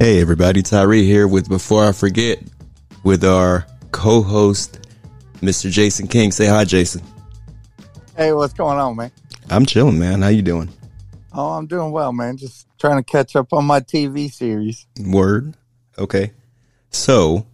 Hey 0.00 0.18
everybody, 0.18 0.62
Tyree 0.62 1.04
here 1.04 1.28
with 1.28 1.50
Before 1.50 1.84
I 1.84 1.92
Forget 1.92 2.42
with 3.04 3.22
our 3.22 3.66
co-host, 3.90 4.80
Mr. 5.42 5.70
Jason 5.70 6.08
King. 6.08 6.32
Say 6.32 6.46
hi, 6.46 6.64
Jason. 6.64 7.02
Hey, 8.16 8.32
what's 8.32 8.54
going 8.54 8.78
on, 8.78 8.96
man? 8.96 9.12
I'm 9.50 9.66
chilling, 9.66 9.98
man. 9.98 10.22
How 10.22 10.28
you 10.28 10.40
doing? 10.40 10.70
Oh, 11.34 11.48
I'm 11.50 11.66
doing 11.66 11.92
well, 11.92 12.14
man. 12.14 12.38
Just 12.38 12.66
trying 12.78 12.96
to 12.96 13.02
catch 13.02 13.36
up 13.36 13.52
on 13.52 13.66
my 13.66 13.80
TV 13.80 14.32
series. 14.32 14.86
Word. 15.04 15.54
Okay. 15.98 16.32
So, 16.88 17.46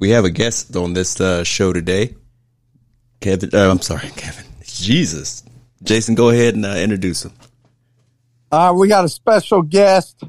we 0.00 0.10
have 0.10 0.24
a 0.24 0.30
guest 0.30 0.74
on 0.74 0.94
this 0.94 1.20
uh, 1.20 1.44
show 1.44 1.72
today. 1.72 2.16
Kevin, 3.20 3.50
uh, 3.54 3.70
I'm 3.70 3.80
sorry, 3.82 4.08
Kevin. 4.16 4.46
Jesus. 4.64 5.44
Jason, 5.84 6.16
go 6.16 6.30
ahead 6.30 6.56
and 6.56 6.66
uh, 6.66 6.70
introduce 6.70 7.24
him. 7.24 7.34
Uh, 8.50 8.74
we 8.76 8.88
got 8.88 9.04
a 9.04 9.08
special 9.08 9.62
guest 9.62 10.24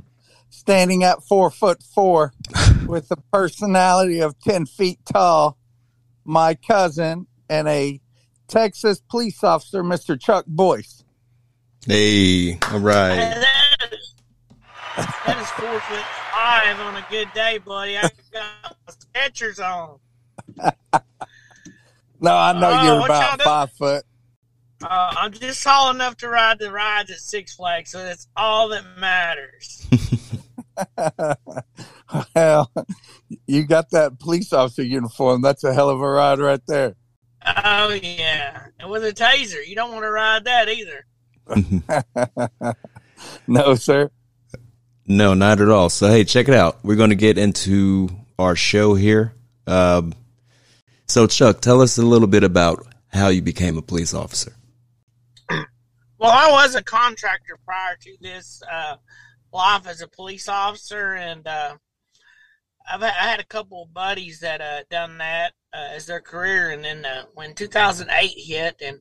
standing 0.69 1.03
at 1.03 1.23
four 1.23 1.49
foot 1.49 1.81
four 1.81 2.31
with 2.85 3.09
the 3.09 3.17
personality 3.33 4.19
of 4.21 4.39
10 4.41 4.67
feet 4.67 4.99
tall, 5.11 5.57
my 6.23 6.53
cousin 6.53 7.25
and 7.49 7.67
a 7.67 7.99
Texas 8.47 9.01
police 9.09 9.43
officer, 9.43 9.81
Mr. 9.83 10.19
Chuck 10.19 10.45
Boyce. 10.47 11.03
Hey, 11.87 12.59
all 12.71 12.79
right. 12.79 13.15
That 13.15 13.89
is, 13.91 14.13
that 15.25 15.39
is 15.41 15.49
four 15.49 15.79
foot 15.79 16.05
five 16.35 16.79
on 16.81 16.97
a 16.97 17.05
good 17.09 17.33
day, 17.33 17.57
buddy. 17.57 17.97
I 17.97 18.07
got 18.31 18.77
Skechers 19.15 19.59
on. 19.59 19.99
No, 22.21 22.35
I 22.35 22.51
know 22.51 22.69
Oh, 22.69 22.83
you're 22.83 23.05
about 23.05 23.41
five 23.41 23.71
foot. 23.71 24.03
Uh, 24.83 25.13
I'm 25.17 25.31
just 25.31 25.63
tall 25.63 25.89
enough 25.89 26.17
to 26.17 26.27
ride 26.27 26.59
the 26.59 26.69
rides 26.69 27.09
at 27.11 27.19
Six 27.19 27.55
Flags, 27.55 27.91
so 27.91 27.99
that's 27.99 28.27
all 28.35 28.67
that 28.69 28.83
matters. 28.97 29.87
well, 32.35 32.71
you 33.47 33.65
got 33.65 33.89
that 33.91 34.19
police 34.19 34.53
officer 34.53 34.83
uniform. 34.83 35.41
That's 35.41 35.63
a 35.63 35.73
hell 35.73 35.89
of 35.89 36.01
a 36.01 36.09
ride 36.09 36.39
right 36.39 36.61
there. 36.67 36.95
Oh 37.45 37.89
yeah, 38.01 38.67
and 38.79 38.89
with 38.89 39.03
a 39.03 39.13
taser, 39.13 39.65
you 39.65 39.75
don't 39.75 39.91
want 39.91 40.03
to 40.03 40.11
ride 40.11 40.45
that 40.45 40.69
either. 40.69 41.05
no, 43.47 43.75
sir. 43.75 44.11
No, 45.07 45.33
not 45.33 45.59
at 45.61 45.69
all. 45.69 45.89
So, 45.89 46.07
hey, 46.07 46.23
check 46.23 46.47
it 46.47 46.53
out. 46.53 46.79
We're 46.83 46.95
going 46.95 47.09
to 47.09 47.15
get 47.15 47.37
into 47.37 48.09
our 48.37 48.55
show 48.55 48.93
here. 48.93 49.33
Um, 49.65 50.13
so, 51.07 51.25
Chuck, 51.25 51.61
tell 51.61 51.81
us 51.81 51.97
a 51.97 52.03
little 52.03 52.27
bit 52.27 52.43
about 52.43 52.85
how 53.07 53.29
you 53.29 53.41
became 53.41 53.77
a 53.77 53.81
police 53.81 54.13
officer. 54.13 54.53
Well, 55.49 56.31
I 56.31 56.51
was 56.51 56.75
a 56.75 56.83
contractor 56.83 57.57
prior 57.65 57.95
to 58.01 58.17
this 58.21 58.61
uh, 58.71 58.97
life 59.53 59.87
as 59.87 60.01
a 60.01 60.07
police 60.07 60.47
officer, 60.47 61.13
and 61.13 61.47
uh, 61.47 61.75
I've 62.91 63.03
I 63.03 63.09
had 63.09 63.39
a 63.39 63.45
couple 63.45 63.83
of 63.83 63.93
buddies 63.93 64.39
that 64.39 64.61
uh, 64.61 64.83
done 64.89 65.17
that 65.19 65.53
uh, 65.73 65.89
as 65.91 66.05
their 66.05 66.21
career. 66.21 66.71
And 66.71 66.83
then 66.83 67.05
uh, 67.05 67.25
when 67.33 67.53
2008 67.53 68.27
hit 68.27 68.81
and 68.81 68.99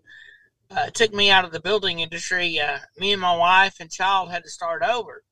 uh, 0.70 0.90
took 0.90 1.14
me 1.14 1.30
out 1.30 1.44
of 1.44 1.52
the 1.52 1.60
building 1.60 2.00
industry, 2.00 2.60
uh, 2.60 2.78
me 2.98 3.12
and 3.12 3.20
my 3.20 3.36
wife 3.36 3.76
and 3.80 3.90
child 3.90 4.30
had 4.30 4.44
to 4.44 4.50
start 4.50 4.82
over. 4.82 5.22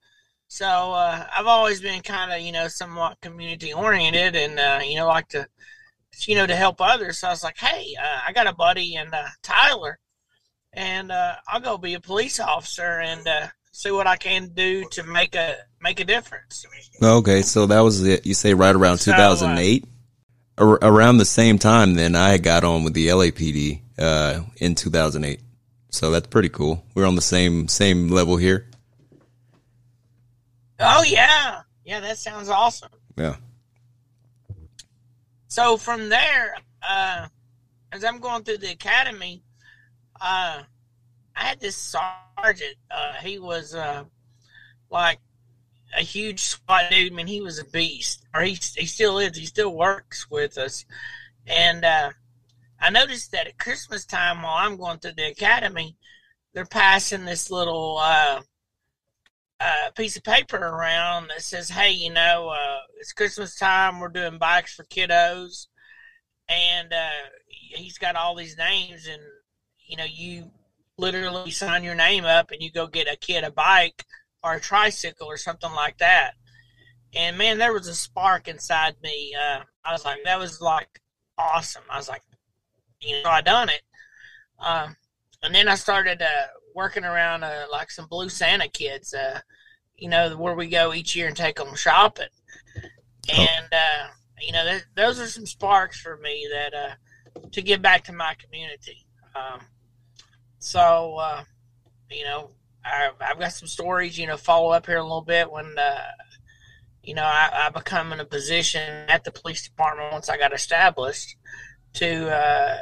So 0.48 0.66
uh, 0.66 1.26
I've 1.36 1.46
always 1.46 1.80
been 1.80 2.02
kind 2.02 2.32
of 2.32 2.40
you 2.40 2.52
know 2.52 2.68
somewhat 2.68 3.20
community 3.20 3.72
oriented, 3.72 4.36
and 4.36 4.58
uh, 4.58 4.80
you 4.84 4.96
know 4.96 5.06
like 5.06 5.28
to 5.28 5.46
you 6.20 6.34
know 6.34 6.46
to 6.46 6.56
help 6.56 6.80
others. 6.80 7.18
So 7.18 7.28
I 7.28 7.30
was 7.30 7.44
like, 7.44 7.58
hey, 7.58 7.94
uh, 8.00 8.20
I 8.26 8.32
got 8.32 8.46
a 8.46 8.54
buddy 8.54 8.96
and 8.96 9.12
uh, 9.12 9.26
Tyler 9.42 9.98
and 10.76 11.10
uh, 11.10 11.36
I'll 11.48 11.60
go 11.60 11.78
be 11.78 11.94
a 11.94 12.00
police 12.00 12.38
officer 12.38 13.00
and 13.00 13.26
uh, 13.26 13.48
see 13.76 13.90
what 13.90 14.06
I 14.06 14.16
can 14.16 14.48
do 14.48 14.88
to 14.92 15.02
make 15.02 15.34
a 15.34 15.56
make 15.80 16.00
a 16.00 16.04
difference. 16.04 16.64
Okay, 17.02 17.42
so 17.42 17.66
that 17.66 17.80
was 17.80 18.02
it. 18.04 18.24
You 18.26 18.32
say 18.34 18.54
right 18.54 18.74
around 18.74 18.98
So, 18.98 19.12
uh, 19.12 19.16
2008? 19.16 19.84
Ar- 20.58 20.78
around 20.80 21.18
the 21.18 21.26
same 21.26 21.58
time, 21.58 21.94
then 21.94 22.16
I 22.16 22.38
got 22.38 22.64
on 22.64 22.84
with 22.84 22.94
the 22.94 23.08
LAPD 23.08 23.82
uh, 23.98 24.40
in 24.56 24.74
2008. 24.74 25.40
So 25.90 26.10
that's 26.10 26.26
pretty 26.26 26.48
cool. 26.48 26.82
We're 26.94 27.06
on 27.06 27.14
the 27.16 27.22
same 27.22 27.68
same 27.68 28.08
level 28.08 28.38
here. 28.38 28.66
Oh 30.80 31.02
yeah, 31.02 31.60
yeah, 31.84 32.00
that 32.00 32.18
sounds 32.18 32.48
awesome. 32.48 32.90
Yeah. 33.16 33.36
So 35.48 35.76
from 35.76 36.08
there, 36.08 36.56
uh, 36.82 37.28
as 37.92 38.04
I'm 38.04 38.20
going 38.20 38.42
through 38.42 38.58
the 38.58 38.70
academy, 38.70 39.42
uh, 40.20 40.62
I 41.36 41.44
had 41.44 41.60
this 41.60 41.76
sergeant. 41.76 42.76
Uh, 42.90 43.12
he 43.22 43.38
was 43.38 43.74
uh, 43.74 44.04
like 44.90 45.20
a 45.96 46.00
huge 46.00 46.40
SWAT 46.40 46.90
dude. 46.90 47.12
I 47.12 47.14
mean, 47.14 47.26
he 47.26 47.40
was 47.40 47.58
a 47.58 47.64
beast, 47.64 48.26
or 48.34 48.42
he 48.42 48.58
he 48.76 48.86
still 48.86 49.18
is. 49.18 49.36
He 49.36 49.46
still 49.46 49.74
works 49.74 50.30
with 50.30 50.56
us, 50.56 50.84
and 51.46 51.84
uh, 51.84 52.10
I 52.80 52.90
noticed 52.90 53.32
that 53.32 53.46
at 53.46 53.58
Christmas 53.58 54.06
time, 54.06 54.42
while 54.42 54.56
I'm 54.56 54.76
going 54.76 54.98
through 54.98 55.12
the 55.16 55.30
academy, 55.30 55.96
they're 56.54 56.64
passing 56.64 57.24
this 57.24 57.50
little 57.50 57.98
uh, 58.00 58.40
uh, 59.60 59.90
piece 59.94 60.16
of 60.16 60.24
paper 60.24 60.56
around 60.56 61.28
that 61.28 61.42
says, 61.42 61.68
"Hey, 61.68 61.90
you 61.90 62.12
know, 62.12 62.48
uh, 62.48 62.78
it's 62.98 63.12
Christmas 63.12 63.58
time. 63.58 64.00
We're 64.00 64.08
doing 64.08 64.38
bikes 64.38 64.74
for 64.74 64.84
kiddos," 64.84 65.66
and 66.48 66.92
uh, 66.92 67.28
he's 67.46 67.98
got 67.98 68.16
all 68.16 68.34
these 68.34 68.56
names, 68.56 69.06
and 69.06 69.22
you 69.86 69.96
know, 69.96 70.04
you 70.04 70.50
literally 70.98 71.50
sign 71.50 71.84
your 71.84 71.94
name 71.94 72.24
up, 72.24 72.50
and 72.50 72.62
you 72.62 72.70
go 72.70 72.86
get 72.86 73.12
a 73.12 73.16
kid 73.16 73.44
a 73.44 73.50
bike 73.50 74.04
or 74.42 74.54
a 74.54 74.60
tricycle 74.60 75.26
or 75.26 75.36
something 75.36 75.72
like 75.72 75.98
that. 75.98 76.34
And 77.14 77.38
man, 77.38 77.58
there 77.58 77.72
was 77.72 77.88
a 77.88 77.94
spark 77.94 78.48
inside 78.48 78.96
me. 79.02 79.34
Uh, 79.34 79.60
I 79.84 79.92
was 79.92 80.04
like, 80.04 80.18
that 80.24 80.38
was 80.38 80.60
like 80.60 81.00
awesome. 81.38 81.84
I 81.90 81.96
was 81.96 82.08
like, 82.08 82.22
you 83.00 83.22
know, 83.22 83.30
I 83.30 83.40
done 83.40 83.68
it. 83.68 83.82
Um, 84.58 84.96
and 85.42 85.54
then 85.54 85.68
I 85.68 85.74
started 85.74 86.22
uh, 86.22 86.46
working 86.74 87.04
around 87.04 87.44
uh, 87.44 87.66
like 87.70 87.90
some 87.90 88.06
Blue 88.06 88.28
Santa 88.28 88.68
kids, 88.68 89.14
uh, 89.14 89.40
you 89.96 90.08
know, 90.08 90.36
where 90.36 90.54
we 90.54 90.68
go 90.68 90.92
each 90.92 91.16
year 91.16 91.28
and 91.28 91.36
take 91.36 91.56
them 91.56 91.74
shopping. 91.74 92.28
And, 93.32 93.72
uh, 93.72 94.08
you 94.40 94.52
know, 94.52 94.64
th- 94.64 94.84
those 94.94 95.20
are 95.20 95.26
some 95.26 95.46
sparks 95.46 96.00
for 96.00 96.16
me 96.18 96.48
that 96.52 96.74
uh, 96.74 97.40
to 97.52 97.62
give 97.62 97.82
back 97.82 98.04
to 98.04 98.12
my 98.12 98.34
community. 98.34 99.06
Um, 99.34 99.60
so, 100.58 101.16
uh, 101.16 101.44
you 102.10 102.24
know, 102.24 102.50
I, 102.84 103.10
I've 103.20 103.38
got 103.38 103.52
some 103.52 103.68
stories, 103.68 104.18
you 104.18 104.26
know, 104.26 104.36
follow 104.36 104.70
up 104.70 104.86
here 104.86 104.98
a 104.98 105.02
little 105.02 105.22
bit 105.22 105.50
when, 105.50 105.76
uh, 105.78 106.10
you 107.02 107.14
know, 107.14 107.24
I, 107.24 107.66
I 107.66 107.70
become 107.70 108.12
in 108.12 108.20
a 108.20 108.24
position 108.24 109.08
at 109.08 109.24
the 109.24 109.30
police 109.30 109.64
department 109.66 110.12
once 110.12 110.28
I 110.28 110.36
got 110.36 110.52
established 110.52 111.36
to 111.94 112.30
uh, 112.34 112.78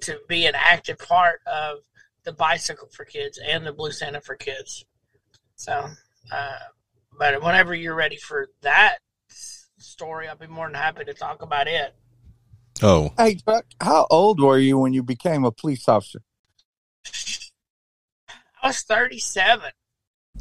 to 0.00 0.20
be 0.28 0.46
an 0.46 0.54
active 0.54 0.98
part 0.98 1.40
of 1.46 1.78
the 2.24 2.32
bicycle 2.32 2.88
for 2.92 3.04
kids 3.04 3.38
and 3.44 3.66
the 3.66 3.72
Blue 3.72 3.90
Santa 3.90 4.20
for 4.20 4.34
kids. 4.34 4.84
So, 5.56 5.88
uh, 6.32 6.58
but 7.18 7.42
whenever 7.42 7.74
you're 7.74 7.94
ready 7.94 8.16
for 8.16 8.48
that 8.62 8.98
story, 9.78 10.28
I'll 10.28 10.36
be 10.36 10.46
more 10.46 10.66
than 10.66 10.74
happy 10.74 11.04
to 11.04 11.14
talk 11.14 11.42
about 11.42 11.68
it. 11.68 11.94
Oh, 12.82 13.10
Hey, 13.16 13.36
Chuck, 13.36 13.66
how 13.80 14.06
old 14.10 14.40
were 14.40 14.58
you 14.58 14.78
when 14.78 14.92
you 14.92 15.02
became 15.02 15.44
a 15.44 15.52
police 15.52 15.88
officer? 15.88 16.20
I 18.62 18.68
was 18.68 18.80
37. 18.82 19.70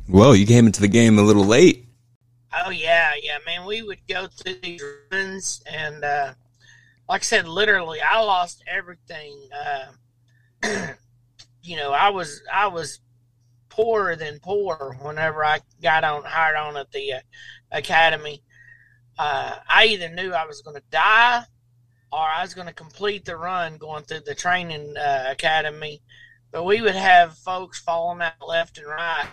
well, 0.08 0.36
you 0.36 0.46
came 0.46 0.66
into 0.66 0.82
the 0.82 0.88
game 0.88 1.20
a 1.20 1.24
little 1.24 1.46
late. 1.46 1.88
Oh 2.66 2.70
yeah, 2.70 3.14
yeah, 3.22 3.40
man. 3.46 3.66
We 3.66 3.82
would 3.82 4.00
go 4.08 4.28
through 4.28 4.60
these 4.62 4.84
runs, 5.12 5.62
and 5.66 6.04
uh, 6.04 6.34
like 7.10 7.22
I 7.22 7.24
said, 7.24 7.48
literally, 7.48 8.00
I 8.00 8.20
lost 8.20 8.64
everything. 8.68 9.50
Uh, 9.52 10.88
you 11.64 11.78
know, 11.78 11.92
I 11.92 12.10
was 12.10 12.42
I 12.52 12.68
was 12.68 13.00
poorer 13.70 14.16
than 14.16 14.40
poor 14.40 14.98
whenever 15.02 15.44
I 15.44 15.60
got 15.82 16.04
on 16.04 16.24
hired 16.24 16.56
on 16.56 16.78
at 16.78 16.92
the 16.92 17.14
uh, 17.14 17.20
academy. 17.72 18.44
Uh, 19.18 19.56
I 19.68 19.86
either 19.86 20.10
knew 20.10 20.32
I 20.32 20.46
was 20.46 20.62
going 20.62 20.78
to 20.78 20.84
die, 20.92 21.44
or 22.12 22.20
I 22.20 22.44
was 22.44 22.54
going 22.54 22.68
to 22.68 22.74
complete 22.74 23.26
the 23.26 23.36
run 23.36 23.78
going 23.78 24.04
through 24.04 24.22
the 24.26 24.36
training 24.36 24.96
uh, 24.96 25.26
academy. 25.28 26.02
But 26.54 26.64
we 26.66 26.82
would 26.82 26.96
have 26.96 27.36
folks 27.40 27.80
falling 27.82 28.22
out 28.22 28.34
left 28.48 28.78
and 28.78 28.88
right, 28.88 29.28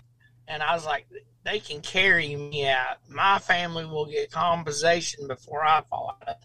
and 0.48 0.62
I 0.62 0.74
was 0.74 0.84
like, 0.86 1.06
they 1.44 1.60
can 1.60 1.82
carry 1.82 2.34
me 2.34 2.66
out. 2.66 2.96
My 3.08 3.38
family 3.38 3.84
will 3.84 4.06
get 4.06 4.32
compensation 4.32 5.28
before 5.28 5.62
I 5.64 5.82
fall 5.88 6.18
out 6.26 6.36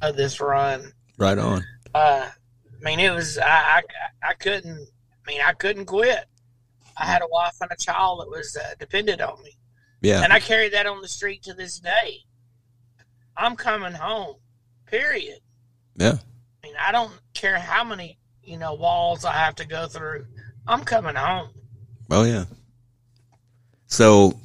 of 0.00 0.16
this 0.16 0.40
run. 0.40 0.92
Right 1.18 1.36
on. 1.38 1.64
Uh, 1.94 2.28
I 2.30 2.84
mean, 2.84 3.00
it 3.00 3.10
was 3.12 3.36
I, 3.36 3.44
I 3.44 3.82
I 4.22 4.34
couldn't. 4.34 4.88
I 5.26 5.30
mean, 5.30 5.40
I 5.44 5.52
couldn't 5.52 5.86
quit. 5.86 6.24
I 6.96 7.04
had 7.04 7.22
a 7.22 7.28
wife 7.28 7.56
and 7.60 7.70
a 7.72 7.76
child 7.76 8.20
that 8.20 8.30
was 8.30 8.56
uh, 8.56 8.74
dependent 8.78 9.20
on 9.20 9.42
me, 9.42 9.56
Yeah. 10.02 10.22
and 10.22 10.32
I 10.32 10.38
carry 10.40 10.68
that 10.70 10.86
on 10.86 11.00
the 11.02 11.08
street 11.08 11.42
to 11.44 11.54
this 11.54 11.78
day. 11.80 12.18
I'm 13.36 13.56
coming 13.56 13.92
home. 13.94 14.36
Period. 14.86 15.38
Yeah. 15.96 16.18
I 16.62 16.66
mean, 16.66 16.74
I 16.78 16.92
don't 16.92 17.12
care 17.34 17.58
how 17.58 17.82
many 17.82 18.18
you 18.42 18.58
know 18.58 18.74
walls 18.74 19.24
I 19.24 19.32
have 19.32 19.56
to 19.56 19.66
go 19.66 19.86
through. 19.86 20.26
I'm 20.66 20.84
coming 20.84 21.16
home. 21.16 21.50
Oh 22.10 22.24
yeah. 22.24 22.44
So 23.86 24.40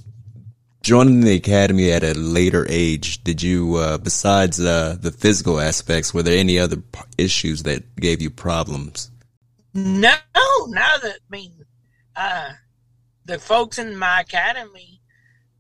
joining 0.88 1.20
the 1.20 1.36
academy 1.36 1.92
at 1.92 2.02
a 2.02 2.14
later 2.14 2.66
age, 2.70 3.22
did 3.24 3.44
you, 3.44 3.76
uh, 3.76 3.98
besides 3.98 4.58
uh, 4.58 4.96
the 5.00 5.12
physical 5.12 5.60
aspects, 5.60 6.14
were 6.14 6.24
there 6.24 6.38
any 6.38 6.58
other 6.58 6.82
issues 7.18 7.64
that 7.64 7.96
gave 7.98 8.22
you 8.22 8.30
problems? 8.30 9.12
No, 9.74 10.16
now 10.68 10.98
that 10.98 11.20
I 11.30 11.30
mean, 11.30 11.66
uh, 12.16 12.52
the 13.26 13.38
folks 13.38 13.78
in 13.78 13.98
my 13.98 14.22
academy, 14.22 15.02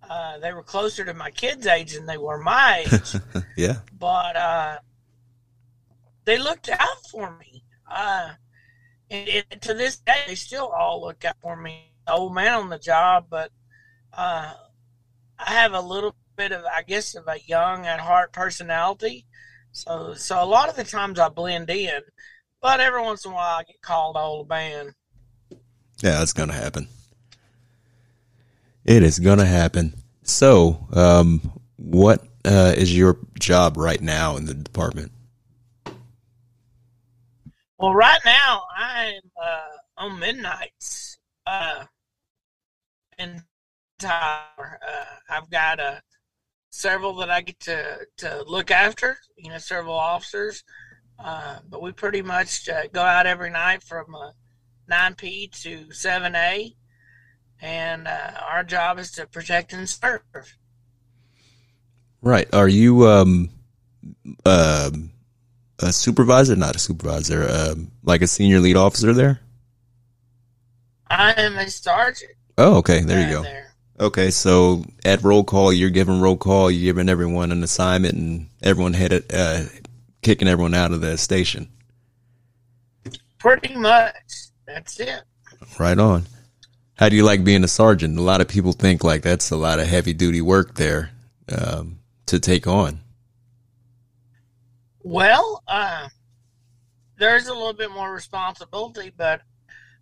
uh, 0.10 0.39
they 0.39 0.54
were 0.54 0.63
closer 0.63 1.04
to 1.04 1.13
my 1.13 1.30
kids' 1.31 1.68
age 1.68 1.94
than 1.94 2.06
they 2.06 2.18
were 2.18 2.38
my 2.38 2.86
age, 2.92 3.22
yeah. 3.57 3.80
but 4.00 4.36
uh, 4.38 4.78
they 6.24 6.38
looked 6.38 6.69
out 6.69 7.06
for 7.12 7.38
me. 7.38 7.63
Uh, 7.89 8.31
and, 9.10 9.45
and 9.51 9.62
to 9.62 9.74
this 9.74 9.98
day, 9.98 10.24
they 10.28 10.36
still 10.36 10.68
all 10.68 11.01
look 11.01 11.24
out 11.25 11.36
for 11.42 11.56
me. 11.56 11.92
Old 12.07 12.34
man 12.34 12.54
on 12.54 12.69
the 12.69 12.80
job, 12.80 13.25
but 13.30 13.51
uh, 14.13 14.54
I 15.38 15.51
have 15.51 15.74
a 15.74 15.81
little 15.81 16.16
bit 16.38 16.54
of, 16.54 16.63
I 16.63 16.84
guess, 16.84 17.16
of 17.16 17.28
a 17.28 17.38
young 17.45 17.86
at 17.86 18.00
heart 18.00 18.31
personality. 18.31 19.25
So, 19.74 20.13
so 20.13 20.42
a 20.42 20.45
lot 20.45 20.69
of 20.69 20.75
the 20.75 20.86
times 20.86 21.19
I 21.19 21.28
blend 21.30 21.69
in, 21.69 22.01
but 22.62 22.80
every 22.80 23.01
once 23.01 23.25
in 23.25 23.31
a 23.31 23.36
while 23.36 23.60
I 23.60 23.63
get 23.63 23.81
called 23.81 24.16
old 24.16 24.48
man. 24.48 24.94
Yeah, 26.01 26.19
that's 26.19 26.34
gonna 26.34 26.54
happen. 26.54 26.88
It 28.86 29.04
is 29.04 29.19
gonna 29.19 29.45
happen. 29.45 29.94
So, 30.24 30.88
um, 30.94 31.60
what 31.75 32.25
uh, 32.45 32.74
is 32.75 32.95
your 32.95 33.18
job 33.39 33.75
right 33.78 34.01
now 34.01 34.38
in 34.38 34.45
the 34.45 34.54
department? 34.54 35.12
Well, 37.79 37.94
right 37.94 38.19
now 38.25 38.63
I'm 38.75 39.21
uh, 39.41 39.77
on 39.97 40.19
midnights. 40.19 41.18
Uh, 41.45 41.85
uh, 43.19 44.41
I've 45.29 45.50
got 45.50 45.79
uh, 45.79 46.00
several 46.71 47.15
that 47.18 47.29
I 47.29 47.41
get 47.41 47.59
to 47.62 48.00
to 48.18 48.44
look 48.47 48.71
after. 48.71 49.18
You 49.38 49.51
know, 49.51 49.57
several 49.59 49.95
officers. 49.95 50.63
Uh, 51.19 51.59
but 51.69 51.81
we 51.81 51.91
pretty 51.91 52.21
much 52.21 52.69
uh, 52.69 52.88
go 52.94 53.01
out 53.01 53.25
every 53.25 53.50
night 53.50 53.81
from 53.83 54.13
uh, 54.13 54.31
9p 54.89 55.51
to 55.63 55.85
7a, 55.88 56.75
and 57.59 58.07
uh, 58.07 58.31
our 58.47 58.63
job 58.63 59.00
is 59.00 59.12
to 59.12 59.25
protect 59.25 59.74
and 59.74 59.89
serve. 59.89 60.21
Right. 62.21 62.47
Are 62.53 62.68
you 62.68 63.07
um, 63.07 63.50
um, 64.45 65.12
a 65.79 65.94
supervisor? 65.94 66.56
Not 66.56 66.75
a 66.75 66.79
supervisor. 66.79 67.47
Um, 67.50 67.91
like 68.03 68.21
a 68.21 68.27
senior 68.27 68.59
lead 68.59 68.75
officer 68.75 69.13
there? 69.13 69.39
I 71.09 71.33
am 71.33 71.57
a 71.57 71.69
sergeant. 71.69 72.31
Oh, 72.57 72.77
okay. 72.77 73.01
There 73.01 73.27
you 73.27 73.33
go. 73.33 73.44
There. 73.44 73.68
Okay, 74.00 74.29
so 74.29 74.85
at 75.03 75.24
roll 75.24 75.44
call, 75.44 75.74
you're 75.74 75.89
giving 75.89 76.21
roll 76.21 76.38
call, 76.38 76.69
you're 76.69 76.94
giving 76.94 77.09
everyone 77.09 77.51
an 77.51 77.63
assignment, 77.63 78.13
and 78.13 78.47
everyone 78.62 78.94
headed, 78.94 79.25
uh, 79.33 79.63
kicking 80.21 80.47
everyone 80.47 80.75
out 80.75 80.91
of 80.91 81.01
the 81.01 81.18
station. 81.18 81.68
Pretty 83.39 83.75
much. 83.75 84.13
That's 84.68 85.00
it. 85.00 85.21
Right 85.79 85.97
on. 85.97 86.25
How 86.95 87.09
do 87.09 87.15
you 87.15 87.24
like 87.24 87.44
being 87.44 87.63
a 87.63 87.68
sergeant? 87.68 88.19
A 88.19 88.21
lot 88.21 88.41
of 88.41 88.47
people 88.47 88.71
think 88.71 89.03
like 89.03 89.24
that's 89.24 89.50
a 89.50 89.57
lot 89.57 89.79
of 89.79 89.88
heavy 89.88 90.13
duty 90.13 90.41
work 90.41 90.75
there 90.75 91.12
um, 91.50 92.00
to 92.27 92.39
take 92.39 92.68
on. 92.68 93.00
Well, 95.09 95.63
uh, 95.69 96.09
there's 97.18 97.48
a 97.48 97.54
little 97.54 97.71
bit 97.71 97.92
more 97.92 98.13
responsibility, 98.13 99.09
but 99.15 99.39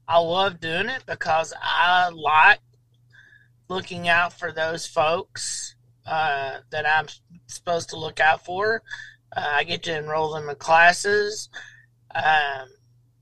I 0.07 0.17
love 0.17 0.59
doing 0.59 0.89
it 0.89 1.03
because 1.05 1.53
I 1.61 2.09
like 2.09 2.57
looking 3.69 4.07
out 4.07 4.33
for 4.33 4.51
those 4.51 4.87
folks 4.87 5.75
uh, 6.07 6.57
that 6.71 6.89
I'm 6.89 7.05
supposed 7.45 7.91
to 7.91 7.99
look 7.99 8.19
out 8.19 8.45
for. 8.45 8.81
Uh, 9.37 9.45
I 9.47 9.63
get 9.63 9.83
to 9.83 9.95
enroll 9.95 10.33
them 10.33 10.49
in 10.49 10.55
classes. 10.55 11.49
Um, 12.15 12.69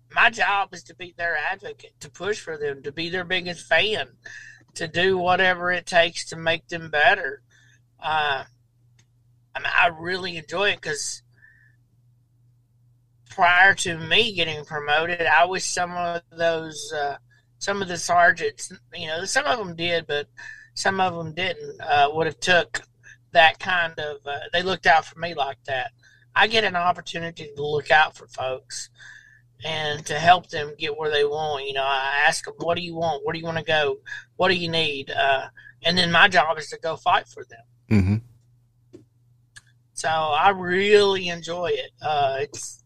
my 0.10 0.30
job 0.30 0.74
is 0.74 0.84
to 0.84 0.96
be 0.96 1.14
their 1.18 1.36
advocate, 1.36 2.00
to 2.00 2.10
push 2.10 2.40
for 2.40 2.58
them, 2.58 2.82
to 2.84 2.94
be 2.94 3.10
their 3.10 3.26
biggest 3.26 3.68
fan, 3.68 4.08
to 4.76 4.88
do 4.88 5.18
whatever 5.18 5.70
it 5.70 5.86
takes 5.86 6.24
to 6.30 6.38
make 6.38 6.66
them 6.70 6.90
better. 6.90 7.42
Uh, 8.02 8.46
I, 9.54 9.60
mean, 9.60 9.72
I 9.78 9.88
really 9.88 10.38
enjoy 10.38 10.70
it 10.70 10.80
because 10.80 11.23
prior 13.34 13.74
to 13.74 13.98
me 13.98 14.34
getting 14.34 14.64
promoted, 14.66 15.22
I 15.22 15.46
wish 15.46 15.66
some 15.66 15.92
of 15.92 16.22
those, 16.32 16.94
uh, 16.94 17.18
some 17.58 17.82
of 17.82 17.88
the 17.88 17.98
sergeants, 17.98 18.72
you 18.94 19.08
know, 19.08 19.26
some 19.26 19.46
of 19.46 19.58
them 19.58 19.76
did, 19.76 20.06
but 20.08 20.28
some 20.76 21.00
of 21.00 21.16
them 21.16 21.34
didn't. 21.34 21.82
Uh, 21.82 22.10
would 22.14 22.28
have 22.28 22.40
took 22.40 22.82
that 23.32 23.60
kind 23.60 23.98
of. 24.00 24.18
Uh, 24.26 24.40
they 24.52 24.62
looked 24.62 24.86
out 24.86 25.06
for 25.06 25.20
me 25.20 25.34
like 25.34 25.58
that. 25.66 25.92
I 26.36 26.48
get 26.48 26.64
an 26.64 26.76
opportunity 26.76 27.50
to 27.56 27.66
look 27.66 27.92
out 27.92 28.16
for 28.16 28.28
folks 28.28 28.90
and 29.64 30.06
to 30.06 30.20
help 30.20 30.50
them 30.50 30.74
get 30.78 30.98
where 30.98 31.12
they 31.12 31.26
want. 31.26 31.66
You 31.66 31.74
know, 31.74 31.84
I 31.84 32.24
ask 32.26 32.46
them, 32.46 32.56
"What 32.58 32.76
do 32.76 32.84
you 32.84 32.96
want? 32.96 33.24
Where 33.24 33.34
do 33.34 33.40
you 33.40 33.46
want 33.46 33.60
to 33.60 33.64
go? 33.64 33.98
What 34.36 34.50
do 34.50 34.56
you 34.56 34.70
need?" 34.70 35.12
Uh, 35.12 35.48
and 35.84 35.98
then 35.98 36.12
my 36.12 36.28
job 36.28 36.58
is 36.58 36.70
to 36.70 36.80
go 36.80 36.96
fight 36.96 37.28
for 37.28 37.46
them. 37.46 37.66
Mm-hmm. 37.92 38.16
So 39.94 40.10
I 40.10 40.50
really 40.50 41.30
enjoy 41.30 41.68
it. 41.68 41.92
Uh, 42.02 42.38
it's 42.42 42.83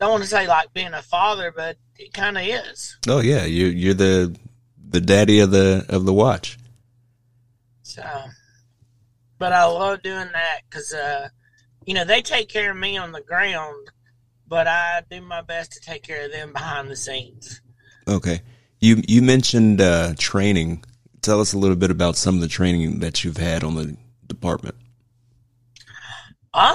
don't 0.00 0.10
want 0.10 0.22
to 0.22 0.28
say 0.28 0.48
like 0.48 0.72
being 0.72 0.94
a 0.94 1.02
father, 1.02 1.52
but 1.54 1.76
it 1.98 2.12
kind 2.14 2.38
of 2.38 2.44
is. 2.44 2.96
Oh 3.06 3.20
yeah, 3.20 3.44
you 3.44 3.66
you're 3.66 3.94
the 3.94 4.36
the 4.88 5.00
daddy 5.00 5.40
of 5.40 5.50
the 5.50 5.84
of 5.88 6.06
the 6.06 6.12
watch. 6.12 6.58
So, 7.82 8.02
but 9.38 9.52
I 9.52 9.64
love 9.66 10.02
doing 10.02 10.28
that 10.32 10.60
because 10.68 10.94
uh, 10.94 11.28
you 11.84 11.94
know 11.94 12.04
they 12.04 12.22
take 12.22 12.48
care 12.48 12.70
of 12.70 12.76
me 12.76 12.96
on 12.96 13.12
the 13.12 13.20
ground, 13.20 13.88
but 14.48 14.66
I 14.66 15.02
do 15.10 15.20
my 15.20 15.42
best 15.42 15.72
to 15.72 15.80
take 15.80 16.02
care 16.02 16.24
of 16.24 16.32
them 16.32 16.52
behind 16.52 16.90
the 16.90 16.96
scenes. 16.96 17.60
Okay, 18.08 18.40
you 18.80 19.02
you 19.06 19.20
mentioned 19.20 19.80
uh, 19.80 20.14
training. 20.18 20.82
Tell 21.20 21.40
us 21.42 21.52
a 21.52 21.58
little 21.58 21.76
bit 21.76 21.90
about 21.90 22.16
some 22.16 22.36
of 22.36 22.40
the 22.40 22.48
training 22.48 23.00
that 23.00 23.22
you've 23.22 23.36
had 23.36 23.62
on 23.62 23.74
the 23.74 23.96
department. 24.26 24.76
Uh, 26.54 26.72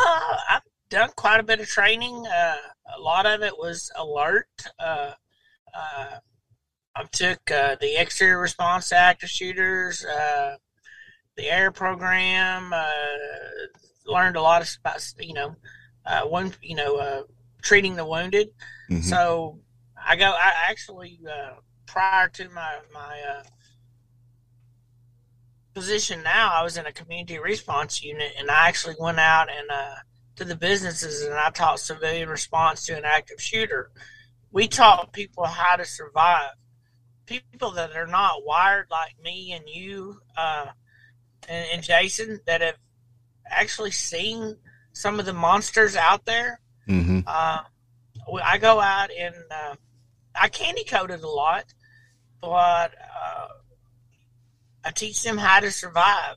I've 0.49 0.61
done 0.95 1.11
quite 1.17 1.41
a 1.41 1.43
bit 1.43 1.59
of 1.59 1.67
training. 1.67 2.25
Uh, 2.25 2.55
a 2.97 2.99
lot 3.01 3.25
of 3.25 3.41
it 3.41 3.57
was 3.57 3.91
ALERRT. 3.97 4.67
Uh, 4.79 5.11
uh, 5.73 6.19
I 6.95 7.03
took 7.11 7.51
uh, 7.51 7.75
the 7.81 7.97
exterior 8.01 8.39
response 8.39 8.89
to 8.89 8.95
active 8.95 9.29
shooters, 9.29 10.05
uh, 10.05 10.55
the 11.35 11.51
air 11.51 11.71
program. 11.71 12.71
Uh, 12.71 12.87
learned 14.05 14.37
a 14.37 14.41
lot 14.41 14.61
of 14.61 14.69
about 14.79 15.03
you 15.19 15.33
know, 15.33 15.55
uh, 16.05 16.21
one 16.21 16.53
you 16.61 16.75
know, 16.75 16.95
uh, 16.95 17.23
treating 17.61 17.95
the 17.97 18.05
wounded. 18.05 18.49
Mhm. 18.89 19.03
So 19.03 19.59
I 19.97 20.15
go. 20.15 20.31
I 20.31 20.53
actually 20.69 21.19
uh, 21.29 21.55
prior 21.87 22.29
to 22.29 22.47
my 22.49 22.79
my 22.93 23.21
uh, 23.21 23.43
position 25.73 26.23
now, 26.23 26.53
I 26.53 26.63
was 26.63 26.77
in 26.77 26.85
a 26.85 26.93
community 26.93 27.37
response 27.37 28.01
unit, 28.01 28.31
and 28.37 28.49
I 28.49 28.69
actually 28.69 28.95
went 28.97 29.19
out 29.19 29.49
and 29.49 29.69
uh, 29.69 29.95
to 30.35 30.45
the 30.45 30.55
businesses 30.55 31.23
and 31.23 31.33
I 31.33 31.49
taught 31.49 31.79
civilian 31.79 32.29
response 32.29 32.83
to 32.85 32.97
an 32.97 33.05
active 33.05 33.41
shooter. 33.41 33.91
We 34.51 34.67
taught 34.67 35.13
people 35.13 35.45
how 35.45 35.75
to 35.75 35.85
survive. 35.85 36.51
People 37.25 37.71
that 37.71 37.95
are 37.95 38.07
not 38.07 38.45
wired 38.45 38.87
like 38.91 39.15
me 39.23 39.53
and 39.53 39.67
you 39.67 40.21
uh, 40.37 40.67
and, 41.49 41.67
and 41.73 41.83
Jason 41.83 42.39
that 42.45 42.61
have 42.61 42.77
actually 43.49 43.91
seen 43.91 44.57
some 44.93 45.19
of 45.19 45.25
the 45.25 45.33
monsters 45.33 45.95
out 45.95 46.25
there. 46.25 46.59
Mm-hmm. 46.87 47.21
Uh, 47.25 47.61
I 48.43 48.57
go 48.57 48.79
out 48.79 49.09
and 49.17 49.35
uh, 49.49 49.75
I 50.35 50.49
candy 50.49 50.83
coated 50.83 51.21
a 51.21 51.27
lot, 51.29 51.65
but 52.41 52.93
uh, 52.93 53.47
I 54.83 54.91
teach 54.91 55.23
them 55.23 55.37
how 55.37 55.59
to 55.59 55.71
survive. 55.71 56.35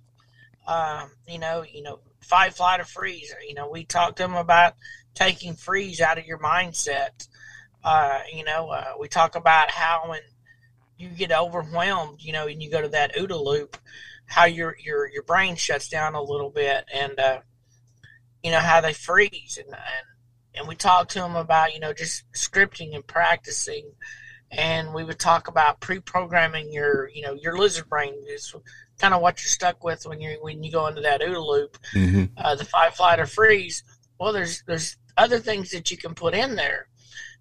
Um, 0.67 1.11
you 1.27 1.39
know, 1.39 1.65
you 1.71 1.83
know, 1.83 2.01
fight, 2.21 2.55
flight, 2.55 2.81
or 2.81 2.85
freeze. 2.85 3.35
You 3.47 3.55
know, 3.55 3.69
we 3.69 3.85
talk 3.85 4.17
to 4.17 4.23
them 4.23 4.35
about 4.35 4.75
taking 5.15 5.55
freeze 5.55 6.01
out 6.01 6.19
of 6.19 6.27
your 6.27 6.39
mindset. 6.39 7.27
Uh, 7.83 8.21
you 8.33 8.45
know, 8.45 8.69
uh, 8.69 8.93
we 8.99 9.09
talk 9.09 9.37
about 9.37 9.71
how 9.71 10.05
when 10.09 10.21
you 10.97 11.09
get 11.09 11.33
overwhelmed, 11.33 12.23
you 12.23 12.33
know, 12.33 12.47
and 12.47 12.63
you 12.63 12.71
go 12.71 12.83
to 12.83 12.89
that 12.89 13.15
OODA 13.15 13.43
loop, 13.43 13.77
how 14.27 14.45
your 14.45 14.77
your 14.85 15.09
your 15.09 15.23
brain 15.23 15.57
shuts 15.57 15.89
down 15.89 16.15
a 16.15 16.23
little 16.23 16.51
bit, 16.51 16.85
and 16.93 17.19
uh, 17.19 17.41
you 18.43 18.51
know 18.51 18.61
how 18.61 18.81
they 18.81 18.93
freeze, 18.93 19.59
and, 19.59 19.75
and 19.75 20.07
and 20.55 20.69
we 20.69 20.75
talk 20.75 21.09
to 21.09 21.21
them 21.21 21.37
about 21.37 21.73
you 21.73 21.81
know 21.81 21.93
just 21.93 22.25
scripting 22.33 22.95
and 22.95 23.07
practicing, 23.07 23.91
and 24.51 24.93
we 24.93 25.05
would 25.05 25.19
talk 25.19 25.49
about 25.49 25.81
pre-programming 25.81 26.73
your 26.73 27.09
you 27.09 27.23
know 27.23 27.33
your 27.33 27.57
lizard 27.57 27.89
brain 27.89 28.15
is 28.29 28.55
kind 28.99 29.15
of 29.15 29.21
what 29.23 29.43
you're 29.43 29.51
stuck 29.51 29.83
with 29.85 30.07
when 30.07 30.21
you 30.21 30.39
when 30.41 30.63
you 30.63 30.71
go 30.73 30.87
into 30.87 31.01
that 31.01 31.21
OODA 31.21 31.47
loop 31.47 31.79
Mm-hmm. 31.95 32.25
uh, 32.37 32.55
the 32.55 32.65
fight, 32.65 32.95
flight, 32.95 33.21
or 33.21 33.27
freeze. 33.27 33.83
Well, 34.19 34.33
there's 34.33 34.63
there's 34.67 34.97
other 35.17 35.39
things 35.39 35.71
that 35.71 35.91
you 35.91 35.97
can 35.97 36.15
put 36.15 36.35
in 36.35 36.57
there, 36.57 36.89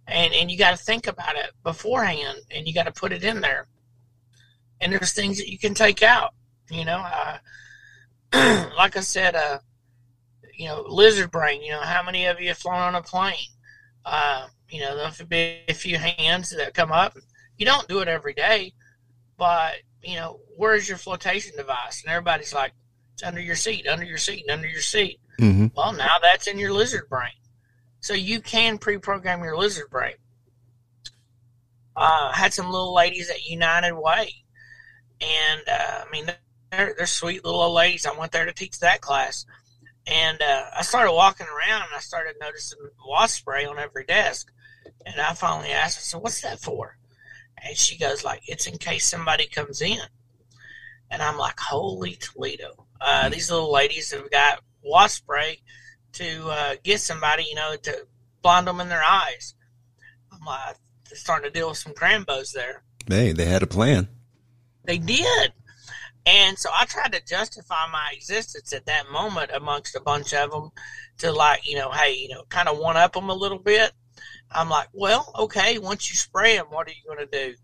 and 0.08 0.34
and 0.34 0.50
you 0.52 0.58
got 0.58 0.72
to 0.72 0.84
think 0.84 1.08
about 1.08 1.36
it 1.36 1.52
beforehand, 1.64 2.40
and 2.52 2.68
you 2.68 2.74
got 2.74 2.86
to 2.86 2.92
put 2.92 3.12
it 3.12 3.24
in 3.24 3.42
there. 3.42 3.68
And 4.80 4.94
there's 4.94 5.14
things 5.14 5.38
that 5.38 5.50
you 5.50 5.58
can 5.58 5.74
take 5.74 6.04
out. 6.04 6.34
You 6.70 6.86
know, 6.86 7.04
uh, 7.04 7.38
like 8.78 8.96
I 8.96 9.02
said, 9.02 9.36
uh, 9.36 9.60
you 10.56 10.68
know, 10.68 10.84
lizard 10.88 11.32
brain. 11.32 11.62
You 11.64 11.72
know, 11.72 11.82
how 11.82 12.04
many 12.04 12.26
of 12.26 12.40
you 12.40 12.50
have 12.50 12.58
flown 12.58 12.76
on 12.76 12.96
a 12.96 13.02
plane? 13.02 13.36
Uh, 14.06 14.48
you 14.70 14.82
know, 14.82 14.96
there'll 14.96 15.28
be 15.28 15.62
a 15.68 15.74
few 15.74 15.98
hands 15.98 16.56
that 16.56 16.74
come 16.74 16.92
up. 16.92 17.18
You 17.58 17.66
don't 17.66 17.88
do 17.88 18.00
it 18.00 18.08
every 18.08 18.34
day, 18.34 18.74
but 19.38 19.76
you 20.04 20.16
know, 20.16 20.40
where's 20.56 20.88
your 20.88 20.98
flotation 20.98 21.56
device? 21.58 22.04
And 22.04 22.12
everybody's 22.12 22.54
like, 22.54 22.74
it's 23.14 23.24
under 23.24 23.42
your 23.42 23.56
seat, 23.56 23.88
under 23.88 24.06
your 24.06 24.18
seat, 24.18 24.46
under 24.50 24.68
your 24.68 24.82
seat. 24.82 25.20
Mm-hmm. 25.40 25.68
Well, 25.76 25.94
now 25.94 26.18
that's 26.22 26.48
in 26.48 26.58
your 26.60 26.72
lizard 26.72 27.10
brain. 27.10 27.32
So 28.00 28.14
you 28.14 28.42
can 28.42 28.78
pre-program 28.78 29.44
your 29.44 29.58
lizard 29.58 29.90
brain. 29.90 30.16
Uh, 31.96 32.32
had 32.32 32.54
some 32.54 32.70
little 32.70 32.94
ladies 32.94 33.30
at 33.30 33.50
United 33.50 33.96
Way, 33.96 34.32
and 35.20 35.62
uh, 35.68 36.04
I 36.06 36.12
mean 36.12 36.28
they're 36.72 36.94
they're 36.96 37.08
sweet 37.08 37.44
little 37.44 37.60
old 37.60 37.74
ladies. 37.74 38.06
I 38.06 38.18
went 38.18 38.32
there 38.32 38.46
to 38.46 38.54
teach 38.54 38.80
that 38.80 39.02
class, 39.02 39.48
and 40.06 40.40
uh, 40.40 40.66
I 40.78 40.84
started 40.84 41.12
walking 41.14 41.48
around 41.48 41.84
and 41.84 41.96
I 41.96 42.00
started 42.00 42.36
noticing 42.40 42.78
wasp 43.04 43.40
spray 43.40 43.66
on 43.66 43.80
every 43.80 44.06
desk, 44.06 44.52
and 45.08 45.20
I 45.20 45.34
finally 45.34 45.72
asked 45.72 45.98
her, 45.98 46.04
"So 46.04 46.20
what's 46.20 46.42
that 46.42 46.60
for?" 46.60 46.98
And 47.64 47.78
she 47.78 47.98
goes 47.98 48.24
like, 48.24 48.42
"It's 48.48 48.68
in 48.68 48.78
case 48.78 49.08
somebody 49.08 49.48
comes 49.48 49.82
in," 49.82 50.02
and 51.10 51.22
I'm 51.22 51.38
like, 51.38 51.60
"Holy 51.60 52.16
Toledo!" 52.16 52.86
Uh, 53.02 53.30
these 53.30 53.50
little 53.52 53.72
ladies 53.72 54.12
have 54.12 54.30
got 54.32 54.62
wasp 54.84 55.24
spray 55.24 55.62
to 56.14 56.48
uh, 56.50 56.76
get 56.84 57.02
somebody, 57.02 57.44
you 57.44 57.56
know, 57.56 57.76
to 57.76 58.08
blind 58.42 58.68
them 58.68 58.80
in 58.80 58.90
their 58.90 59.04
eyes. 59.04 59.56
I'm 60.32 60.46
like, 60.46 60.78
starting 61.14 61.52
to 61.52 61.60
deal 61.60 61.70
with 61.70 61.78
some 61.78 61.94
Grambos 61.94 62.54
there. 62.54 62.84
Hey, 63.08 63.32
they 63.32 63.46
had 63.46 63.64
a 63.64 63.68
plan. 63.68 64.08
They 64.84 64.98
did. 64.98 65.54
And 66.26 66.58
so 66.58 66.70
I 66.74 66.86
tried 66.86 67.14
to 67.14 67.24
justify 67.24 67.88
my 67.92 68.12
existence 68.14 68.74
at 68.74 68.86
that 68.86 69.10
moment 69.10 69.52
amongst 69.54 69.96
a 69.96 70.02
bunch 70.02 70.34
of 70.34 70.52
them 70.52 70.72
to 71.20 71.32
like, 71.32 71.68
you 71.70 71.78
know, 71.78 71.90
hey, 71.92 72.16
you 72.16 72.30
know, 72.30 72.44
kind 72.50 72.68
of 72.68 72.78
one 72.78 72.98
up 72.98 73.14
them 73.14 73.30
a 73.30 73.34
little 73.34 73.60
bit. 73.60 73.94
I'm 74.52 74.70
like, 74.70 74.90
well, 74.94 75.32
okay, 75.38 75.78
once 75.78 76.10
you 76.10 76.16
spray 76.16 76.58
them, 76.58 76.68
what 76.70 76.88
are 76.88 76.92
you 76.92 77.04
going 77.06 77.28
to 77.28 77.50
do? 77.50 77.56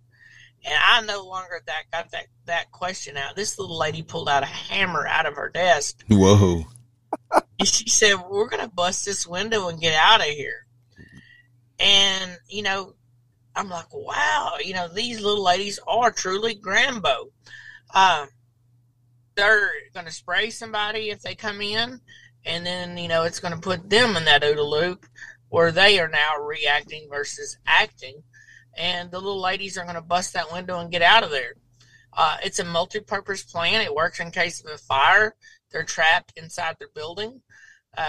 And 0.66 0.76
I 0.76 1.02
no 1.02 1.26
longer 1.26 1.62
that 1.66 1.84
got 1.92 2.12
that, 2.12 2.28
that 2.46 2.72
question 2.72 3.18
out. 3.18 3.36
This 3.36 3.60
little 3.60 3.78
lady 3.78 4.02
pulled 4.02 4.30
out 4.30 4.44
a 4.44 4.48
hammer 4.48 5.06
out 5.06 5.26
of 5.26 5.36
her 5.36 5.50
desk. 5.50 6.04
Whoa. 6.10 6.66
and 7.60 7.68
she 7.68 7.90
said, 7.90 8.16
we're 8.30 8.50
going 8.50 8.64
to 8.64 8.74
bust 8.74 9.06
this 9.06 9.28
window 9.28 9.68
and 9.68 9.82
get 9.82 9.94
out 9.96 10.22
of 10.22 10.28
here. 10.28 10.66
And, 11.80 12.38
you 12.48 12.64
know, 12.64 12.94
I'm 13.56 13.70
like, 13.70 13.94
wow, 13.94 14.56
you 14.64 14.74
know, 14.74 14.88
these 14.88 15.22
little 15.22 15.44
ladies 15.44 15.80
are 15.86 16.12
truly 16.12 16.56
Grambo. 16.56 17.30
Um, 17.94 18.30
they're 19.36 19.70
going 19.94 20.06
to 20.06 20.12
spray 20.12 20.50
somebody 20.50 21.10
if 21.10 21.22
they 21.22 21.36
come 21.36 21.62
in, 21.62 22.00
and 22.46 22.66
then, 22.66 22.98
you 22.98 23.08
know, 23.08 23.24
it's 23.24 23.40
going 23.40 23.54
to 23.54 23.60
put 23.60 23.90
them 23.90 24.16
in 24.16 24.26
that 24.26 24.44
OODA 24.44 24.68
loop 24.68 25.06
where 25.54 25.72
they 25.72 26.00
are 26.00 26.08
now 26.08 26.36
reacting 26.36 27.08
versus 27.08 27.60
acting. 27.68 28.24
And 28.76 29.12
the 29.12 29.20
little 29.20 29.40
ladies 29.40 29.78
are 29.78 29.84
going 29.84 29.94
to 29.94 30.02
bust 30.02 30.34
that 30.34 30.52
window 30.52 30.80
and 30.80 30.90
get 30.92 31.04
out 31.04 31.22
of 31.22 31.30
there. 31.30 31.54
Uh, 32.12 32.38
it's 32.44 32.58
a 32.58 32.66
multi 32.66 33.00
purpose 33.00 33.44
plan. 33.44 33.82
It 33.82 33.94
works 33.94 34.20
in 34.20 34.32
case 34.32 34.60
of 34.62 34.72
a 34.72 34.80
fire. 34.80 35.36
They're 35.72 35.84
trapped 35.84 36.34
inside 36.36 36.78
their 36.80 36.90
building 36.96 37.42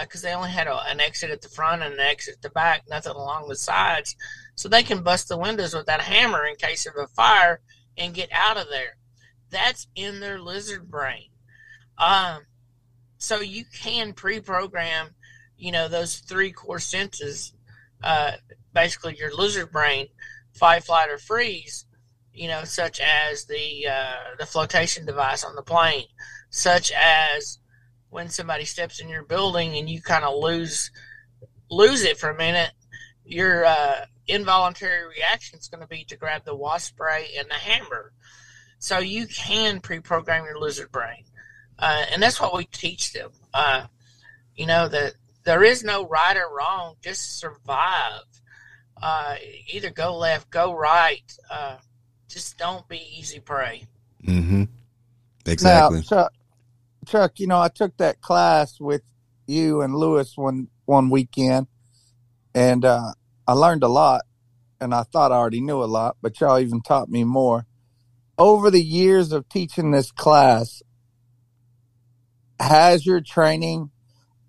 because 0.01 0.25
uh, 0.25 0.27
they 0.27 0.33
only 0.33 0.49
had 0.49 0.65
a, 0.65 0.75
an 0.87 0.99
exit 0.99 1.29
at 1.29 1.43
the 1.43 1.49
front 1.49 1.83
and 1.83 1.93
an 1.93 1.99
exit 1.99 2.37
at 2.37 2.41
the 2.41 2.49
back, 2.49 2.85
nothing 2.89 3.13
along 3.13 3.47
the 3.47 3.55
sides. 3.55 4.15
So 4.55 4.67
they 4.67 4.81
can 4.81 5.03
bust 5.03 5.29
the 5.29 5.37
windows 5.37 5.75
with 5.75 5.85
that 5.85 6.01
hammer 6.01 6.47
in 6.47 6.55
case 6.55 6.87
of 6.87 6.93
a 6.97 7.05
fire 7.09 7.61
and 7.95 8.15
get 8.15 8.29
out 8.31 8.57
of 8.57 8.69
there. 8.71 8.97
That's 9.51 9.85
in 9.93 10.19
their 10.19 10.39
lizard 10.39 10.89
brain. 10.89 11.29
Um, 11.99 12.47
so 13.19 13.39
you 13.39 13.65
can 13.71 14.13
pre-program, 14.13 15.09
you 15.57 15.71
know, 15.71 15.87
those 15.87 16.17
three 16.19 16.51
core 16.51 16.79
senses, 16.79 17.53
uh, 18.03 18.33
basically 18.73 19.15
your 19.17 19.33
lizard 19.33 19.71
brain, 19.71 20.07
fight, 20.53 20.83
flight, 20.83 21.09
or 21.09 21.17
freeze, 21.17 21.85
you 22.33 22.47
know, 22.47 22.63
such 22.63 22.99
as 22.99 23.45
the 23.45 23.87
uh, 23.87 24.35
the 24.37 24.45
flotation 24.45 25.05
device 25.05 25.43
on 25.43 25.55
the 25.55 25.61
plane, 25.61 26.07
such 26.49 26.91
as 26.91 27.59
when 28.09 28.29
somebody 28.29 28.65
steps 28.65 28.99
in 28.99 29.09
your 29.09 29.23
building 29.23 29.75
and 29.77 29.89
you 29.89 30.01
kind 30.01 30.25
of 30.25 30.37
lose 30.37 30.91
lose 31.69 32.03
it 32.03 32.17
for 32.17 32.29
a 32.29 32.37
minute, 32.37 32.71
your 33.25 33.65
uh, 33.65 34.05
involuntary 34.27 35.07
reaction 35.07 35.57
is 35.59 35.67
going 35.67 35.81
to 35.81 35.87
be 35.87 36.03
to 36.05 36.17
grab 36.17 36.43
the 36.45 36.55
wasp 36.55 36.89
spray 36.89 37.29
and 37.37 37.49
the 37.49 37.55
hammer. 37.55 38.11
So 38.79 38.99
you 38.99 39.25
can 39.27 39.79
pre-program 39.79 40.45
your 40.45 40.59
lizard 40.59 40.91
brain, 40.91 41.23
uh, 41.79 42.05
and 42.11 42.21
that's 42.21 42.39
what 42.39 42.55
we 42.55 42.65
teach 42.65 43.13
them. 43.13 43.31
Uh, 43.53 43.87
you 44.55 44.65
know 44.65 44.87
that 44.87 45.13
there 45.45 45.63
is 45.63 45.83
no 45.83 46.07
right 46.07 46.35
or 46.35 46.55
wrong; 46.55 46.95
just 47.01 47.39
survive. 47.39 48.23
Uh, 49.01 49.35
either 49.67 49.89
go 49.89 50.17
left, 50.17 50.49
go 50.49 50.73
right. 50.73 51.31
Uh, 51.49 51.77
just 52.27 52.57
don't 52.57 52.87
be 52.87 53.01
easy 53.17 53.39
prey. 53.39 53.85
Mm-hmm. 54.25 54.63
Exactly. 55.45 55.99
Now, 55.99 56.03
Chuck, 56.03 56.33
Chuck, 57.05 57.39
you 57.39 57.47
know, 57.47 57.59
I 57.59 57.69
took 57.69 57.95
that 57.97 58.21
class 58.21 58.79
with 58.79 59.03
you 59.47 59.81
and 59.81 59.95
Lewis 59.95 60.35
one 60.35 60.67
one 60.85 61.09
weekend, 61.09 61.67
and 62.53 62.83
uh, 62.83 63.13
I 63.47 63.53
learned 63.53 63.83
a 63.83 63.87
lot. 63.87 64.21
And 64.81 64.93
I 64.93 65.03
thought 65.03 65.31
I 65.31 65.35
already 65.35 65.61
knew 65.61 65.81
a 65.81 65.85
lot, 65.85 66.17
but 66.21 66.39
y'all 66.41 66.59
even 66.59 66.81
taught 66.81 67.09
me 67.09 67.23
more. 67.23 67.65
Over 68.37 68.69
the 68.69 68.83
years 68.83 69.31
of 69.31 69.47
teaching 69.47 69.91
this 69.91 70.11
class, 70.11 70.83
has 72.59 73.05
your 73.05 73.21
training 73.21 73.91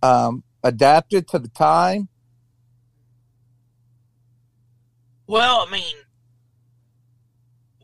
um, 0.03 0.43
adapted 0.67 1.29
to 1.29 1.39
the 1.39 1.49
time? 1.49 2.09
Well, 5.27 5.67
I 5.67 5.71
mean, 5.71 5.97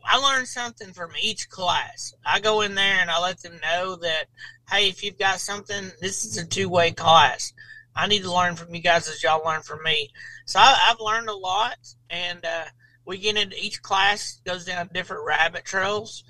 I 0.05 0.17
learned 0.17 0.47
something 0.47 0.93
from 0.93 1.11
each 1.21 1.49
class. 1.49 2.13
I 2.25 2.39
go 2.39 2.61
in 2.61 2.75
there 2.75 2.99
and 3.01 3.09
I 3.09 3.19
let 3.19 3.41
them 3.41 3.59
know 3.61 3.95
that, 3.97 4.25
hey, 4.69 4.87
if 4.87 5.03
you've 5.03 5.17
got 5.17 5.39
something, 5.39 5.91
this 6.01 6.25
is 6.25 6.37
a 6.37 6.45
two 6.45 6.69
way 6.69 6.91
class. 6.91 7.53
I 7.95 8.07
need 8.07 8.23
to 8.23 8.33
learn 8.33 8.55
from 8.55 8.73
you 8.73 8.81
guys 8.81 9.07
as 9.07 9.23
y'all 9.23 9.45
learn 9.45 9.61
from 9.61 9.83
me. 9.83 10.09
So 10.45 10.59
I, 10.59 10.73
have 10.87 10.99
learned 10.99 11.29
a 11.29 11.35
lot, 11.35 11.77
and 12.09 12.43
uh, 12.43 12.65
we 13.05 13.17
get 13.17 13.37
into 13.37 13.55
each 13.57 13.81
class 13.81 14.41
goes 14.45 14.65
down 14.65 14.89
different 14.93 15.25
rabbit 15.25 15.63
trails, 15.63 16.23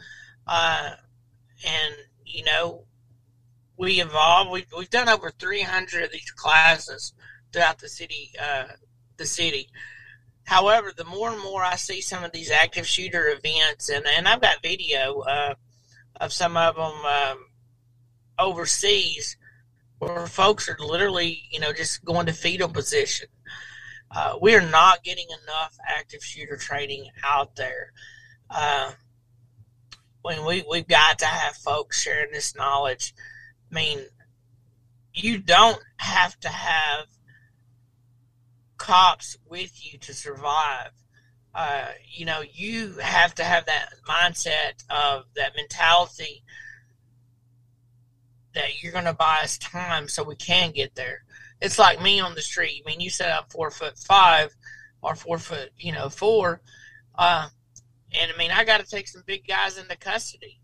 uh, 0.46 0.92
and 1.66 1.96
you 2.26 2.44
know, 2.44 2.86
we 3.78 4.02
evolve. 4.02 4.50
We've, 4.50 4.68
we've 4.78 4.90
done 4.90 5.10
over 5.10 5.32
300 5.32 6.04
of 6.04 6.12
these 6.12 6.32
classes 6.32 7.14
throughout 7.52 7.80
the 7.80 7.90
city. 7.90 8.32
Uh, 8.42 8.66
the 9.18 9.26
city. 9.26 9.70
However, 10.46 10.92
the 10.96 11.06
more 11.06 11.32
and 11.32 11.42
more 11.42 11.64
I 11.64 11.76
see 11.76 12.02
some 12.02 12.24
of 12.24 12.32
these 12.32 12.52
active 12.52 12.88
shooter 12.88 13.30
events, 13.30 13.90
and, 13.90 14.06
and 14.06 14.28
I've 14.28 14.42
got 14.42 14.62
video 14.62 15.20
uh, 15.22 15.56
of 16.20 16.34
some 16.34 16.58
of 16.58 16.76
them 16.76 17.06
um, 17.06 17.46
overseas 18.38 19.38
where 20.00 20.28
folks 20.28 20.68
are 20.68 20.78
literally, 20.80 21.44
you 21.50 21.60
know, 21.60 21.72
just 21.72 22.04
going 22.04 22.26
to 22.26 22.34
fetal 22.34 22.68
position. 22.68 23.28
Uh, 24.12 24.38
we 24.42 24.54
are 24.54 24.70
not 24.70 25.04
getting 25.04 25.28
enough 25.44 25.76
active 25.88 26.24
shooter 26.24 26.58
training 26.58 27.10
out 27.24 27.56
there. 27.56 27.94
Uh, 28.50 28.92
when 30.22 30.46
we 30.46 30.64
we've 30.70 30.88
got 30.88 31.20
to 31.20 31.26
have 31.26 31.56
folks 31.56 32.02
sharing 32.02 32.32
this 32.32 32.56
knowledge. 32.56 33.14
I 33.74 33.76
mean, 33.76 34.06
you 35.14 35.40
don't 35.40 35.82
have 35.98 36.40
to 36.42 36.50
have 36.50 37.08
cops 38.78 39.38
with 39.50 39.84
you 39.84 39.98
to 39.98 40.14
survive. 40.14 40.92
Uh, 41.56 41.88
you 42.08 42.26
know, 42.26 42.44
you 42.54 42.94
have 43.00 43.34
to 43.36 43.44
have 43.44 43.66
that 43.66 43.94
mindset 44.08 44.84
of 44.92 45.24
that 45.36 45.56
mentality 45.56 46.44
that 48.54 48.84
you're 48.84 48.92
going 48.92 49.06
to 49.06 49.14
buy 49.14 49.40
us 49.44 49.58
time 49.58 50.08
so 50.08 50.24
we 50.24 50.36
can 50.36 50.72
get 50.72 50.94
there. 50.94 51.24
It's 51.60 51.80
like 51.80 52.02
me 52.02 52.20
on 52.20 52.36
the 52.36 52.42
street. 52.42 52.84
I 52.86 52.90
mean, 52.90 53.00
you 53.00 53.10
set 53.10 53.32
up 53.32 53.52
four 53.52 53.72
foot 53.72 53.98
five 53.98 54.54
or 55.02 55.16
four 55.16 55.40
foot, 55.40 55.72
you 55.78 55.94
know, 55.94 56.10
four. 56.10 56.62
Uh, 57.16 57.50
and 58.12 58.32
I 58.32 58.38
mean, 58.38 58.52
I 58.52 58.66
got 58.66 58.82
to 58.82 58.86
take 58.86 59.08
some 59.08 59.24
big 59.26 59.48
guys 59.48 59.80
into 59.80 59.96
custody. 59.98 60.60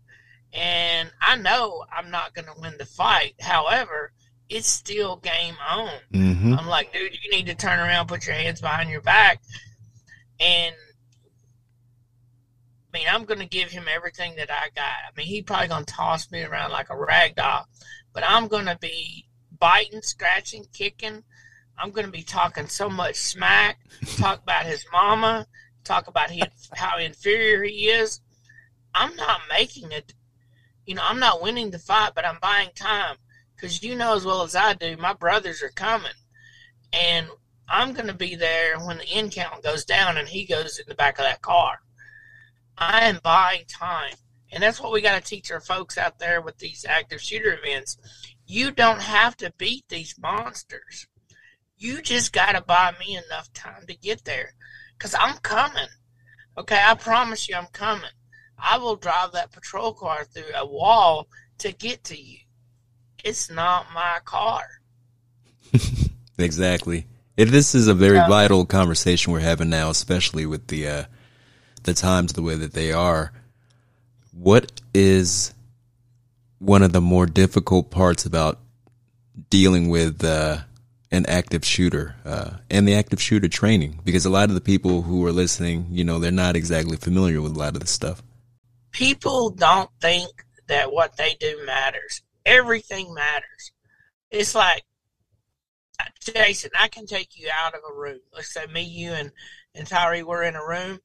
And 0.52 1.10
I 1.20 1.36
know 1.36 1.84
I'm 1.96 2.10
not 2.10 2.34
going 2.34 2.46
to 2.46 2.60
win 2.60 2.74
the 2.78 2.84
fight. 2.84 3.34
However, 3.40 4.12
it's 4.48 4.68
still 4.68 5.16
game 5.16 5.54
on. 5.68 5.90
Mm-hmm. 6.12 6.54
I'm 6.54 6.66
like, 6.66 6.92
dude, 6.92 7.16
you 7.22 7.30
need 7.30 7.46
to 7.46 7.54
turn 7.54 7.78
around, 7.78 8.08
put 8.08 8.26
your 8.26 8.34
hands 8.34 8.60
behind 8.60 8.90
your 8.90 9.00
back. 9.00 9.40
And 10.40 10.74
I 12.92 12.98
mean, 12.98 13.06
I'm 13.08 13.24
going 13.24 13.38
to 13.38 13.46
give 13.46 13.70
him 13.70 13.84
everything 13.88 14.34
that 14.36 14.50
I 14.50 14.68
got. 14.74 14.84
I 14.84 15.10
mean, 15.16 15.26
he 15.26 15.42
probably 15.42 15.68
going 15.68 15.84
to 15.84 15.94
toss 15.94 16.30
me 16.32 16.42
around 16.42 16.72
like 16.72 16.90
a 16.90 16.98
rag 16.98 17.36
doll, 17.36 17.66
but 18.12 18.24
I'm 18.26 18.48
going 18.48 18.66
to 18.66 18.76
be 18.80 19.26
biting, 19.58 20.02
scratching, 20.02 20.66
kicking. 20.72 21.22
I'm 21.78 21.92
going 21.92 22.06
to 22.06 22.12
be 22.12 22.22
talking 22.22 22.66
so 22.66 22.90
much 22.90 23.14
smack, 23.14 23.78
talk 24.16 24.42
about 24.42 24.66
his 24.66 24.84
mama, 24.92 25.46
talk 25.84 26.08
about 26.08 26.30
his, 26.30 26.48
how 26.74 26.98
inferior 26.98 27.62
he 27.62 27.88
is. 27.88 28.20
I'm 28.92 29.14
not 29.14 29.42
making 29.48 29.92
it. 29.92 30.12
You 30.86 30.94
know, 30.94 31.02
I'm 31.04 31.20
not 31.20 31.42
winning 31.42 31.70
the 31.70 31.78
fight, 31.78 32.12
but 32.14 32.26
I'm 32.26 32.38
buying 32.40 32.70
time 32.74 33.16
because 33.54 33.82
you 33.82 33.94
know 33.94 34.14
as 34.14 34.24
well 34.24 34.42
as 34.42 34.56
I 34.56 34.74
do, 34.74 34.96
my 34.96 35.12
brothers 35.12 35.62
are 35.62 35.70
coming, 35.70 36.12
and 36.92 37.28
I'm 37.68 37.92
going 37.92 38.08
to 38.08 38.14
be 38.14 38.34
there 38.34 38.78
when 38.80 38.98
the 38.98 39.08
end 39.08 39.32
count 39.32 39.62
goes 39.62 39.84
down 39.84 40.16
and 40.16 40.26
he 40.26 40.44
goes 40.44 40.78
in 40.78 40.86
the 40.88 40.94
back 40.94 41.18
of 41.18 41.24
that 41.24 41.42
car. 41.42 41.80
I 42.76 43.04
am 43.04 43.20
buying 43.22 43.64
time. 43.68 44.14
And 44.52 44.62
that's 44.62 44.80
what 44.80 44.90
we 44.90 45.00
got 45.00 45.22
to 45.22 45.28
teach 45.28 45.52
our 45.52 45.60
folks 45.60 45.96
out 45.96 46.18
there 46.18 46.40
with 46.40 46.58
these 46.58 46.84
active 46.88 47.20
shooter 47.20 47.56
events. 47.56 47.96
You 48.46 48.72
don't 48.72 49.00
have 49.00 49.36
to 49.36 49.52
beat 49.58 49.84
these 49.88 50.16
monsters. 50.18 51.06
You 51.78 52.02
just 52.02 52.32
got 52.32 52.52
to 52.52 52.60
buy 52.60 52.92
me 52.98 53.16
enough 53.16 53.52
time 53.52 53.86
to 53.86 53.96
get 53.96 54.24
there 54.24 54.54
because 54.98 55.14
I'm 55.14 55.36
coming. 55.38 55.88
Okay, 56.58 56.80
I 56.82 56.94
promise 56.94 57.48
you 57.48 57.54
I'm 57.54 57.68
coming. 57.72 58.10
I 58.62 58.78
will 58.78 58.96
drive 58.96 59.32
that 59.32 59.52
patrol 59.52 59.92
car 59.92 60.24
through 60.24 60.54
a 60.54 60.66
wall 60.66 61.28
to 61.58 61.72
get 61.72 62.04
to 62.04 62.20
you. 62.20 62.38
It's 63.24 63.50
not 63.50 63.86
my 63.94 64.18
car. 64.24 64.62
exactly. 66.38 67.06
this 67.36 67.74
is 67.74 67.88
a 67.88 67.94
very 67.94 68.18
vital 68.18 68.64
conversation 68.66 69.32
we're 69.32 69.40
having 69.40 69.70
now, 69.70 69.90
especially 69.90 70.46
with 70.46 70.66
the 70.68 70.88
uh, 70.88 71.04
the 71.82 71.94
times 71.94 72.32
the 72.32 72.42
way 72.42 72.56
that 72.56 72.72
they 72.72 72.92
are. 72.92 73.32
What 74.32 74.80
is 74.94 75.54
one 76.58 76.82
of 76.82 76.92
the 76.92 77.00
more 77.00 77.26
difficult 77.26 77.90
parts 77.90 78.24
about 78.24 78.58
dealing 79.48 79.88
with 79.88 80.24
uh, 80.24 80.58
an 81.10 81.26
active 81.26 81.64
shooter 81.64 82.16
uh, 82.24 82.50
and 82.70 82.86
the 82.86 82.94
active 82.94 83.20
shooter 83.20 83.48
training? 83.48 84.00
Because 84.04 84.24
a 84.24 84.30
lot 84.30 84.48
of 84.48 84.54
the 84.54 84.60
people 84.60 85.02
who 85.02 85.24
are 85.26 85.32
listening, 85.32 85.86
you 85.90 86.04
know, 86.04 86.18
they're 86.18 86.30
not 86.30 86.56
exactly 86.56 86.96
familiar 86.96 87.40
with 87.40 87.54
a 87.54 87.58
lot 87.58 87.74
of 87.74 87.80
this 87.80 87.90
stuff. 87.90 88.22
People 88.92 89.50
don't 89.50 89.90
think 90.00 90.44
that 90.68 90.92
what 90.92 91.16
they 91.16 91.36
do 91.38 91.62
matters. 91.64 92.22
Everything 92.44 93.14
matters. 93.14 93.72
It's 94.30 94.54
like 94.54 94.84
Jason, 96.20 96.70
I 96.78 96.88
can 96.88 97.06
take 97.06 97.38
you 97.38 97.48
out 97.52 97.74
of 97.74 97.80
a 97.88 97.94
room. 97.94 98.20
Let's 98.32 98.52
say 98.52 98.66
me, 98.66 98.82
you, 98.82 99.12
and 99.12 99.30
and 99.74 99.86
Tyree 99.86 100.22
were 100.22 100.42
in 100.42 100.56
a 100.56 100.66
room, 100.66 101.00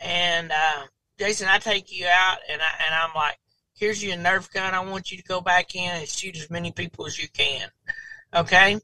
and 0.00 0.52
uh, 0.52 0.86
Jason, 1.18 1.48
I 1.48 1.58
take 1.58 1.92
you 1.92 2.06
out, 2.06 2.38
and 2.48 2.60
I 2.60 2.84
and 2.84 2.94
I'm 2.94 3.14
like, 3.14 3.38
here's 3.74 4.02
your 4.02 4.16
Nerf 4.16 4.52
gun. 4.52 4.74
I 4.74 4.80
want 4.80 5.10
you 5.10 5.18
to 5.18 5.24
go 5.24 5.40
back 5.40 5.74
in 5.74 5.90
and 5.90 6.08
shoot 6.08 6.36
as 6.36 6.50
many 6.50 6.72
people 6.72 7.06
as 7.06 7.20
you 7.20 7.28
can. 7.28 7.68
Okay, 8.34 8.78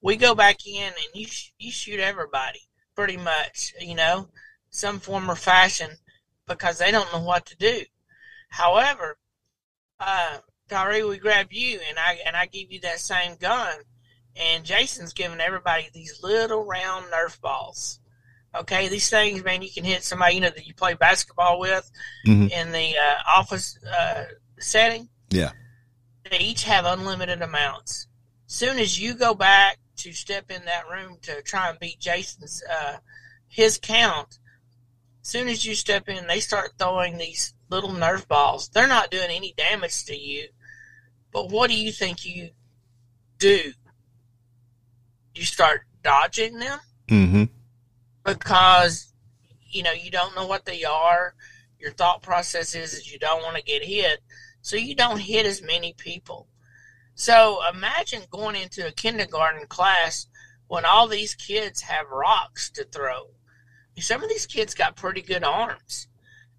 we 0.00 0.16
go 0.16 0.34
back 0.34 0.66
in 0.66 0.86
and 0.86 1.06
you 1.14 1.26
you 1.58 1.70
shoot 1.70 2.00
everybody 2.00 2.60
pretty 2.94 3.16
much, 3.16 3.74
you 3.80 3.94
know, 3.94 4.28
some 4.70 4.98
form 4.98 5.30
or 5.30 5.36
fashion, 5.36 5.90
because 6.48 6.78
they 6.78 6.90
don't 6.90 7.12
know 7.12 7.22
what 7.22 7.46
to 7.46 7.56
do. 7.56 7.82
However, 8.48 9.18
uh, 10.00 10.38
Tyree, 10.68 11.04
we 11.04 11.18
grab 11.18 11.48
you 11.50 11.80
and 11.88 11.98
I 11.98 12.18
and 12.26 12.36
I 12.36 12.46
give 12.46 12.72
you 12.72 12.80
that 12.80 13.00
same 13.00 13.36
gun 13.36 13.74
and 14.38 14.64
Jason's 14.64 15.12
giving 15.12 15.40
everybody 15.40 15.88
these 15.92 16.22
little 16.22 16.64
round 16.64 17.06
Nerf 17.06 17.40
balls. 17.40 18.00
Okay, 18.54 18.88
these 18.88 19.10
things, 19.10 19.44
man, 19.44 19.62
you 19.62 19.70
can 19.70 19.84
hit 19.84 20.02
somebody 20.02 20.36
you 20.36 20.40
know 20.40 20.50
that 20.50 20.66
you 20.66 20.74
play 20.74 20.94
basketball 20.94 21.58
with 21.58 21.90
mm-hmm. 22.26 22.48
in 22.48 22.72
the 22.72 22.96
uh, 22.96 23.16
office 23.26 23.78
uh, 23.86 24.24
setting. 24.58 25.08
Yeah, 25.30 25.50
they 26.30 26.38
each 26.38 26.64
have 26.64 26.86
unlimited 26.86 27.42
amounts. 27.42 28.06
Soon 28.46 28.78
as 28.78 28.98
you 28.98 29.14
go 29.14 29.34
back 29.34 29.78
to 29.96 30.12
step 30.12 30.50
in 30.50 30.64
that 30.64 30.88
room 30.88 31.18
to 31.22 31.42
try 31.42 31.68
and 31.68 31.78
beat 31.78 31.98
Jason's 31.98 32.62
uh, 32.70 32.96
his 33.48 33.78
count, 33.78 34.38
soon 35.28 35.48
as 35.48 35.64
you 35.64 35.74
step 35.74 36.08
in, 36.08 36.26
they 36.26 36.40
start 36.40 36.72
throwing 36.78 37.18
these 37.18 37.54
little 37.70 37.90
Nerf 37.90 38.26
balls. 38.28 38.68
They're 38.68 38.86
not 38.86 39.10
doing 39.10 39.30
any 39.30 39.54
damage 39.56 40.04
to 40.06 40.16
you, 40.16 40.48
but 41.32 41.50
what 41.50 41.70
do 41.70 41.78
you 41.78 41.92
think 41.92 42.24
you 42.24 42.50
do? 43.38 43.72
you 45.38 45.44
start 45.44 45.82
dodging 46.02 46.58
them 46.58 46.78
mm-hmm. 47.06 47.44
because 48.24 49.12
you 49.70 49.82
know 49.82 49.92
you 49.92 50.10
don't 50.10 50.34
know 50.34 50.46
what 50.46 50.64
they 50.64 50.84
are. 50.84 51.34
Your 51.78 51.92
thought 51.92 52.22
process 52.22 52.74
is, 52.74 52.92
is 52.94 53.12
you 53.12 53.18
don't 53.20 53.42
want 53.42 53.56
to 53.56 53.62
get 53.62 53.84
hit, 53.84 54.20
so 54.62 54.76
you 54.76 54.96
don't 54.96 55.20
hit 55.20 55.46
as 55.46 55.62
many 55.62 55.94
people. 55.96 56.48
So 57.14 57.60
imagine 57.72 58.22
going 58.30 58.56
into 58.56 58.86
a 58.86 58.92
kindergarten 58.92 59.66
class 59.68 60.26
when 60.66 60.84
all 60.84 61.06
these 61.06 61.34
kids 61.34 61.82
have 61.82 62.10
rocks 62.10 62.70
to 62.70 62.84
throw. 62.84 63.28
Some 64.00 64.22
of 64.22 64.28
these 64.28 64.46
kids 64.46 64.74
got 64.74 64.96
pretty 64.96 65.22
good 65.22 65.44
arms, 65.44 66.08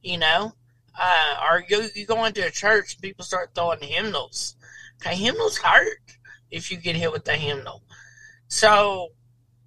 you 0.01 0.17
know. 0.17 0.53
Uh, 0.99 1.35
or 1.49 1.63
you, 1.69 1.87
you 1.95 2.05
go 2.05 2.25
into 2.25 2.45
a 2.45 2.51
church 2.51 2.95
and 2.95 3.01
people 3.01 3.23
start 3.23 3.51
throwing 3.55 3.79
hymnals. 3.81 4.55
Okay, 5.01 5.15
hymnals 5.15 5.57
hurt 5.57 6.17
if 6.51 6.71
you 6.71 6.77
get 6.77 6.95
hit 6.95 7.11
with 7.11 7.25
the 7.25 7.35
hymnal. 7.35 7.83
So 8.47 9.09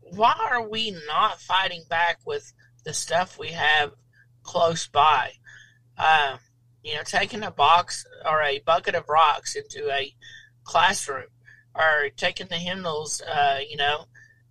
why 0.02 0.35
are 0.50 0.68
we 0.68 0.90
not 1.06 1.40
fighting 1.40 1.85
back 1.88 2.18
with 2.26 2.52
the 2.85 2.92
stuff 2.92 3.38
we 3.38 3.48
have 3.48 3.92
close 4.42 4.87
by? 4.87 5.32
Uh, 5.96 6.37
you 6.82 6.94
know, 6.94 7.02
taking 7.04 7.42
a 7.42 7.50
box 7.50 8.04
or 8.26 8.42
a 8.42 8.58
bucket 8.58 8.94
of 8.94 9.08
rocks 9.08 9.54
into 9.54 9.90
a 9.90 10.14
classroom, 10.64 11.28
or 11.74 12.11
taking 12.16 12.48
the 12.48 12.56
hymnals, 12.56 13.22
uh, 13.22 13.61
you 13.66 13.76
know, 13.76 14.04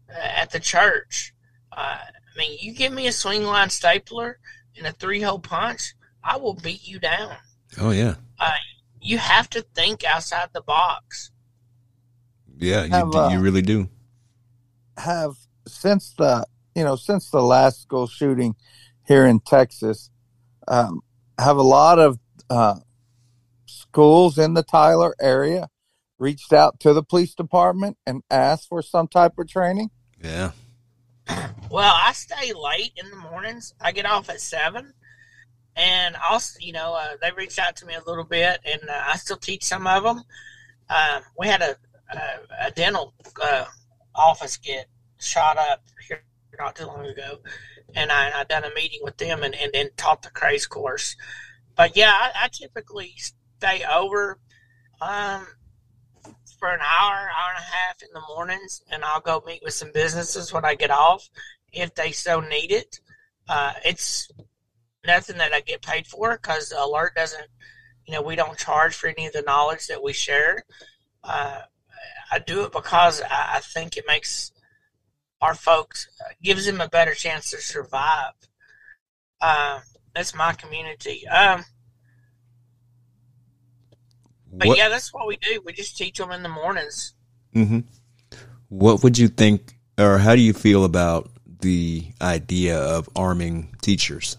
at 0.09 0.49
the 0.51 0.59
church. 0.59 1.33
Uh, 1.71 1.99
I 2.33 2.37
mean, 2.37 2.57
you 2.61 2.73
give 2.73 2.93
me 2.93 3.07
a 3.07 3.11
swing 3.11 3.43
line 3.43 3.69
stapler 3.69 4.39
and 4.77 4.87
a 4.87 4.91
three-hole 4.91 5.39
punch, 5.39 5.93
I 6.23 6.37
will 6.37 6.53
beat 6.53 6.87
you 6.87 6.99
down. 6.99 7.35
Oh 7.79 7.91
yeah. 7.91 8.15
Uh, 8.39 8.51
you 9.01 9.17
have 9.17 9.49
to 9.51 9.61
think 9.61 10.03
outside 10.03 10.49
the 10.53 10.61
box. 10.61 11.31
Yeah, 12.57 12.83
you, 12.83 12.91
have, 12.91 13.15
uh, 13.15 13.29
you 13.31 13.39
really 13.39 13.61
do 13.61 13.89
have 14.97 15.33
since 15.67 16.13
the 16.17 16.45
you 16.75 16.83
know 16.83 16.95
since 16.95 17.29
the 17.29 17.41
last 17.41 17.81
school 17.81 18.07
shooting 18.07 18.55
here 19.07 19.25
in 19.25 19.39
Texas, 19.39 20.09
um, 20.67 21.01
have 21.39 21.57
a 21.57 21.63
lot 21.63 21.97
of 21.97 22.19
uh, 22.49 22.75
schools 23.65 24.37
in 24.37 24.53
the 24.53 24.63
Tyler 24.63 25.15
area 25.19 25.69
reached 26.19 26.53
out 26.53 26.79
to 26.79 26.93
the 26.93 27.03
police 27.03 27.33
department 27.33 27.97
and 28.05 28.21
asked 28.29 28.69
for 28.69 28.81
some 28.81 29.07
type 29.07 29.33
of 29.39 29.47
training? 29.47 29.89
Yeah. 30.23 30.51
Well, 31.69 31.93
I 31.95 32.11
stay 32.11 32.51
late 32.53 32.91
in 32.97 33.09
the 33.09 33.15
mornings. 33.15 33.73
I 33.79 33.93
get 33.93 34.05
off 34.05 34.29
at 34.29 34.41
seven, 34.41 34.93
and 35.75 36.17
also, 36.29 36.59
you 36.59 36.73
know, 36.73 36.93
uh, 36.93 37.15
they 37.21 37.31
reached 37.31 37.59
out 37.59 37.77
to 37.77 37.85
me 37.85 37.93
a 37.93 38.03
little 38.05 38.25
bit, 38.25 38.59
and 38.65 38.81
uh, 38.89 39.03
I 39.05 39.15
still 39.15 39.37
teach 39.37 39.63
some 39.63 39.87
of 39.87 40.03
them. 40.03 40.23
Uh, 40.89 41.21
we 41.37 41.47
had 41.47 41.61
a 41.61 41.77
a, 42.13 42.67
a 42.67 42.71
dental 42.71 43.13
uh, 43.41 43.65
office 44.13 44.57
get 44.57 44.87
shot 45.19 45.57
up 45.57 45.81
here 46.05 46.23
not 46.59 46.75
too 46.75 46.85
long 46.85 47.05
ago, 47.05 47.39
and 47.95 48.11
I 48.11 48.41
I 48.41 48.43
done 48.43 48.65
a 48.65 48.73
meeting 48.75 48.99
with 49.01 49.17
them 49.17 49.43
and 49.43 49.55
and, 49.55 49.73
and 49.73 49.89
taught 49.95 50.23
the 50.23 50.29
CRASE 50.29 50.67
course. 50.67 51.15
But 51.75 51.95
yeah, 51.95 52.11
I, 52.11 52.31
I 52.35 52.47
typically 52.49 53.13
stay 53.17 53.83
over 53.89 54.39
um, 54.99 55.47
for 56.61 56.69
an 56.69 56.79
hour, 56.79 57.15
hour 57.15 57.49
and 57.55 57.57
a 57.57 57.75
half 57.75 58.03
in 58.03 58.09
the 58.13 58.21
mornings, 58.29 58.83
and 58.91 59.03
I'll 59.03 59.19
go 59.19 59.41
meet 59.47 59.63
with 59.63 59.73
some 59.73 59.91
businesses 59.91 60.53
when 60.53 60.63
I 60.63 60.75
get 60.75 60.91
off 60.91 61.27
if 61.73 61.95
they 61.95 62.11
so 62.11 62.39
need 62.39 62.71
it. 62.71 62.99
Uh, 63.49 63.73
it's 63.83 64.29
nothing 65.03 65.39
that 65.39 65.53
I 65.53 65.61
get 65.61 65.81
paid 65.81 66.05
for 66.05 66.37
because 66.37 66.71
ALERRT 66.71 67.15
doesn't, 67.15 67.47
you 68.05 68.13
know, 68.13 68.21
we 68.21 68.35
don't 68.35 68.59
charge 68.59 68.93
for 68.93 69.07
any 69.07 69.25
of 69.25 69.33
the 69.33 69.41
knowledge 69.41 69.87
that 69.87 70.03
we 70.03 70.13
share. 70.13 70.63
Uh, 71.23 71.61
I 72.31 72.37
do 72.37 72.63
it 72.63 72.71
because 72.71 73.23
I, 73.23 73.55
I 73.55 73.59
think 73.61 73.97
it 73.97 74.05
makes 74.07 74.51
our 75.41 75.55
folks 75.55 76.09
uh, 76.21 76.33
gives 76.43 76.67
them 76.67 76.79
a 76.79 76.89
better 76.89 77.15
chance 77.15 77.49
to 77.49 77.57
survive. 77.57 78.33
Uh, 79.41 79.79
that's 80.13 80.35
my 80.35 80.53
community. 80.53 81.27
Um, 81.27 81.65
but 84.51 84.67
what, 84.67 84.77
yeah, 84.77 84.89
that's 84.89 85.13
what 85.13 85.27
we 85.27 85.37
do. 85.37 85.61
We 85.65 85.73
just 85.73 85.97
teach 85.97 86.17
them 86.17 86.31
in 86.31 86.43
the 86.43 86.49
mornings. 86.49 87.13
Mm-hmm. 87.55 87.79
What 88.69 89.03
would 89.03 89.17
you 89.17 89.27
think, 89.27 89.73
or 89.97 90.17
how 90.17 90.35
do 90.35 90.41
you 90.41 90.53
feel 90.53 90.85
about 90.85 91.29
the 91.61 92.05
idea 92.21 92.79
of 92.79 93.09
arming 93.15 93.75
teachers? 93.81 94.37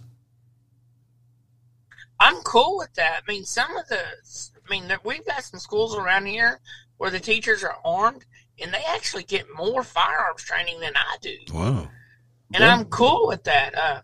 I'm 2.21 2.37
cool 2.43 2.79
with 2.79 2.95
that. 2.95 3.23
I 3.27 3.31
mean, 3.31 3.45
some 3.45 3.77
of 3.77 3.89
the, 3.89 3.99
I 3.99 4.71
mean, 4.71 4.91
we've 5.05 5.27
got 5.27 5.43
some 5.43 5.59
schools 5.59 5.97
around 5.97 6.27
here 6.27 6.61
where 6.99 7.11
the 7.11 7.21
teachers 7.21 7.65
are 7.65 7.77
armed 7.85 8.25
and 8.61 8.73
they 8.73 8.83
actually 8.89 9.25
get 9.25 9.47
more 9.57 9.83
firearms 9.83 10.43
training 10.43 10.81
than 10.81 10.93
I 10.95 11.17
do. 11.21 11.37
Wow. 11.53 11.89
And 12.55 12.63
I'm 12.63 12.85
cool 12.85 13.27
with 13.27 13.45
that. 13.45 13.77
Uh, 13.77 14.01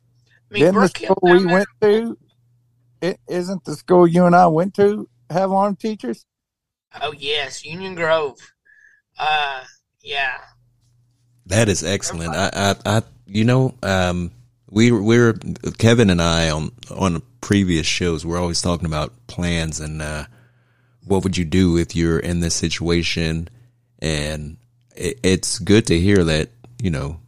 I 0.51 0.55
mean, 0.55 0.65
Didn't 0.65 0.81
the 0.81 0.89
school 0.89 1.19
we 1.23 1.47
went 1.47 1.69
to, 1.83 2.19
it 3.01 3.21
isn't 3.29 3.65
the 3.65 3.77
school 3.77 4.07
you 4.07 4.25
and 4.25 4.35
I 4.35 4.47
went 4.47 4.75
to 4.75 5.09
have 5.31 5.53
armed 5.53 5.81
teachers? 5.81 6.25
Oh, 7.01 7.13
yes. 7.13 7.65
Union 7.65 7.95
Grove. 7.95 8.39
Uh, 9.19 9.65
yeah. 10.03 10.39
That 11.47 11.69
is 11.69 11.83
excellent. 11.83 12.35
I, 12.35 12.51
I, 12.53 12.75
I, 12.85 13.03
you 13.27 13.45
know, 13.45 13.75
um, 13.83 14.33
we 14.71 14.93
we're 14.93 15.35
Kevin 15.79 16.11
and 16.11 16.21
I 16.21 16.51
on 16.51 16.73
on 16.95 17.23
previous 17.41 17.87
shows. 17.87 18.25
We're 18.25 18.41
always 18.41 18.61
talking 18.61 18.87
about 18.87 19.13
plans 19.27 19.81
and 19.81 20.03
uh, 20.03 20.25
what 21.07 21.25
would 21.25 21.37
you 21.37 21.45
do 21.45 21.79
if 21.79 21.97
you're 21.97 22.19
in 22.19 22.41
this 22.41 22.55
situation? 22.55 23.49
And 24.01 24.59
it, 24.95 25.19
it's 25.23 25.59
good 25.59 25.87
to 25.87 25.99
hear 25.99 26.23
that 26.25 26.51
you 26.81 26.91
know 26.91 27.21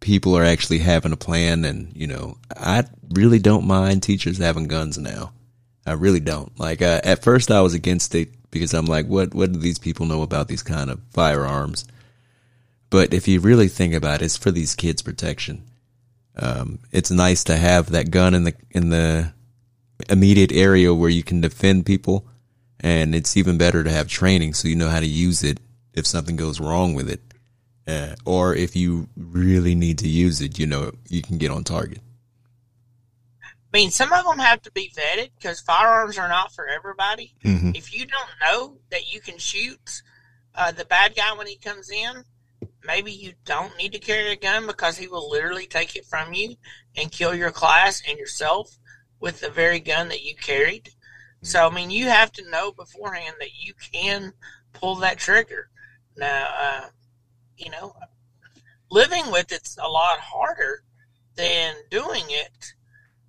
people 0.00 0.36
are 0.36 0.44
actually 0.44 0.78
having 0.78 1.12
a 1.12 1.16
plan, 1.16 1.64
and 1.64 1.94
you 1.94 2.06
know 2.06 2.38
I 2.56 2.84
really 3.10 3.38
don't 3.38 3.66
mind 3.66 4.02
teachers 4.02 4.38
having 4.38 4.68
guns 4.68 4.98
now. 4.98 5.32
I 5.86 5.92
really 5.92 6.20
don't. 6.20 6.58
Like 6.58 6.82
uh, 6.82 7.00
at 7.04 7.22
first, 7.22 7.50
I 7.50 7.60
was 7.60 7.74
against 7.74 8.14
it 8.14 8.30
because 8.50 8.74
I'm 8.74 8.86
like, 8.86 9.06
what 9.06 9.34
what 9.34 9.52
do 9.52 9.58
these 9.58 9.78
people 9.78 10.06
know 10.06 10.22
about 10.22 10.48
these 10.48 10.62
kind 10.62 10.90
of 10.90 11.00
firearms? 11.10 11.86
But 12.90 13.14
if 13.14 13.28
you 13.28 13.40
really 13.40 13.68
think 13.68 13.94
about 13.94 14.20
it, 14.20 14.26
it's 14.26 14.36
for 14.36 14.50
these 14.50 14.74
kids' 14.74 15.02
protection. 15.02 15.64
Um, 16.36 16.80
it's 16.92 17.10
nice 17.10 17.44
to 17.44 17.56
have 17.56 17.90
that 17.90 18.10
gun 18.10 18.34
in 18.34 18.44
the 18.44 18.54
in 18.70 18.90
the 18.90 19.32
immediate 20.10 20.52
area 20.52 20.92
where 20.92 21.10
you 21.10 21.22
can 21.22 21.40
defend 21.40 21.86
people, 21.86 22.26
and 22.80 23.14
it's 23.14 23.36
even 23.36 23.56
better 23.56 23.84
to 23.84 23.90
have 23.90 24.08
training 24.08 24.54
so 24.54 24.68
you 24.68 24.76
know 24.76 24.88
how 24.88 25.00
to 25.00 25.06
use 25.06 25.42
it 25.42 25.60
if 25.94 26.06
something 26.06 26.36
goes 26.36 26.60
wrong 26.60 26.94
with 26.94 27.08
it, 27.08 27.20
uh, 27.86 28.14
or 28.24 28.54
if 28.54 28.76
you 28.76 29.08
really 29.16 29.74
need 29.74 29.98
to 29.98 30.08
use 30.08 30.40
it, 30.40 30.58
you 30.58 30.66
know 30.66 30.92
you 31.08 31.22
can 31.22 31.38
get 31.38 31.50
on 31.50 31.64
target. 31.64 32.00
I 33.72 33.78
mean, 33.78 33.90
some 33.90 34.12
of 34.12 34.24
them 34.24 34.38
have 34.38 34.62
to 34.62 34.72
be 34.72 34.92
vetted 34.96 35.30
because 35.36 35.60
firearms 35.60 36.18
are 36.18 36.28
not 36.28 36.52
for 36.52 36.66
everybody. 36.66 37.34
Mm-hmm. 37.44 37.72
If 37.74 37.94
you 37.94 38.06
don't 38.06 38.28
know 38.40 38.78
that 38.90 39.12
you 39.12 39.20
can 39.20 39.38
shoot 39.38 40.02
uh, 40.54 40.72
the 40.72 40.84
bad 40.84 41.14
guy 41.14 41.32
when 41.36 41.46
he 41.46 41.56
comes 41.56 41.90
in, 41.90 42.24
maybe 42.86 43.12
you 43.12 43.32
don't 43.44 43.76
need 43.76 43.92
to 43.92 43.98
carry 43.98 44.32
a 44.32 44.36
gun 44.36 44.66
because 44.66 44.96
he 44.96 45.08
will 45.08 45.28
literally 45.28 45.66
take 45.66 45.96
it 45.96 46.06
from 46.06 46.32
you 46.32 46.54
and 46.96 47.10
kill 47.12 47.34
your 47.34 47.50
class 47.50 48.02
and 48.08 48.18
yourself 48.18 48.78
with 49.20 49.40
the 49.40 49.50
very 49.50 49.80
gun 49.80 50.08
that 50.08 50.22
you 50.22 50.34
carried. 50.36 50.90
So, 51.42 51.68
I 51.68 51.74
mean, 51.74 51.90
you 51.90 52.06
have 52.06 52.32
to 52.32 52.50
know 52.50 52.72
beforehand 52.72 53.36
that 53.40 53.54
you 53.58 53.74
can 53.92 54.32
pull 54.72 54.96
that 54.96 55.18
trigger. 55.18 55.68
Now, 56.16 56.48
uh, 56.58 56.86
you 57.56 57.70
know, 57.70 57.94
living 58.90 59.30
with 59.30 59.52
it's 59.52 59.76
a 59.80 59.88
lot 59.88 60.18
harder 60.18 60.82
than 61.34 61.74
doing 61.90 62.24
it. 62.28 62.74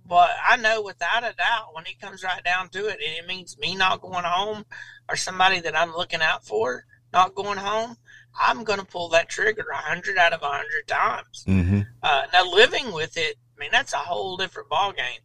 But 0.08 0.30
I 0.46 0.56
know 0.56 0.80
without 0.80 1.22
a 1.22 1.34
doubt, 1.36 1.74
when 1.74 1.84
it 1.84 2.00
comes 2.00 2.24
right 2.24 2.42
down 2.42 2.70
to 2.70 2.86
it, 2.86 2.98
and 3.04 3.18
it 3.18 3.26
means 3.26 3.58
me 3.58 3.76
not 3.76 4.00
going 4.00 4.24
home 4.24 4.64
or 5.08 5.16
somebody 5.16 5.60
that 5.60 5.76
I'm 5.76 5.94
looking 5.94 6.22
out 6.22 6.44
for 6.44 6.84
not 7.12 7.34
going 7.34 7.58
home, 7.58 7.96
I'm 8.38 8.64
going 8.64 8.78
to 8.78 8.84
pull 8.86 9.08
that 9.10 9.28
trigger 9.28 9.66
a 9.72 9.76
hundred 9.76 10.18
out 10.18 10.32
of 10.32 10.42
a 10.42 10.48
hundred 10.48 10.86
times. 10.86 11.44
Mm-hmm. 11.46 11.80
Uh, 12.02 12.22
now, 12.32 12.50
living 12.50 12.92
with 12.92 13.16
it, 13.16 13.36
I 13.56 13.60
mean, 13.60 13.70
that's 13.72 13.92
a 13.92 13.98
whole 13.98 14.36
different 14.36 14.68
ballgame. 14.68 15.20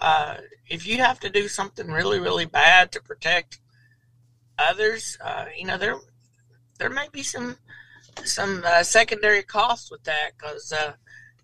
Uh, 0.00 0.36
if 0.68 0.86
you 0.86 0.98
have 0.98 1.20
to 1.20 1.30
do 1.30 1.48
something 1.48 1.88
really, 1.88 2.20
really 2.20 2.46
bad 2.46 2.92
to 2.92 3.02
protect 3.02 3.60
others, 4.58 5.18
uh, 5.22 5.46
you 5.56 5.66
know, 5.66 5.78
there 5.78 5.96
there 6.78 6.90
may 6.90 7.08
be 7.12 7.22
some 7.22 7.56
some 8.24 8.62
uh, 8.64 8.82
secondary 8.82 9.42
costs 9.42 9.90
with 9.90 10.04
that 10.04 10.32
because 10.36 10.72
uh, 10.72 10.92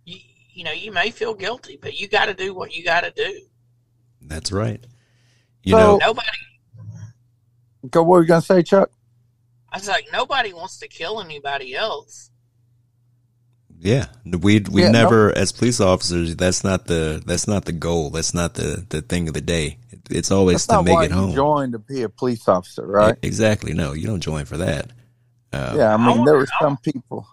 you 0.04 0.18
you 0.60 0.64
know 0.66 0.72
you 0.72 0.92
may 0.92 1.10
feel 1.10 1.32
guilty, 1.32 1.78
but 1.80 1.98
you 1.98 2.06
got 2.06 2.26
to 2.26 2.34
do 2.34 2.52
what 2.52 2.74
you 2.76 2.84
got 2.84 3.00
to 3.00 3.10
do. 3.12 3.40
That's 4.20 4.52
right. 4.52 4.84
You 5.62 5.72
So- 5.72 5.78
know, 5.78 5.96
Nobody, 5.96 6.28
Go. 7.90 8.02
What 8.02 8.08
were 8.10 8.20
you 8.22 8.28
gonna 8.28 8.42
say, 8.42 8.62
Chuck? 8.62 8.90
I 9.72 9.78
was 9.78 9.88
like, 9.88 10.06
nobody 10.12 10.52
wants 10.52 10.78
to 10.80 10.86
kill 10.88 11.18
anybody 11.22 11.74
else. 11.74 12.28
Yeah, 13.78 14.08
we 14.26 14.60
we 14.70 14.82
Yeah, 14.82 14.90
never 14.90 15.32
as 15.34 15.50
police 15.50 15.80
officers. 15.80 16.36
That's 16.36 16.62
not 16.62 16.84
the 16.88 17.22
that's 17.24 17.48
not 17.48 17.64
the 17.64 17.72
goal. 17.72 18.10
That's 18.10 18.34
not 18.34 18.52
the 18.52 18.84
the 18.90 19.00
thing 19.00 19.28
of 19.28 19.32
the 19.34 19.40
day. 19.40 19.78
It's 20.10 20.30
always 20.30 20.56
That's 20.56 20.66
to 20.66 20.72
not 20.74 20.84
make 20.84 20.94
why 20.94 21.04
it 21.06 21.10
you 21.12 21.16
home. 21.16 21.34
joined 21.34 21.72
to 21.72 21.78
be 21.78 22.02
a 22.02 22.10
police 22.10 22.46
officer, 22.46 22.86
right? 22.86 23.16
Exactly. 23.22 23.72
No, 23.72 23.94
you 23.94 24.06
don't 24.06 24.20
join 24.20 24.44
for 24.44 24.58
that. 24.58 24.90
Uh, 25.54 25.74
yeah, 25.78 25.94
I 25.94 25.96
mean, 25.96 26.06
I 26.08 26.14
there 26.16 26.18
wanna- 26.24 26.32
were 26.32 26.48
some 26.60 26.76
people. 26.76 27.26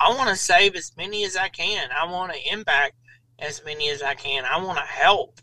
I 0.00 0.14
want 0.16 0.30
to 0.30 0.36
save 0.36 0.74
as 0.76 0.92
many 0.96 1.24
as 1.24 1.36
I 1.36 1.48
can. 1.48 1.90
I 1.92 2.10
want 2.10 2.32
to 2.32 2.52
impact 2.52 2.94
as 3.38 3.62
many 3.64 3.90
as 3.90 4.02
I 4.02 4.14
can. 4.14 4.44
I 4.44 4.62
want 4.62 4.78
to 4.78 4.84
help. 4.84 5.40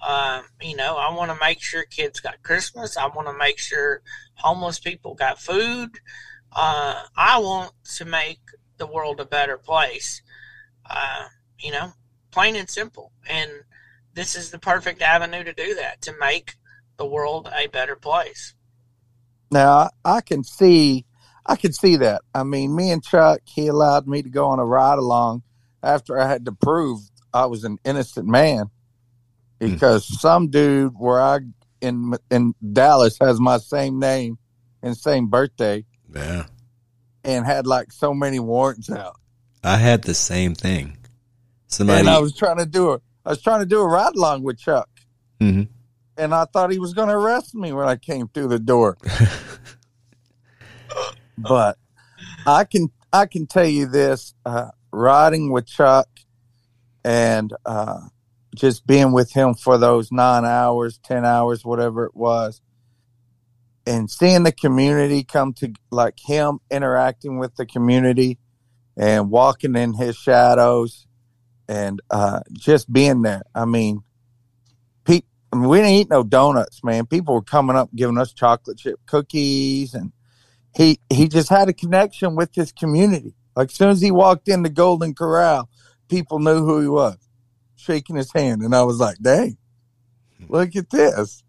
Um, 0.00 0.44
you 0.62 0.76
know, 0.76 0.96
I 0.96 1.12
want 1.12 1.32
to 1.32 1.38
make 1.40 1.60
sure 1.60 1.82
kids 1.82 2.20
got 2.20 2.42
Christmas. 2.44 2.96
I 2.96 3.08
want 3.08 3.26
to 3.26 3.36
make 3.36 3.58
sure 3.58 4.02
homeless 4.34 4.78
people 4.78 5.14
got 5.14 5.40
food. 5.40 5.90
Uh, 6.52 7.02
I 7.16 7.40
want 7.40 7.72
to 7.96 8.04
make 8.04 8.38
the 8.76 8.86
world 8.86 9.18
a 9.20 9.24
better 9.24 9.58
place. 9.58 10.22
Uh, 10.88 11.26
you 11.58 11.72
know, 11.72 11.92
plain 12.30 12.54
and 12.54 12.70
simple. 12.70 13.12
And 13.28 13.50
this 14.14 14.36
is 14.36 14.50
the 14.50 14.58
perfect 14.60 15.02
avenue 15.02 15.42
to 15.42 15.52
do 15.52 15.74
that, 15.74 16.00
to 16.02 16.14
make 16.20 16.54
the 16.96 17.06
world 17.06 17.48
a 17.52 17.66
better 17.66 17.96
place. 17.96 18.54
Now 19.50 19.70
I, 19.70 19.88
I 20.04 20.20
can 20.20 20.44
see, 20.44 21.04
I 21.48 21.56
can 21.56 21.72
see 21.72 21.96
that. 21.96 22.20
I 22.34 22.42
mean, 22.44 22.76
me 22.76 22.90
and 22.90 23.02
Chuck, 23.02 23.40
he 23.46 23.66
allowed 23.68 24.06
me 24.06 24.22
to 24.22 24.28
go 24.28 24.48
on 24.48 24.58
a 24.58 24.64
ride 24.64 24.98
along 24.98 25.42
after 25.82 26.18
I 26.20 26.28
had 26.28 26.44
to 26.44 26.52
prove 26.52 27.00
I 27.32 27.46
was 27.46 27.64
an 27.64 27.78
innocent 27.84 28.26
man, 28.28 28.66
because 29.58 30.20
some 30.20 30.48
dude 30.48 30.92
where 30.96 31.20
I 31.20 31.38
in 31.80 32.14
in 32.30 32.54
Dallas 32.72 33.16
has 33.20 33.40
my 33.40 33.58
same 33.58 33.98
name 33.98 34.38
and 34.82 34.96
same 34.96 35.28
birthday 35.28 35.84
yeah, 36.14 36.44
and 37.24 37.44
had 37.46 37.66
like 37.66 37.92
so 37.92 38.12
many 38.14 38.38
warrants 38.40 38.90
out. 38.90 39.16
I 39.64 39.76
had 39.76 40.02
the 40.02 40.14
same 40.14 40.54
thing. 40.54 40.96
Somebody. 41.66 42.00
And 42.00 42.08
I 42.08 42.18
was 42.18 42.34
trying 42.34 42.58
to 42.58 42.66
do 42.66 42.92
a, 42.92 43.00
I 43.26 43.30
was 43.30 43.42
trying 43.42 43.60
to 43.60 43.66
do 43.66 43.80
a 43.80 43.86
ride 43.86 44.14
along 44.16 44.42
with 44.42 44.58
Chuck, 44.58 44.88
Mhm. 45.40 45.68
and 46.16 46.34
I 46.34 46.44
thought 46.46 46.70
he 46.72 46.78
was 46.78 46.94
going 46.94 47.08
to 47.08 47.14
arrest 47.14 47.54
me 47.54 47.72
when 47.72 47.86
I 47.88 47.96
came 47.96 48.28
through 48.28 48.48
the 48.48 48.58
door. 48.58 48.96
but 51.42 51.78
I 52.46 52.64
can 52.64 52.90
I 53.12 53.26
can 53.26 53.46
tell 53.46 53.66
you 53.66 53.86
this: 53.86 54.34
uh, 54.44 54.70
riding 54.92 55.52
with 55.52 55.66
Chuck 55.66 56.08
and 57.04 57.52
uh, 57.64 58.00
just 58.54 58.86
being 58.86 59.12
with 59.12 59.32
him 59.32 59.54
for 59.54 59.78
those 59.78 60.10
nine 60.12 60.44
hours, 60.44 60.98
ten 61.02 61.24
hours, 61.24 61.64
whatever 61.64 62.04
it 62.04 62.14
was, 62.14 62.60
and 63.86 64.10
seeing 64.10 64.42
the 64.42 64.52
community 64.52 65.24
come 65.24 65.52
to 65.54 65.72
like 65.90 66.18
him 66.18 66.58
interacting 66.70 67.38
with 67.38 67.56
the 67.56 67.66
community 67.66 68.38
and 68.96 69.30
walking 69.30 69.76
in 69.76 69.94
his 69.94 70.16
shadows 70.16 71.06
and 71.68 72.00
uh, 72.10 72.40
just 72.52 72.92
being 72.92 73.22
there. 73.22 73.42
I 73.54 73.64
mean, 73.64 74.02
pe- 75.04 75.22
I 75.52 75.56
mean, 75.56 75.68
we 75.68 75.78
didn't 75.78 75.92
eat 75.92 76.10
no 76.10 76.24
donuts, 76.24 76.82
man. 76.82 77.06
People 77.06 77.34
were 77.34 77.42
coming 77.42 77.76
up 77.76 77.90
giving 77.94 78.18
us 78.18 78.32
chocolate 78.32 78.78
chip 78.78 78.98
cookies, 79.06 79.94
and 79.94 80.12
he 80.74 81.00
he 81.10 81.28
just 81.28 81.48
had 81.48 81.68
a 81.68 81.72
connection 81.72 82.36
with 82.36 82.54
his 82.54 82.72
community. 82.72 83.34
Like 83.56 83.70
as 83.70 83.74
soon 83.74 83.90
as 83.90 84.00
he 84.00 84.10
walked 84.10 84.48
in 84.48 84.62
the 84.62 84.68
Golden 84.68 85.14
Corral, 85.14 85.68
people 86.08 86.38
knew 86.38 86.64
who 86.64 86.80
he 86.80 86.88
was, 86.88 87.16
shaking 87.76 88.16
his 88.16 88.32
hand, 88.32 88.62
and 88.62 88.74
I 88.74 88.82
was 88.84 88.98
like, 88.98 89.18
"Dang, 89.20 89.56
look 90.48 90.76
at 90.76 90.90
this." 90.90 91.42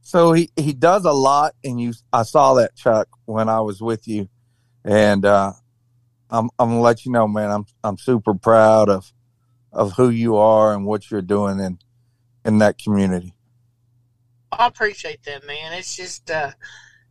So 0.00 0.32
he 0.32 0.50
he 0.56 0.72
does 0.72 1.04
a 1.04 1.12
lot, 1.12 1.54
and 1.64 1.80
you 1.80 1.92
I 2.12 2.22
saw 2.22 2.54
that 2.54 2.76
Chuck 2.76 3.08
when 3.26 3.48
I 3.48 3.60
was 3.60 3.80
with 3.80 4.06
you, 4.08 4.28
and 4.84 5.24
uh, 5.24 5.52
I'm 6.30 6.50
I'm 6.58 6.70
gonna 6.70 6.80
let 6.80 7.04
you 7.04 7.12
know, 7.12 7.28
man. 7.28 7.50
I'm 7.50 7.66
I'm 7.84 7.98
super 7.98 8.34
proud 8.34 8.88
of 8.88 9.12
of 9.72 9.92
who 9.92 10.08
you 10.08 10.36
are 10.36 10.74
and 10.74 10.84
what 10.84 11.10
you're 11.10 11.22
doing 11.22 11.60
in 11.60 11.78
in 12.44 12.58
that 12.58 12.78
community. 12.78 13.34
I 14.50 14.66
appreciate 14.66 15.22
that, 15.24 15.46
man. 15.46 15.74
It's 15.74 15.96
just 15.96 16.30
uh, 16.30 16.52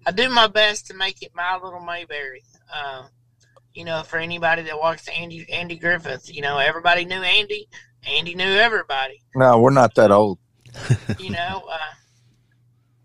I 0.08 0.12
do 0.12 0.30
my 0.30 0.48
best 0.48 0.88
to 0.88 0.93
make 0.93 1.22
it 1.22 1.34
my 1.36 1.60
little 1.62 1.82
Mayberry. 1.82 2.41
Uh, 2.74 3.08
you 3.74 3.84
know, 3.84 4.04
for 4.04 4.17
anybody 4.17 4.62
that 4.62 4.80
walks 4.80 5.04
to 5.06 5.13
Andy 5.13 5.46
Andy 5.52 5.76
Griffith, 5.76 6.34
you 6.34 6.41
know, 6.41 6.60
everybody 6.60 7.04
knew 7.04 7.22
Andy. 7.22 7.67
Andy 8.08 8.34
knew 8.34 8.46
everybody. 8.46 9.22
No, 9.36 9.60
we're 9.60 9.72
not 9.72 9.93
that 9.96 10.12
old. 10.12 10.39
You 11.20 11.32
know, 11.32 11.63
uh, 11.70 11.93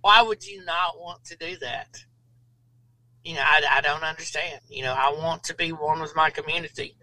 why 0.02 0.22
would 0.22 0.46
you 0.46 0.64
not 0.64 0.98
want 0.98 1.24
to 1.24 1.36
do 1.36 1.56
that? 1.56 1.96
You 3.24 3.34
know, 3.34 3.40
I, 3.42 3.62
I 3.78 3.80
don't 3.80 4.04
understand. 4.04 4.60
You 4.68 4.82
know, 4.82 4.92
I 4.92 5.10
want 5.10 5.42
to 5.44 5.54
be 5.54 5.72
one 5.72 6.00
with 6.00 6.14
my 6.14 6.30
community. 6.30 6.94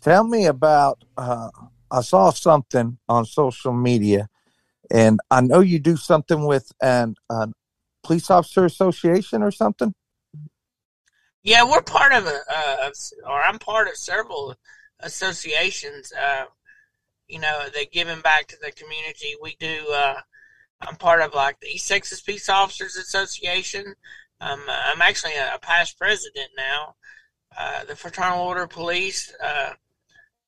Tell 0.00 0.24
me 0.24 0.46
about. 0.46 1.04
Uh, 1.16 1.50
I 1.90 2.00
saw 2.00 2.30
something 2.30 2.98
on 3.08 3.26
social 3.26 3.72
media, 3.72 4.28
and 4.90 5.20
I 5.30 5.42
know 5.42 5.60
you 5.60 5.78
do 5.78 5.96
something 5.96 6.46
with 6.46 6.72
an, 6.80 7.14
an 7.30 7.52
police 8.02 8.30
officer 8.30 8.64
association 8.64 9.42
or 9.42 9.50
something. 9.50 9.94
Yeah, 11.42 11.64
we're 11.64 11.82
part 11.82 12.12
of 12.12 12.26
a, 12.26 12.40
uh, 12.48 12.90
or 13.26 13.42
I'm 13.42 13.58
part 13.58 13.88
of 13.88 13.96
several 13.96 14.54
associations. 15.00 16.12
Uh, 16.12 16.44
you 17.28 17.40
know, 17.40 17.66
that 17.74 17.92
giving 17.92 18.20
back 18.20 18.46
to 18.48 18.56
the 18.62 18.70
community. 18.72 19.34
We 19.40 19.56
do. 19.58 19.86
Uh, 19.92 20.20
I'm 20.82 20.96
part 20.96 21.22
of 21.22 21.34
like 21.34 21.58
the 21.60 21.68
East 21.68 21.88
Texas 21.88 22.20
Peace 22.20 22.48
Officers 22.48 22.96
Association. 22.96 23.94
Um, 24.40 24.60
I'm 24.68 25.00
actually 25.00 25.34
a, 25.34 25.58
past 25.60 25.98
president 25.98 26.50
now. 26.56 26.94
Uh, 27.56 27.84
the 27.84 27.96
Fraternal 27.96 28.40
Order 28.40 28.64
of 28.64 28.70
Police. 28.70 29.32
Uh, 29.42 29.72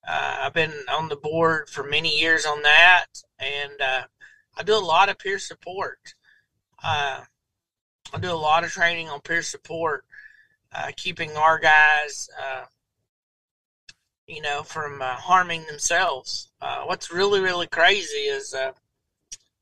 uh, 0.06 0.36
I've 0.40 0.52
been 0.52 0.72
on 0.92 1.08
the 1.08 1.16
board 1.16 1.68
for 1.70 1.84
many 1.84 2.18
years 2.18 2.44
on 2.44 2.62
that, 2.62 3.06
and 3.38 3.80
uh, 3.80 4.02
I 4.58 4.62
do 4.62 4.76
a 4.76 4.78
lot 4.78 5.08
of 5.08 5.18
peer 5.18 5.38
support. 5.38 5.98
I 8.14 8.18
do 8.20 8.30
a 8.30 8.34
lot 8.34 8.62
of 8.62 8.70
training 8.70 9.08
on 9.08 9.20
peer 9.20 9.42
support, 9.42 10.04
uh, 10.72 10.92
keeping 10.96 11.36
our 11.36 11.58
guys, 11.58 12.28
uh, 12.40 12.64
you 14.28 14.40
know, 14.40 14.62
from 14.62 15.02
uh, 15.02 15.14
harming 15.14 15.66
themselves. 15.66 16.50
Uh, 16.62 16.84
what's 16.84 17.12
really, 17.12 17.40
really 17.40 17.66
crazy 17.66 18.28
is 18.28 18.54
uh, 18.54 18.70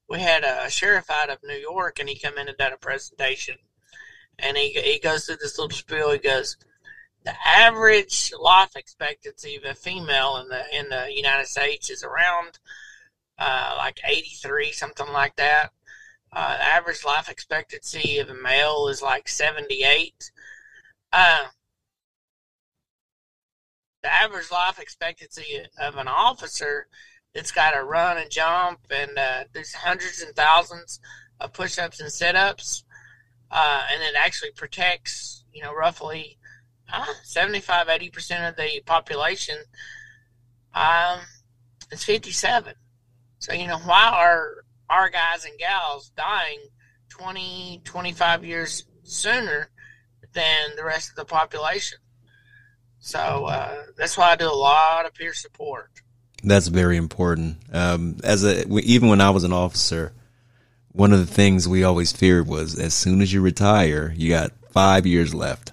we 0.06 0.20
had 0.20 0.44
a 0.44 0.68
sheriff 0.68 1.08
out 1.10 1.30
of 1.30 1.38
New 1.42 1.56
York, 1.56 1.98
and 1.98 2.10
he 2.10 2.18
come 2.18 2.36
in 2.36 2.48
and 2.48 2.58
did 2.58 2.74
a 2.74 2.76
presentation, 2.76 3.56
and 4.38 4.58
he 4.58 4.68
he 4.70 4.98
goes 4.98 5.24
through 5.24 5.38
this 5.40 5.58
little 5.58 5.74
spiel. 5.74 6.12
He 6.12 6.18
goes, 6.18 6.58
the 7.24 7.34
average 7.46 8.32
life 8.38 8.76
expectancy 8.76 9.56
of 9.56 9.64
a 9.64 9.74
female 9.74 10.36
in 10.36 10.48
the 10.48 10.78
in 10.78 10.88
the 10.90 11.10
United 11.10 11.46
States 11.46 11.88
is 11.88 12.04
around 12.04 12.58
uh, 13.38 13.74
like 13.78 13.98
83, 14.06 14.72
something 14.72 15.08
like 15.10 15.36
that. 15.36 15.70
Uh, 16.34 16.56
average 16.60 17.04
life 17.04 17.28
expectancy 17.28 18.18
of 18.18 18.30
a 18.30 18.34
male 18.34 18.88
is 18.88 19.02
like 19.02 19.28
78. 19.28 20.30
Uh, 21.12 21.44
the 24.02 24.12
average 24.12 24.50
life 24.50 24.78
expectancy 24.78 25.60
of 25.78 25.96
an 25.96 26.08
officer 26.08 26.86
that's 27.34 27.52
got 27.52 27.72
to 27.72 27.84
run 27.84 28.18
and 28.18 28.30
jump 28.30 28.80
and 28.90 29.16
uh, 29.18 29.44
there's 29.52 29.74
hundreds 29.74 30.22
and 30.22 30.34
thousands 30.34 31.00
of 31.40 31.52
push-ups 31.52 32.00
and 32.00 32.10
sit-ups, 32.10 32.84
uh, 33.50 33.86
and 33.92 34.02
it 34.02 34.14
actually 34.16 34.50
protects, 34.52 35.44
you 35.52 35.62
know, 35.62 35.74
roughly 35.74 36.38
uh, 36.92 37.04
75, 37.24 37.88
80% 37.88 38.48
of 38.48 38.56
the 38.56 38.80
population. 38.86 39.56
Um, 40.74 41.20
it's 41.90 42.04
57. 42.04 42.74
So, 43.38 43.52
you 43.52 43.66
know, 43.66 43.78
why 43.78 44.08
are 44.08 44.64
our 44.90 45.08
guys 45.08 45.44
and 45.44 45.58
gals 45.58 46.10
dying 46.16 46.60
20, 47.10 47.82
25 47.84 48.44
years 48.44 48.84
sooner 49.02 49.70
than 50.32 50.70
the 50.76 50.84
rest 50.84 51.10
of 51.10 51.16
the 51.16 51.24
population? 51.24 51.98
So 52.98 53.18
uh, 53.18 53.82
that's 53.96 54.16
why 54.16 54.30
I 54.30 54.36
do 54.36 54.48
a 54.48 54.54
lot 54.54 55.06
of 55.06 55.14
peer 55.14 55.34
support. 55.34 55.90
That's 56.44 56.68
very 56.68 56.96
important. 56.96 57.58
Um, 57.72 58.16
as 58.22 58.44
a 58.44 58.68
even 58.80 59.08
when 59.08 59.20
I 59.20 59.30
was 59.30 59.44
an 59.44 59.52
officer, 59.52 60.12
one 60.92 61.12
of 61.12 61.18
the 61.18 61.32
things 61.32 61.68
we 61.68 61.84
always 61.84 62.12
feared 62.12 62.46
was 62.46 62.78
as 62.78 62.94
soon 62.94 63.20
as 63.20 63.32
you 63.32 63.40
retire, 63.40 64.12
you 64.16 64.28
got 64.28 64.52
five 64.70 65.06
years 65.06 65.34
left. 65.34 65.72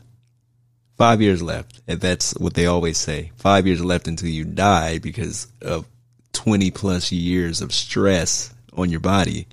Five 0.97 1.21
years 1.21 1.41
left. 1.41 1.81
And 1.87 1.99
that's 2.01 2.33
what 2.35 2.53
they 2.53 2.65
always 2.65 2.97
say. 2.97 3.31
Five 3.37 3.65
years 3.67 3.83
left 3.83 4.07
until 4.07 4.29
you 4.29 4.43
die 4.43 4.99
because 4.99 5.47
of 5.61 5.85
20 6.33 6.71
plus 6.71 7.11
years 7.11 7.61
of 7.61 7.73
stress 7.73 8.53
on 8.73 8.89
your 8.89 8.99
body. 8.99 9.47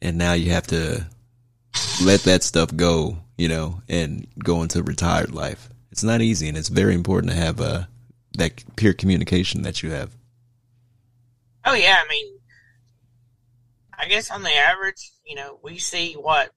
And 0.00 0.18
now 0.18 0.34
you 0.34 0.50
have 0.50 0.66
to 0.68 1.06
let 2.04 2.20
that 2.22 2.42
stuff 2.42 2.74
go, 2.74 3.18
you 3.36 3.48
know, 3.48 3.82
and 3.88 4.26
go 4.38 4.62
into 4.62 4.82
retired 4.82 5.32
life. 5.32 5.68
It's 5.90 6.02
not 6.02 6.20
easy 6.20 6.48
and 6.48 6.56
it's 6.56 6.68
very 6.68 6.94
important 6.94 7.32
to 7.32 7.38
have 7.38 7.60
uh, 7.60 7.84
that 8.36 8.76
peer 8.76 8.92
communication 8.92 9.62
that 9.62 9.82
you 9.82 9.90
have. 9.90 10.14
Oh, 11.64 11.74
yeah. 11.74 12.02
I 12.04 12.08
mean, 12.08 12.38
I 13.98 14.06
guess 14.06 14.30
on 14.30 14.42
the 14.42 14.54
average, 14.54 15.12
you 15.24 15.34
know, 15.34 15.58
we 15.62 15.78
see 15.78 16.14
what, 16.14 16.50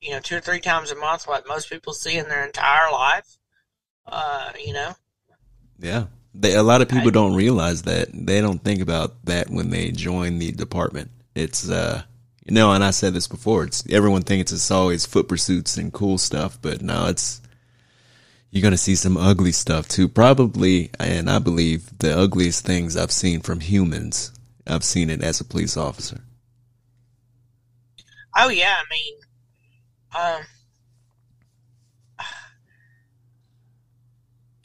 you 0.00 0.12
know, 0.12 0.20
two 0.20 0.36
or 0.36 0.40
three 0.40 0.60
times 0.60 0.90
a 0.90 0.96
month, 0.96 1.26
what 1.26 1.46
most 1.46 1.68
people 1.68 1.92
see 1.92 2.16
in 2.16 2.28
their 2.28 2.44
entire 2.46 2.90
life. 2.90 3.38
Uh, 4.06 4.52
you 4.64 4.72
know? 4.72 4.92
Yeah. 5.78 6.06
They, 6.34 6.54
a 6.54 6.62
lot 6.62 6.80
of 6.80 6.88
people 6.88 7.10
don't 7.10 7.34
realize 7.34 7.82
that. 7.82 8.08
They 8.12 8.40
don't 8.40 8.62
think 8.62 8.80
about 8.80 9.24
that 9.26 9.50
when 9.50 9.70
they 9.70 9.90
join 9.90 10.38
the 10.38 10.50
department. 10.52 11.10
It's 11.34 11.68
uh, 11.68 12.02
you 12.44 12.54
know, 12.54 12.72
and 12.72 12.82
I 12.82 12.90
said 12.90 13.14
this 13.14 13.28
before. 13.28 13.64
It's 13.64 13.84
everyone 13.90 14.22
thinks 14.22 14.52
it's 14.52 14.70
always 14.70 15.06
foot 15.06 15.28
pursuits 15.28 15.76
and 15.76 15.92
cool 15.92 16.18
stuff, 16.18 16.58
but 16.60 16.82
no, 16.82 17.06
it's 17.06 17.40
you're 18.50 18.62
gonna 18.62 18.76
see 18.76 18.96
some 18.96 19.16
ugly 19.16 19.52
stuff 19.52 19.88
too. 19.88 20.08
Probably, 20.08 20.90
and 20.98 21.30
I 21.30 21.38
believe 21.38 21.98
the 21.98 22.16
ugliest 22.18 22.64
things 22.64 22.96
I've 22.96 23.12
seen 23.12 23.40
from 23.40 23.60
humans. 23.60 24.32
I've 24.66 24.84
seen 24.84 25.10
it 25.10 25.22
as 25.22 25.40
a 25.40 25.44
police 25.44 25.76
officer. 25.76 26.20
Oh 28.36 28.48
yeah, 28.48 28.76
I 28.78 28.84
mean, 28.90 29.14
um, 30.18 30.46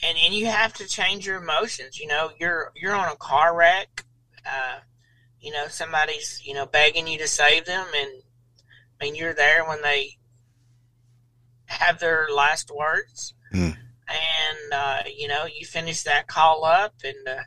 and 0.08 0.18
and 0.18 0.34
you 0.34 0.46
have 0.46 0.74
to 0.74 0.88
change 0.88 1.26
your 1.26 1.38
emotions. 1.42 2.00
You 2.00 2.08
know, 2.08 2.32
you're 2.40 2.72
you're 2.76 2.96
on 2.96 3.12
a 3.12 3.16
car 3.16 3.56
wreck. 3.56 4.06
Uh, 4.46 4.80
you 5.40 5.52
know, 5.52 5.68
somebody's 5.68 6.42
you 6.46 6.54
know 6.54 6.66
begging 6.66 7.08
you 7.08 7.18
to 7.20 7.28
save 7.28 7.66
them, 7.66 7.86
and 7.96 8.24
I 9.00 9.06
mean 9.06 9.16
you're 9.16 9.34
there 9.34 9.68
when 9.68 9.82
they 9.82 10.18
have 11.66 12.00
their 12.00 12.28
last 12.34 12.72
words, 12.74 13.34
Mm. 13.54 13.78
and 14.08 14.74
uh, 14.74 15.04
you 15.16 15.28
know 15.28 15.46
you 15.46 15.66
finish 15.66 16.04
that 16.04 16.28
call 16.28 16.64
up, 16.66 16.94
and 17.04 17.28
uh, 17.28 17.44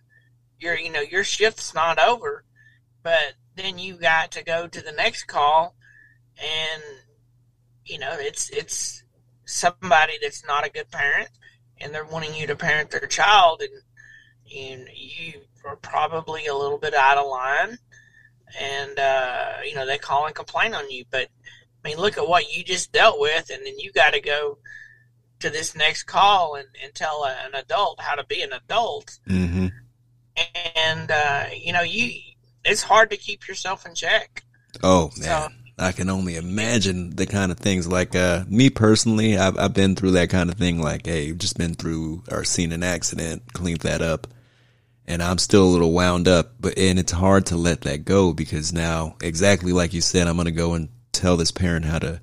your 0.59 0.77
you 0.77 0.91
know 0.91 1.01
your 1.01 1.25
shift's 1.25 1.75
not 1.75 1.99
over, 1.99 2.45
but 3.03 3.35
then 3.57 3.79
you 3.79 3.97
got 3.97 4.31
to 4.33 4.45
go 4.45 4.67
to 4.67 4.81
the 4.81 4.93
next 4.93 5.25
call, 5.25 5.75
and 6.39 6.83
you 7.85 7.99
know 7.99 8.13
it's 8.19 8.51
it's 8.51 9.05
somebody 9.47 10.15
that's 10.23 10.47
not 10.47 10.65
a 10.67 10.71
good 10.71 10.91
parent 10.91 11.29
and 11.81 11.95
they're 11.95 12.05
wanting 12.05 12.35
you 12.35 12.47
to 12.47 12.57
parent 12.57 12.91
their 12.91 13.07
child 13.07 13.63
and 13.63 13.83
and 14.57 14.89
you 14.95 15.35
are 15.65 15.77
probably 15.77 16.47
a 16.47 16.55
little 16.55 16.79
bit 16.79 16.95
out 16.95 17.19
of 17.19 17.27
line 17.27 17.79
and 18.61 18.99
uh, 18.99 19.53
you 19.65 19.75
know 19.75 19.87
they 19.87 19.99
call 19.99 20.27
and 20.27 20.35
complain 20.35 20.75
on 20.75 20.91
you 20.91 21.05
but 21.11 21.29
i 21.85 21.89
mean 21.89 21.97
look 21.99 22.19
at 22.19 22.27
what 22.27 22.53
you 22.55 22.65
just 22.65 22.93
dealt 22.93 23.21
with 23.21 23.51
and 23.51 23.65
then 23.65 23.79
you 23.79 23.93
got 23.93 24.13
to 24.13 24.21
go 24.21 24.59
to 25.39 25.49
this 25.51 25.75
next 25.75 26.03
call 26.05 26.55
and, 26.57 26.69
and 26.83 26.95
tell 26.95 27.25
a, 27.25 27.35
an 27.47 27.55
adult 27.55 27.99
how 28.01 28.15
to 28.15 28.25
be 28.27 28.43
an 28.43 28.53
adult. 28.53 29.19
Mm-hmm. 29.27 29.69
and 30.77 31.11
uh, 31.11 31.45
you 31.57 31.73
know 31.73 31.81
you 31.83 32.13
it's 32.65 32.83
hard 32.83 33.09
to 33.11 33.17
keep 33.17 33.49
yourself 33.49 33.87
in 33.87 33.95
check. 33.95 34.43
Oh 34.83 35.09
So- 35.15 35.23
man, 35.23 35.55
I 35.81 35.93
can 35.93 36.11
only 36.11 36.37
imagine 36.37 37.17
the 37.17 37.27
kind 37.27 37.51
of 37.51 37.59
things 37.59 37.89
like 37.89 38.15
uh, 38.15 38.45
me 38.49 38.69
personally. 38.69 39.39
I've 39.39 39.59
I've 39.59 39.75
been 39.75 39.97
through 39.97 40.13
that 40.13 40.29
kind 40.29 40.51
of 40.51 40.57
thing. 40.57 40.81
Like, 40.81 41.07
hey, 41.07 41.33
just 41.33 41.57
been 41.57 41.75
through 41.75 42.23
or 42.31 42.45
seen 42.45 42.73
an 42.73 42.83
accident, 42.83 43.53
cleaned 43.55 43.81
that 43.81 44.03
up, 44.03 44.27
and 45.07 45.23
I'm 45.23 45.39
still 45.39 45.65
a 45.65 45.73
little 45.73 45.93
wound 45.93 46.29
up. 46.29 46.53
But 46.61 46.79
and 46.79 46.99
it's 46.99 47.13
hard 47.13 47.47
to 47.47 47.57
let 47.57 47.81
that 47.83 48.05
go 48.05 48.35
because 48.35 48.73
now, 48.73 49.17
exactly 49.23 49.73
like 49.73 49.95
you 49.95 50.03
said, 50.03 50.27
I'm 50.27 50.37
gonna 50.37 50.51
go 50.51 50.75
and 50.75 50.91
tell 51.13 51.37
this 51.37 51.51
parent 51.51 51.87
how 51.87 51.99
to 52.01 52.21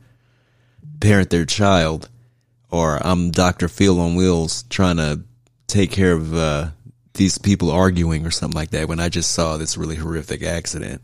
parent 0.99 1.31
their 1.31 1.45
child, 1.45 2.09
or 2.69 2.99
I'm 3.05 3.31
Doctor 3.31 3.67
Phil 3.67 3.99
on 3.99 4.15
wheels 4.15 4.63
trying 4.69 4.97
to 4.97 5.21
take 5.65 5.91
care 5.91 6.13
of 6.13 6.33
uh, 6.35 6.69
these 7.15 7.39
people 7.39 7.71
arguing 7.71 8.25
or 8.25 8.31
something 8.31 8.55
like 8.55 8.69
that. 8.69 8.87
When 8.87 8.99
I 8.99 9.09
just 9.09 9.31
saw 9.31 9.57
this 9.57 9.77
really 9.77 9.95
horrific 9.95 10.43
accident 10.43 11.01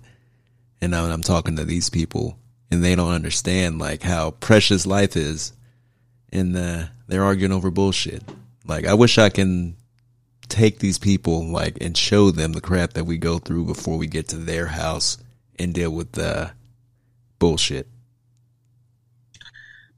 and 0.83 0.91
now 0.91 1.05
I'm 1.05 1.21
talking 1.21 1.55
to 1.55 1.63
these 1.63 1.89
people 1.89 2.37
and 2.73 2.83
they 2.83 2.95
don't 2.95 3.11
understand 3.13 3.77
like 3.77 4.01
how 4.01 4.31
precious 4.31 4.85
life 4.87 5.15
is 5.15 5.53
and 6.31 6.57
uh, 6.57 6.85
they're 7.07 7.23
arguing 7.23 7.51
over 7.51 7.69
bullshit. 7.69 8.23
Like 8.65 8.87
I 8.87 8.95
wish 8.95 9.19
I 9.19 9.29
can 9.29 9.75
take 10.49 10.79
these 10.79 10.97
people 10.97 11.45
like 11.45 11.77
and 11.81 11.95
show 11.95 12.31
them 12.31 12.53
the 12.53 12.61
crap 12.61 12.93
that 12.93 13.05
we 13.05 13.17
go 13.17 13.37
through 13.37 13.65
before 13.65 13.97
we 13.97 14.07
get 14.07 14.27
to 14.29 14.37
their 14.37 14.65
house 14.67 15.17
and 15.59 15.73
deal 15.73 15.91
with 15.91 16.13
the 16.13 16.51
bullshit. 17.39 17.87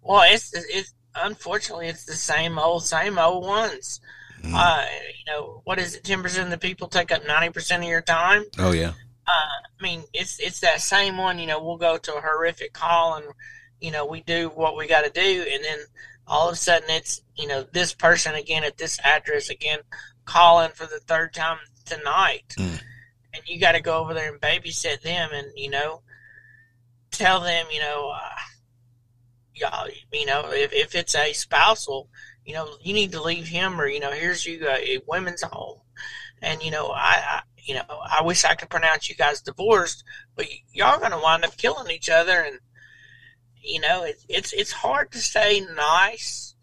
well 0.02 0.24
it's 0.26 0.54
it's 0.54 0.94
unfortunately 1.16 1.88
it's 1.88 2.06
the 2.06 2.14
same 2.14 2.60
old 2.60 2.84
same 2.84 3.18
old 3.18 3.46
ones 3.46 4.02
uh, 4.54 4.86
you 5.18 5.32
know 5.32 5.62
what 5.64 5.80
is 5.80 5.96
it 5.96 6.04
10% 6.04 6.44
of 6.44 6.50
the 6.52 6.58
people 6.58 6.88
take 6.88 7.12
up 7.12 7.24
90% 7.24 7.78
of 7.78 7.84
your 7.86 8.02
time 8.02 8.44
Oh 8.60 8.72
yeah. 8.74 8.92
I 9.28 9.84
mean, 9.84 10.04
it's 10.14 10.40
it's 10.40 10.60
that 10.62 10.82
same 10.82 11.18
one. 11.18 11.40
You 11.40 11.48
know, 11.48 11.64
we'll 11.64 11.78
go 11.78 11.98
to 11.98 12.16
a 12.16 12.22
horrific 12.22 12.74
call, 12.74 13.16
and 13.16 13.26
you 13.80 13.92
know, 13.92 14.06
we 14.06 14.22
do 14.22 14.50
what 14.50 14.78
we 14.78 14.88
got 14.88 15.04
to 15.04 15.10
do, 15.10 15.46
and 15.52 15.64
then 15.64 15.80
all 16.28 16.48
of 16.48 16.54
a 16.54 16.58
sudden, 16.58 16.90
it's 16.90 17.22
you 17.36 17.48
know, 17.48 17.64
this 17.72 17.94
person 17.94 18.36
again 18.36 18.64
at 18.64 18.78
this 18.78 19.00
address 19.04 19.50
again, 19.50 19.80
calling 20.26 20.72
for 20.72 20.86
the 20.86 21.00
third 21.00 21.34
time 21.34 21.58
tonight, 21.86 22.56
Mm. 22.58 22.80
and 23.34 23.44
you 23.48 23.60
got 23.60 23.74
to 23.74 23.82
go 23.82 23.98
over 24.00 24.14
there 24.14 24.32
and 24.32 24.42
babysit 24.42 25.02
them, 25.02 25.30
and 25.34 25.48
you 25.56 25.70
know, 25.70 26.02
tell 27.12 27.42
them, 27.42 27.66
you 27.72 27.80
know, 27.80 28.12
uh, 28.16 28.30
y'all, 29.54 29.88
you 30.14 30.26
know, 30.26 30.52
if 30.52 30.74
if 30.74 30.96
it's 30.96 31.16
a 31.16 31.34
spousal, 31.34 32.10
you 32.46 32.54
know, 32.54 32.68
you 32.82 32.94
need 32.94 33.12
to 33.12 33.22
leave 33.22 33.48
him, 33.48 33.80
or 33.80 33.88
you 33.88 34.00
know, 34.00 34.12
here's 34.12 34.46
you 34.46 34.68
a, 34.68 34.98
a 34.98 35.00
women's 35.08 35.44
home, 35.44 35.80
and 36.42 36.62
you 36.64 36.72
know, 36.72 36.88
I, 36.92 37.22
I 37.26 37.42
you 37.66 37.74
know, 37.76 37.84
I 37.90 38.22
wish 38.24 38.46
I 38.46 38.56
could 38.56 38.70
pronounce 38.70 39.10
you 39.10 39.16
guys 39.16 39.42
divorced, 39.42 40.04
but 40.36 40.46
y- 40.50 40.62
y'all 40.72 41.00
gonna 41.00 41.20
wind 41.22 41.44
up 41.44 41.58
killing 41.58 41.90
each 41.92 42.10
other, 42.10 42.42
and 42.42 42.60
you 43.62 43.80
know, 43.82 44.04
it, 44.04 44.18
it's 44.30 44.54
it's 44.54 44.72
hard 44.72 45.12
to 45.12 45.18
stay 45.20 45.60
nice 45.76 46.56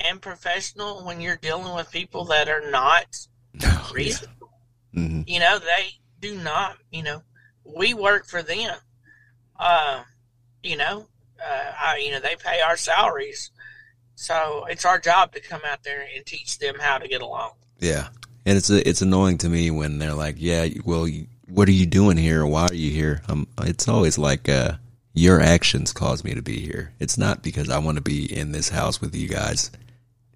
and 0.00 0.20
professional 0.20 1.04
when 1.04 1.20
you're 1.20 1.36
dealing 1.36 1.74
with 1.74 1.90
people 1.92 2.24
that 2.26 2.48
are 2.48 2.70
not 2.70 3.06
Oh, 3.64 3.86
yeah. 3.88 3.94
reasonable. 3.94 4.52
hmm 4.92 5.22
You 5.26 5.38
know, 5.40 5.58
they 5.58 5.86
do 6.20 6.34
not, 6.36 6.78
you 6.90 7.02
know, 7.02 7.22
we 7.64 7.94
work 7.94 8.26
for 8.26 8.42
them. 8.42 8.76
Uh, 9.58 10.02
you 10.62 10.76
know, 10.76 11.06
uh, 11.40 11.72
I, 11.80 12.02
you 12.04 12.10
know, 12.10 12.18
they 12.20 12.34
pay 12.36 12.60
our 12.60 12.76
salaries, 12.76 13.50
so 14.16 14.64
it's 14.68 14.84
our 14.84 14.98
job 14.98 15.32
to 15.34 15.40
come 15.40 15.60
out 15.64 15.84
there 15.84 16.04
and 16.16 16.24
teach 16.26 16.58
them 16.58 16.76
how 16.80 16.98
to 16.98 17.06
get 17.06 17.22
along. 17.22 17.52
Yeah, 17.78 18.08
and 18.44 18.58
it's 18.58 18.70
it's 18.70 19.02
annoying 19.02 19.38
to 19.38 19.48
me 19.48 19.70
when 19.70 19.98
they're 19.98 20.14
like, 20.14 20.36
"Yeah, 20.38 20.68
well, 20.84 21.08
what 21.48 21.68
are 21.68 21.72
you 21.72 21.86
doing 21.86 22.16
here? 22.16 22.44
Why 22.46 22.66
are 22.66 22.74
you 22.74 22.90
here?" 22.90 23.22
Um, 23.28 23.46
it's 23.62 23.88
always 23.88 24.18
like, 24.18 24.48
uh, 24.48 24.74
"Your 25.14 25.40
actions 25.40 25.92
caused 25.92 26.24
me 26.24 26.34
to 26.34 26.42
be 26.42 26.60
here. 26.60 26.92
It's 26.98 27.18
not 27.18 27.42
because 27.42 27.70
I 27.70 27.78
want 27.78 27.96
to 27.96 28.02
be 28.02 28.24
in 28.24 28.52
this 28.52 28.68
house 28.68 29.00
with 29.00 29.14
you 29.14 29.28
guys." 29.28 29.70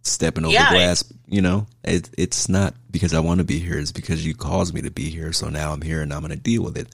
stepping 0.07 0.45
over 0.45 0.55
yeah, 0.55 0.71
glass. 0.71 1.05
You 1.27 1.42
know, 1.42 1.66
it, 1.85 2.09
it's 2.16 2.49
not 2.49 2.75
because 2.90 3.12
I 3.14 3.21
want 3.21 3.38
to 3.38 3.45
be 3.45 3.59
here. 3.59 3.79
It's 3.79 3.92
because 3.92 4.25
you 4.25 4.35
caused 4.35 4.75
me 4.75 4.83
to 4.83 4.90
be 4.90 5.11
here. 5.11 5.33
So 5.33 5.49
now 5.49 5.73
I'm 5.73 5.83
here 5.83 6.03
and 6.03 6.12
I'm 6.12 6.21
going 6.21 6.31
to 6.31 6.37
deal 6.37 6.62
with 6.62 6.77
it. 6.79 6.88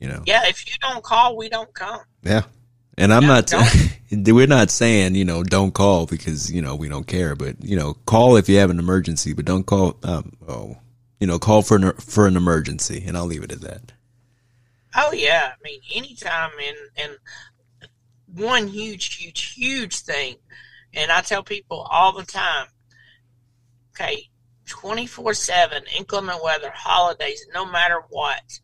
You 0.00 0.08
know. 0.08 0.22
Yeah, 0.26 0.46
if 0.46 0.66
you 0.66 0.74
don't 0.80 1.02
call, 1.02 1.36
we 1.36 1.48
don't 1.48 1.72
come. 1.74 2.00
Yeah, 2.22 2.42
and 2.98 3.12
I'm 3.12 3.26
not. 3.26 3.52
we're 4.10 4.46
not 4.46 4.70
saying 4.70 5.14
you 5.14 5.24
know 5.24 5.42
don't 5.42 5.72
call 5.72 6.06
because 6.06 6.52
you 6.52 6.62
know 6.62 6.74
we 6.76 6.88
don't 6.88 7.06
care, 7.06 7.34
but 7.34 7.62
you 7.62 7.76
know 7.76 7.94
call 8.06 8.36
if 8.36 8.48
you 8.48 8.58
have 8.58 8.70
an 8.70 8.78
emergency, 8.78 9.32
but 9.32 9.44
don't 9.44 9.66
call. 9.66 9.96
Um, 10.02 10.32
oh, 10.48 10.76
you 11.20 11.26
know, 11.26 11.38
call 11.38 11.62
for 11.62 11.76
an 11.76 11.92
for 11.94 12.26
an 12.26 12.36
emergency, 12.36 13.02
and 13.06 13.16
I'll 13.16 13.26
leave 13.26 13.42
it 13.42 13.52
at 13.52 13.60
that. 13.62 13.92
Oh 14.96 15.12
yeah, 15.12 15.52
I 15.52 15.62
mean 15.62 15.80
anytime, 15.94 16.50
and 16.58 16.76
and 16.96 17.18
one 18.34 18.68
huge, 18.68 19.16
huge, 19.16 19.54
huge 19.54 20.00
thing 20.00 20.36
and 20.96 21.10
I 21.10 21.20
tell 21.20 21.42
people 21.42 21.86
all 21.90 22.12
the 22.12 22.24
time, 22.24 22.66
okay, 23.94 24.28
24 24.66 25.34
7, 25.34 25.82
inclement 25.96 26.42
weather, 26.42 26.70
holidays, 26.72 27.46
no 27.52 27.66
matter 27.66 28.02
what. 28.10 28.60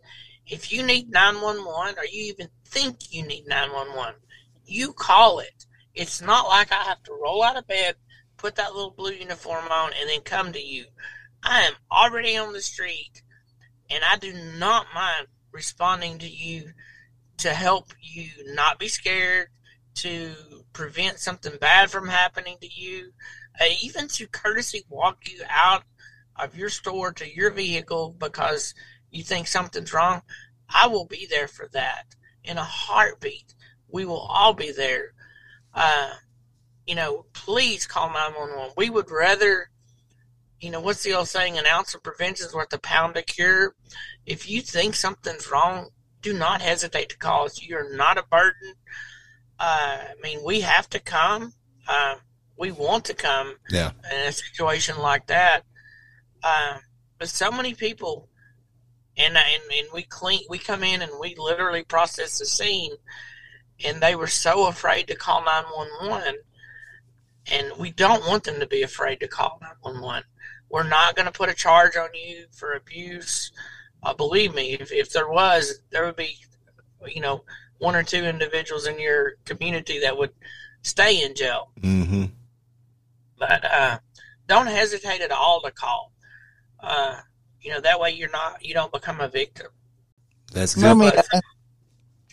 If 0.50 0.72
you 0.72 0.82
need 0.82 1.10
911 1.10 1.96
or 1.96 2.04
you 2.04 2.24
even 2.24 2.48
think 2.66 3.12
you 3.12 3.24
need 3.24 3.46
911, 3.46 4.20
you 4.66 4.92
call 4.92 5.38
it. 5.38 5.66
It's 5.94 6.20
not 6.20 6.48
like 6.48 6.72
I 6.72 6.82
have 6.82 7.02
to 7.04 7.12
roll 7.12 7.44
out 7.44 7.56
of 7.56 7.68
bed, 7.68 7.94
put 8.36 8.56
that 8.56 8.74
little 8.74 8.90
blue 8.90 9.12
uniform 9.12 9.66
on, 9.70 9.92
and 9.98 10.08
then 10.08 10.22
come 10.22 10.52
to 10.52 10.60
you. 10.60 10.86
I 11.42 11.62
am 11.62 11.74
already 11.90 12.36
on 12.36 12.52
the 12.52 12.60
street, 12.60 13.22
and 13.88 14.02
I 14.04 14.16
do 14.16 14.32
not 14.32 14.86
mind 14.92 15.28
responding 15.52 16.18
to 16.18 16.28
you 16.28 16.72
to 17.38 17.54
help 17.54 17.92
you 18.00 18.30
not 18.46 18.78
be 18.78 18.88
scared, 18.88 19.48
to 19.94 20.34
prevent 20.72 21.20
something 21.20 21.52
bad 21.60 21.90
from 21.90 22.08
happening 22.08 22.56
to 22.60 22.68
you, 22.68 23.12
uh, 23.60 23.66
even 23.82 24.08
to 24.08 24.26
courtesy 24.26 24.84
walk 24.88 25.28
you 25.28 25.42
out 25.48 25.84
of 26.36 26.56
your 26.56 26.68
store 26.68 27.12
to 27.12 27.32
your 27.32 27.50
vehicle 27.50 28.16
because 28.18 28.74
you 29.10 29.22
think 29.22 29.46
something's 29.46 29.92
wrong, 29.92 30.22
I 30.68 30.86
will 30.86 31.04
be 31.04 31.26
there 31.28 31.48
for 31.48 31.68
that 31.72 32.06
in 32.44 32.58
a 32.58 32.64
heartbeat. 32.64 33.54
We 33.88 34.04
will 34.04 34.20
all 34.20 34.54
be 34.54 34.72
there. 34.72 35.12
Uh, 35.74 36.10
you 36.86 36.94
know, 36.94 37.26
please 37.32 37.86
call 37.86 38.08
911. 38.08 38.74
We 38.76 38.90
would 38.90 39.10
rather, 39.10 39.70
you 40.60 40.70
know, 40.70 40.80
what's 40.80 41.02
the 41.02 41.14
old 41.14 41.28
saying? 41.28 41.58
An 41.58 41.66
ounce 41.66 41.94
of 41.94 42.02
prevention 42.02 42.46
is 42.46 42.54
worth 42.54 42.72
a 42.72 42.78
pound 42.78 43.16
of 43.16 43.26
cure. 43.26 43.74
If 44.26 44.48
you 44.48 44.60
think 44.60 44.94
something's 44.94 45.50
wrong, 45.50 45.90
do 46.22 46.32
not 46.32 46.60
hesitate 46.60 47.08
to 47.10 47.18
call 47.18 47.46
us. 47.46 47.62
You're 47.62 47.96
not 47.96 48.18
a 48.18 48.24
burden. 48.30 48.74
Uh, 49.58 49.98
I 50.10 50.14
mean, 50.22 50.40
we 50.44 50.60
have 50.60 50.88
to 50.90 51.00
come. 51.00 51.54
Uh, 51.86 52.16
we 52.56 52.72
want 52.72 53.04
to 53.06 53.14
come 53.14 53.54
yeah. 53.70 53.92
in 54.10 54.28
a 54.28 54.32
situation 54.32 54.98
like 54.98 55.26
that. 55.28 55.64
Uh, 56.42 56.78
but 57.18 57.28
so 57.28 57.50
many 57.50 57.74
people, 57.74 58.28
and, 59.20 59.36
and 59.36 59.62
and 59.78 59.88
we 59.92 60.02
clean, 60.02 60.40
we 60.48 60.58
come 60.58 60.82
in 60.82 61.02
and 61.02 61.12
we 61.20 61.34
literally 61.36 61.84
process 61.84 62.38
the 62.38 62.46
scene, 62.46 62.92
and 63.84 64.00
they 64.00 64.14
were 64.14 64.26
so 64.26 64.66
afraid 64.66 65.06
to 65.08 65.16
call 65.16 65.44
nine 65.44 65.64
one 65.74 65.88
one, 66.08 66.34
and 67.52 67.72
we 67.78 67.90
don't 67.90 68.26
want 68.26 68.44
them 68.44 68.60
to 68.60 68.66
be 68.66 68.82
afraid 68.82 69.20
to 69.20 69.28
call 69.28 69.58
nine 69.60 69.76
one 69.82 70.00
one. 70.00 70.24
We're 70.68 70.88
not 70.88 71.16
going 71.16 71.26
to 71.26 71.32
put 71.32 71.48
a 71.48 71.54
charge 71.54 71.96
on 71.96 72.10
you 72.14 72.46
for 72.52 72.74
abuse. 72.74 73.52
Uh, 74.02 74.14
believe 74.14 74.54
me, 74.54 74.74
if, 74.74 74.92
if 74.92 75.10
there 75.10 75.28
was, 75.28 75.80
there 75.90 76.04
would 76.06 76.16
be, 76.16 76.38
you 77.06 77.20
know, 77.20 77.44
one 77.78 77.96
or 77.96 78.02
two 78.02 78.24
individuals 78.24 78.86
in 78.86 78.98
your 79.00 79.34
community 79.44 80.00
that 80.00 80.16
would 80.16 80.30
stay 80.82 81.22
in 81.22 81.34
jail. 81.34 81.70
Mm-hmm. 81.80 82.26
But 83.38 83.64
uh, 83.64 83.98
don't 84.46 84.68
hesitate 84.68 85.22
at 85.22 85.32
all 85.32 85.60
to 85.62 85.70
call. 85.70 86.12
Uh, 86.78 87.20
you 87.62 87.70
know 87.70 87.80
that 87.80 88.00
way 88.00 88.10
you're 88.10 88.30
not 88.30 88.64
you 88.64 88.74
don't 88.74 88.92
become 88.92 89.20
a 89.20 89.28
victim. 89.28 89.68
That's 90.52 90.74
good. 90.74 90.84
Let 90.84 90.96
me 90.96 91.06
ask, 91.06 91.30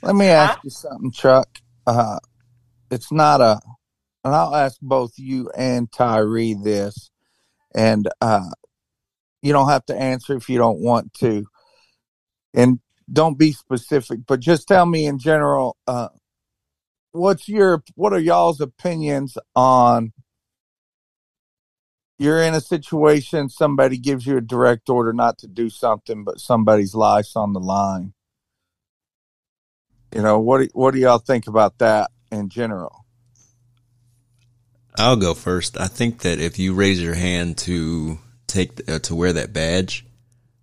let 0.02 0.16
me 0.16 0.28
ask 0.28 0.60
you 0.64 0.70
something, 0.70 1.12
Chuck. 1.12 1.48
Uh, 1.86 2.20
it's 2.90 3.12
not 3.12 3.42
a, 3.42 3.60
and 4.24 4.34
I'll 4.34 4.56
ask 4.56 4.78
both 4.82 5.14
you 5.18 5.50
and 5.56 5.92
Tyree 5.92 6.56
this, 6.56 7.12
and 7.76 8.08
uh, 8.22 8.50
you 9.42 9.54
don't 9.54 9.70
have 9.70 9.86
to 9.86 9.96
answer 9.96 10.36
if 10.36 10.50
you 10.50 10.58
don't 10.58 10.80
want 10.80 11.14
to. 11.16 11.46
And 12.54 12.80
don't 13.12 13.38
be 13.38 13.52
specific, 13.52 14.20
but 14.28 14.40
just 14.40 14.68
tell 14.68 14.86
me 14.86 15.06
in 15.06 15.20
general, 15.20 15.78
uh, 15.88 16.10
what's 17.12 17.48
your, 17.48 17.84
what 17.96 18.14
are 18.14 18.20
y'all's 18.20 18.60
opinions 18.60 19.38
on 19.56 20.12
you're 22.18 22.42
in 22.42 22.54
a 22.56 22.62
situation, 22.62 23.50
somebody 23.50 23.98
gives 23.98 24.26
you 24.26 24.38
a 24.38 24.42
direct 24.42 24.90
order 24.90 25.14
not 25.14 25.38
to 25.40 25.48
do 25.48 25.70
something, 25.70 26.24
but 26.24 26.40
somebody's 26.40 26.96
life's 26.96 27.36
on 27.36 27.54
the 27.54 27.60
line. 27.60 28.14
You 30.14 30.22
know, 30.22 30.40
what 30.40 30.60
do, 30.60 30.68
what 30.74 30.94
do 30.94 31.00
y'all 31.00 31.20
think 31.20 31.48
about 31.48 31.78
that 31.80 32.12
in 32.32 32.50
general? 32.50 33.06
I'll 34.98 35.16
go 35.16 35.34
first. 35.36 35.80
I 35.80 35.88
think 35.88 36.20
that 36.20 36.40
if 36.40 36.58
you 36.58 36.74
raise 36.74 37.02
your 37.02 37.14
hand 37.14 37.58
to 37.60 38.18
take 38.48 38.90
uh, 38.90 39.00
to 39.00 39.14
wear 39.14 39.34
that 39.34 39.54
badge, 39.54 40.06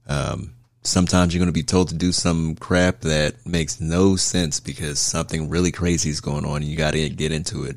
um, 0.08 0.54
sometimes 0.82 1.32
you're 1.32 1.38
going 1.38 1.46
to 1.46 1.52
be 1.52 1.62
told 1.62 1.90
to 1.90 1.94
do 1.94 2.10
some 2.10 2.56
crap 2.56 3.00
that 3.02 3.46
makes 3.46 3.80
no 3.80 4.16
sense 4.16 4.58
because 4.58 4.98
something 4.98 5.50
really 5.50 5.70
crazy 5.70 6.10
is 6.10 6.20
going 6.20 6.44
on 6.44 6.56
and 6.56 6.64
you 6.64 6.76
got 6.76 6.92
to 6.92 7.08
get 7.10 7.30
into 7.30 7.62
it. 7.64 7.76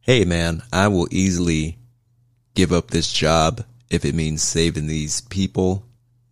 Hey 0.00 0.26
man, 0.26 0.62
I 0.70 0.88
will 0.88 1.08
easily 1.10 1.77
give 2.58 2.72
up 2.72 2.90
this 2.90 3.12
job 3.12 3.62
if 3.88 4.04
it 4.04 4.16
means 4.16 4.42
saving 4.42 4.88
these 4.88 5.20
people 5.20 5.84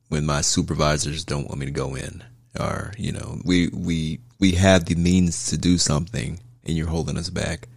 when 0.09 0.27
my 0.27 0.41
supervisors 0.41 1.25
don't 1.25 1.47
want 1.47 1.61
me 1.61 1.67
to 1.67 1.71
go 1.71 1.95
in 1.95 2.25
or, 2.59 2.93
you 2.99 3.13
know, 3.13 3.39
we, 3.45 3.69
we, 3.69 4.19
we 4.41 4.51
have 4.51 4.87
the 4.87 4.97
means 4.97 5.47
to 5.47 5.57
do 5.57 5.79
something 5.79 6.41
and 6.65 6.77
you're 6.77 6.89
holding 6.89 7.17
us 7.17 7.31
back. 7.31 7.69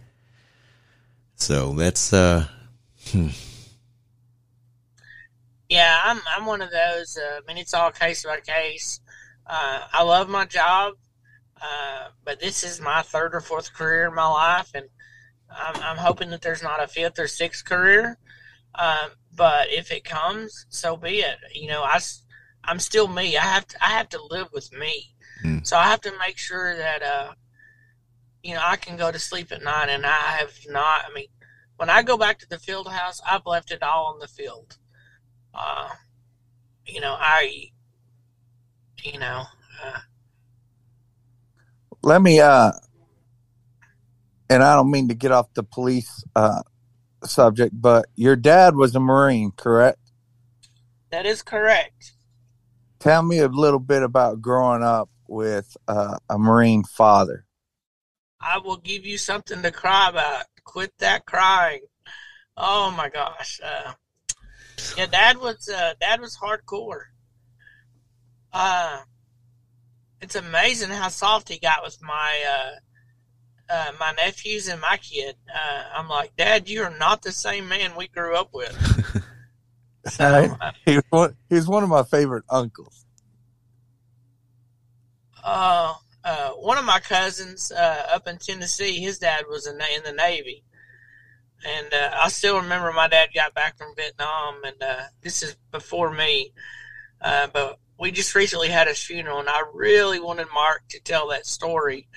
So 1.36 1.74
that's, 1.74 2.12
uh, 2.12 2.48
hmm. 3.10 3.28
Yeah, 5.68 6.00
I'm 6.02 6.20
I'm 6.36 6.46
one 6.46 6.60
of 6.62 6.72
those. 6.72 7.16
Uh, 7.16 7.38
I 7.38 7.46
mean, 7.46 7.56
it's 7.56 7.74
all 7.74 7.92
case 7.92 8.24
by 8.24 8.40
case. 8.40 8.98
Uh, 9.46 9.82
I 9.92 10.02
love 10.02 10.28
my 10.28 10.44
job, 10.44 10.94
uh, 11.62 12.08
but 12.24 12.40
this 12.40 12.64
is 12.64 12.80
my 12.80 13.02
third 13.02 13.36
or 13.36 13.40
fourth 13.40 13.72
career 13.72 14.08
in 14.08 14.14
my 14.16 14.26
life, 14.26 14.72
and 14.74 14.86
I'm, 15.48 15.80
I'm 15.80 15.96
hoping 15.96 16.30
that 16.30 16.42
there's 16.42 16.64
not 16.64 16.82
a 16.82 16.88
fifth 16.88 17.20
or 17.20 17.28
sixth 17.28 17.64
career. 17.64 18.18
Um, 18.74 19.10
but 19.34 19.68
if 19.70 19.90
it 19.90 20.04
comes, 20.04 20.66
so 20.68 20.96
be 20.96 21.20
it. 21.20 21.38
You 21.54 21.68
know, 21.68 21.82
I 21.82 21.98
I'm 22.64 22.78
still 22.78 23.08
me. 23.08 23.36
I 23.36 23.44
have 23.44 23.66
to 23.68 23.84
I 23.84 23.88
have 23.90 24.08
to 24.10 24.22
live 24.30 24.48
with 24.52 24.72
me, 24.72 25.14
mm. 25.44 25.66
so 25.66 25.76
I 25.76 25.84
have 25.84 26.00
to 26.02 26.12
make 26.18 26.38
sure 26.38 26.76
that 26.76 27.02
uh, 27.02 27.32
you 28.42 28.54
know, 28.54 28.62
I 28.62 28.76
can 28.76 28.96
go 28.96 29.10
to 29.10 29.18
sleep 29.18 29.52
at 29.52 29.62
night, 29.62 29.88
and 29.88 30.06
I 30.06 30.36
have 30.38 30.52
not. 30.68 31.04
I 31.08 31.12
mean, 31.14 31.28
when 31.76 31.90
I 31.90 32.02
go 32.02 32.16
back 32.16 32.38
to 32.40 32.48
the 32.48 32.58
field 32.58 32.88
house, 32.88 33.20
I've 33.28 33.46
left 33.46 33.70
it 33.70 33.82
all 33.82 34.06
on 34.06 34.18
the 34.18 34.28
field 34.28 34.76
uh, 35.54 35.88
you 36.86 37.00
know, 37.00 37.16
I, 37.18 37.70
you 39.02 39.18
know, 39.18 39.44
uh, 39.84 39.98
let 42.02 42.22
me, 42.22 42.40
uh, 42.40 42.72
and 44.48 44.62
I 44.62 44.74
don't 44.74 44.90
mean 44.90 45.08
to 45.08 45.14
get 45.14 45.32
off 45.32 45.52
the 45.54 45.62
police, 45.62 46.24
uh, 46.34 46.62
subject, 47.24 47.80
but 47.80 48.06
your 48.16 48.36
dad 48.36 48.74
was 48.76 48.94
a 48.94 49.00
Marine, 49.00 49.52
correct? 49.56 49.98
That 51.10 51.26
is 51.26 51.42
correct. 51.42 52.12
Tell 52.98 53.22
me 53.22 53.38
a 53.38 53.48
little 53.48 53.80
bit 53.80 54.02
about 54.02 54.42
growing 54.42 54.82
up 54.82 55.08
with 55.26 55.76
uh, 55.88 56.18
a 56.28 56.38
Marine 56.38 56.84
father. 56.84 57.46
I 58.40 58.58
will 58.58 58.76
give 58.76 59.04
you 59.04 59.18
something 59.18 59.62
to 59.62 59.70
cry 59.70 60.08
about. 60.08 60.44
Quit 60.64 60.92
that 60.98 61.26
crying. 61.26 61.80
Oh 62.56 62.90
my 62.90 63.08
gosh. 63.08 63.60
Uh, 63.62 63.92
yeah, 64.96 65.06
dad 65.06 65.38
was 65.38 65.68
uh, 65.68 65.94
dad 66.00 66.20
was 66.20 66.36
hardcore. 66.36 67.04
Uh, 68.52 69.00
it's 70.20 70.36
amazing 70.36 70.90
how 70.90 71.08
soft 71.08 71.48
he 71.48 71.58
got 71.58 71.82
with 71.82 71.98
my 72.02 72.38
uh, 72.48 72.70
uh, 73.70 73.92
my 73.98 74.12
nephews 74.12 74.68
and 74.68 74.80
my 74.80 74.96
kid. 74.96 75.36
Uh, 75.52 75.84
I'm 75.96 76.08
like, 76.08 76.36
Dad, 76.36 76.68
you 76.68 76.82
are 76.82 76.96
not 76.98 77.22
the 77.22 77.32
same 77.32 77.68
man 77.68 77.96
we 77.96 78.08
grew 78.08 78.36
up 78.36 78.50
with. 78.52 79.24
so, 80.06 80.24
uh, 80.60 80.72
he's, 80.84 81.02
one, 81.10 81.36
he's 81.48 81.68
one 81.68 81.82
of 81.82 81.88
my 81.88 82.02
favorite 82.02 82.44
uncles. 82.50 83.04
Uh, 85.42 85.94
uh, 86.24 86.50
one 86.50 86.78
of 86.78 86.84
my 86.84 87.00
cousins 87.00 87.72
uh, 87.72 88.06
up 88.12 88.26
in 88.28 88.38
Tennessee, 88.38 89.00
his 89.00 89.18
dad 89.18 89.44
was 89.48 89.66
in, 89.66 89.74
in 89.74 90.02
the 90.04 90.12
Navy. 90.12 90.64
And 91.64 91.92
uh, 91.92 92.10
I 92.14 92.28
still 92.28 92.56
remember 92.60 92.92
my 92.92 93.08
dad 93.08 93.30
got 93.34 93.54
back 93.54 93.76
from 93.76 93.94
Vietnam, 93.94 94.62
and 94.64 94.82
uh, 94.82 95.02
this 95.20 95.42
is 95.42 95.56
before 95.70 96.10
me. 96.10 96.52
Uh, 97.20 97.48
but 97.52 97.78
we 97.98 98.10
just 98.10 98.34
recently 98.34 98.68
had 98.68 98.88
his 98.88 99.02
funeral, 99.02 99.40
and 99.40 99.48
I 99.48 99.62
really 99.74 100.20
wanted 100.20 100.48
Mark 100.54 100.82
to 100.88 101.00
tell 101.00 101.28
that 101.28 101.46
story. 101.46 102.08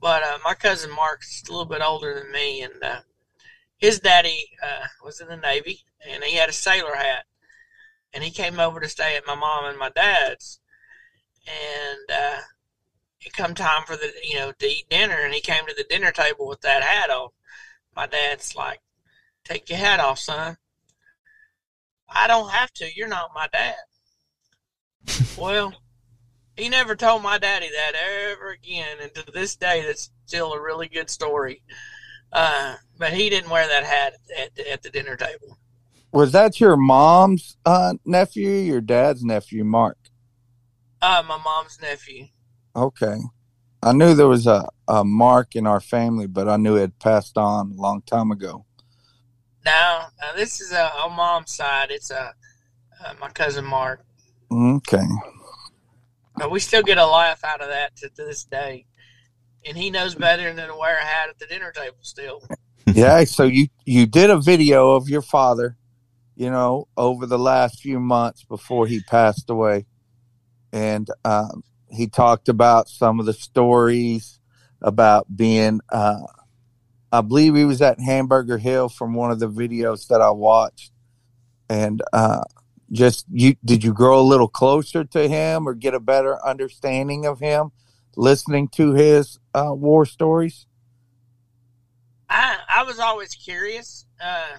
But 0.00 0.22
uh, 0.22 0.38
my 0.44 0.54
cousin 0.54 0.90
Mark's 0.94 1.42
a 1.48 1.50
little 1.50 1.64
bit 1.64 1.82
older 1.82 2.14
than 2.14 2.30
me, 2.30 2.62
and 2.62 2.82
uh, 2.82 3.00
his 3.78 4.00
daddy 4.00 4.50
uh, 4.62 4.86
was 5.04 5.20
in 5.20 5.28
the 5.28 5.36
Navy, 5.36 5.80
and 6.08 6.22
he 6.22 6.36
had 6.36 6.48
a 6.48 6.52
sailor 6.52 6.94
hat. 6.94 7.24
And 8.12 8.22
he 8.24 8.30
came 8.30 8.58
over 8.58 8.80
to 8.80 8.88
stay 8.88 9.16
at 9.16 9.26
my 9.26 9.34
mom 9.34 9.66
and 9.66 9.78
my 9.78 9.90
dad's. 9.90 10.60
And 11.46 12.10
uh, 12.10 12.40
it 13.20 13.32
come 13.32 13.54
time 13.54 13.82
for 13.86 13.96
the, 13.96 14.10
you 14.24 14.36
know, 14.36 14.52
to 14.52 14.66
eat 14.66 14.88
dinner, 14.88 15.16
and 15.16 15.34
he 15.34 15.40
came 15.40 15.66
to 15.66 15.74
the 15.76 15.84
dinner 15.88 16.12
table 16.12 16.46
with 16.46 16.60
that 16.62 16.82
hat 16.82 17.10
on. 17.10 17.28
My 17.94 18.06
dad's 18.06 18.54
like, 18.54 18.80
Take 19.46 19.70
your 19.70 19.78
hat 19.78 20.00
off, 20.00 20.18
son. 20.18 20.56
I 22.08 22.26
don't 22.26 22.50
have 22.50 22.72
to. 22.74 22.96
You're 22.96 23.06
not 23.06 23.30
my 23.32 23.46
dad. 23.52 23.76
well, 25.38 25.72
he 26.56 26.68
never 26.68 26.96
told 26.96 27.22
my 27.22 27.38
daddy 27.38 27.68
that 27.68 27.92
ever 27.94 28.50
again, 28.50 28.98
and 29.02 29.14
to 29.14 29.32
this 29.32 29.56
day, 29.56 29.84
that's 29.86 30.10
still 30.26 30.52
a 30.52 30.60
really 30.60 30.88
good 30.88 31.10
story. 31.10 31.62
Uh, 32.32 32.76
but 32.98 33.12
he 33.12 33.30
didn't 33.30 33.50
wear 33.50 33.66
that 33.68 33.84
hat 33.84 34.14
at, 34.36 34.66
at 34.66 34.82
the 34.82 34.90
dinner 34.90 35.16
table. 35.16 35.58
Was 36.12 36.32
that 36.32 36.60
your 36.60 36.76
mom's 36.76 37.56
uh, 37.64 37.94
nephew, 38.04 38.48
your 38.48 38.80
dad's 38.80 39.22
nephew, 39.22 39.64
Mark? 39.64 39.98
Uh, 41.02 41.22
my 41.26 41.38
mom's 41.38 41.78
nephew. 41.80 42.28
Okay. 42.74 43.16
I 43.82 43.92
knew 43.92 44.14
there 44.14 44.26
was 44.26 44.46
a, 44.46 44.68
a 44.88 45.04
Mark 45.04 45.54
in 45.54 45.66
our 45.66 45.80
family, 45.80 46.26
but 46.26 46.48
I 46.48 46.56
knew 46.56 46.76
it 46.76 46.80
had 46.80 46.98
passed 46.98 47.36
on 47.36 47.72
a 47.72 47.80
long 47.80 48.02
time 48.02 48.30
ago. 48.30 48.64
Now, 49.64 50.06
uh, 50.22 50.34
this 50.34 50.60
is 50.60 50.72
a, 50.72 50.92
on 50.94 51.14
mom's 51.14 51.52
side. 51.52 51.90
It's 51.90 52.10
uh, 52.10 52.32
uh, 53.04 53.14
my 53.20 53.28
cousin 53.28 53.64
Mark. 53.64 54.04
Okay. 54.50 55.04
But 56.36 56.50
we 56.50 56.60
still 56.60 56.82
get 56.82 56.98
a 56.98 57.06
laugh 57.06 57.42
out 57.44 57.60
of 57.60 57.68
that 57.68 57.96
to, 57.96 58.08
to 58.08 58.24
this 58.24 58.44
day. 58.44 58.86
And 59.64 59.76
he 59.76 59.90
knows 59.90 60.14
better 60.14 60.52
than 60.52 60.68
to 60.68 60.76
wear 60.76 60.98
a 60.98 61.04
hat 61.04 61.28
at 61.28 61.38
the 61.38 61.46
dinner 61.46 61.72
table 61.72 61.96
still. 62.02 62.42
yeah. 62.86 63.24
So 63.24 63.44
you, 63.44 63.68
you 63.84 64.06
did 64.06 64.30
a 64.30 64.38
video 64.38 64.92
of 64.92 65.08
your 65.08 65.22
father, 65.22 65.76
you 66.36 66.50
know, 66.50 66.88
over 66.96 67.26
the 67.26 67.38
last 67.38 67.80
few 67.80 67.98
months 67.98 68.44
before 68.44 68.86
he 68.86 69.00
passed 69.00 69.50
away. 69.50 69.86
And 70.72 71.08
um, 71.24 71.64
he 71.90 72.06
talked 72.06 72.48
about 72.48 72.88
some 72.88 73.18
of 73.18 73.26
the 73.26 73.32
stories 73.32 74.38
about 74.82 75.34
being, 75.34 75.80
uh, 75.90 76.20
I 77.10 77.22
believe 77.22 77.54
he 77.54 77.64
was 77.64 77.80
at 77.80 77.98
Hamburger 77.98 78.58
Hill 78.58 78.88
from 78.88 79.14
one 79.14 79.30
of 79.30 79.40
the 79.40 79.48
videos 79.48 80.08
that 80.08 80.20
I 80.20 80.30
watched. 80.30 80.92
And 81.68 82.02
uh, 82.12 82.42
just 82.92 83.26
you, 83.30 83.56
did 83.64 83.82
you 83.82 83.92
grow 83.92 84.20
a 84.20 84.22
little 84.22 84.48
closer 84.48 85.04
to 85.04 85.28
him 85.28 85.68
or 85.68 85.74
get 85.74 85.94
a 85.94 86.00
better 86.00 86.44
understanding 86.44 87.26
of 87.26 87.40
him 87.40 87.72
listening 88.16 88.68
to 88.68 88.92
his 88.92 89.38
uh, 89.54 89.72
war 89.72 90.06
stories? 90.06 90.66
I 92.28 92.58
I 92.68 92.82
was 92.84 92.98
always 92.98 93.34
curious. 93.34 94.06
Uh, 94.22 94.56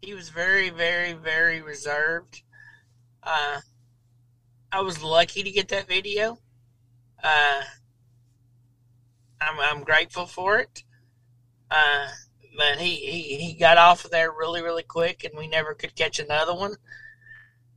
he 0.00 0.14
was 0.14 0.28
very, 0.28 0.70
very, 0.70 1.14
very 1.14 1.62
reserved. 1.62 2.42
Uh, 3.22 3.60
I 4.70 4.80
was 4.82 5.02
lucky 5.02 5.42
to 5.42 5.50
get 5.50 5.68
that 5.68 5.88
video. 5.88 6.38
Uh, 7.22 7.62
I'm, 9.40 9.58
I'm 9.60 9.82
grateful 9.82 10.26
for 10.26 10.58
it. 10.58 10.82
Uh, 11.70 12.08
but 12.56 12.78
he, 12.78 12.96
he, 12.96 13.36
he 13.36 13.54
got 13.54 13.78
off 13.78 14.04
of 14.04 14.10
there 14.10 14.30
really, 14.30 14.62
really 14.62 14.82
quick, 14.82 15.24
and 15.24 15.32
we 15.36 15.48
never 15.48 15.74
could 15.74 15.94
catch 15.94 16.18
another 16.18 16.54
one. 16.54 16.74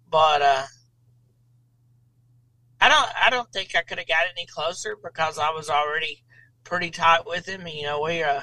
But 0.10 0.42
uh, 0.42 0.66
I 2.80 2.90
don't 2.90 3.10
I 3.24 3.30
don't 3.30 3.52
think 3.52 3.76
I 3.76 3.82
could 3.82 3.98
have 3.98 4.08
got 4.08 4.26
any 4.32 4.46
closer 4.46 4.96
because 5.02 5.38
I 5.38 5.52
was 5.52 5.70
already 5.70 6.24
pretty 6.64 6.92
tight 6.92 7.26
with 7.26 7.48
him. 7.48 7.68
You 7.68 7.84
know, 7.84 8.02
we 8.02 8.24
uh 8.24 8.42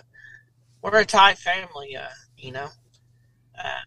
we're 0.82 1.00
a 1.00 1.06
tight 1.06 1.38
family. 1.38 1.96
Uh, 1.96 2.08
you 2.36 2.52
know. 2.52 2.68
Uh, 3.56 3.80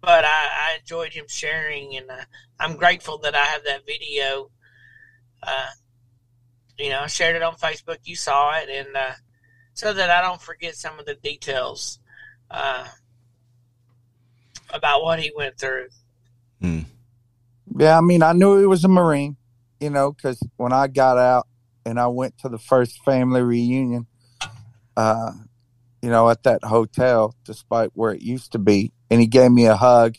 but 0.00 0.24
I, 0.24 0.28
I 0.28 0.76
enjoyed 0.80 1.14
him 1.14 1.24
sharing, 1.28 1.96
and 1.96 2.10
uh, 2.10 2.24
I'm 2.60 2.76
grateful 2.76 3.18
that 3.18 3.34
I 3.34 3.44
have 3.44 3.64
that 3.64 3.86
video. 3.86 4.50
Uh, 5.42 5.70
you 6.78 6.90
know, 6.90 7.00
I 7.00 7.06
shared 7.06 7.36
it 7.36 7.42
on 7.42 7.54
Facebook. 7.54 7.98
You 8.04 8.14
saw 8.14 8.54
it, 8.58 8.68
and 8.68 8.94
uh, 8.94 9.12
so 9.72 9.94
that 9.94 10.10
I 10.10 10.20
don't 10.20 10.40
forget 10.42 10.76
some 10.76 10.98
of 10.98 11.06
the 11.06 11.14
details 11.14 12.00
about 14.70 15.02
what 15.02 15.20
he 15.20 15.32
went 15.34 15.58
through. 15.58 15.88
Hmm. 16.60 16.80
Yeah, 17.76 17.98
I 17.98 18.00
mean, 18.00 18.22
I 18.22 18.32
knew 18.32 18.58
he 18.58 18.66
was 18.66 18.84
a 18.84 18.88
Marine, 18.88 19.36
you 19.80 19.90
know, 19.90 20.12
because 20.12 20.40
when 20.56 20.72
I 20.72 20.86
got 20.86 21.18
out 21.18 21.46
and 21.84 21.98
I 21.98 22.06
went 22.08 22.38
to 22.38 22.48
the 22.48 22.58
first 22.58 23.02
family 23.04 23.42
reunion, 23.42 24.06
uh, 24.96 25.32
you 26.02 26.10
know, 26.10 26.28
at 26.28 26.42
that 26.44 26.62
hotel, 26.64 27.34
despite 27.44 27.90
where 27.94 28.12
it 28.12 28.22
used 28.22 28.52
to 28.52 28.58
be, 28.58 28.92
and 29.10 29.20
he 29.20 29.26
gave 29.26 29.50
me 29.50 29.66
a 29.66 29.76
hug. 29.76 30.16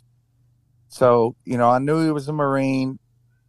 So, 0.88 1.36
you 1.45 1.57
know, 1.57 1.69
I 1.69 1.79
knew 1.79 2.03
he 2.03 2.11
was 2.11 2.27
a 2.27 2.33
Marine, 2.33 2.99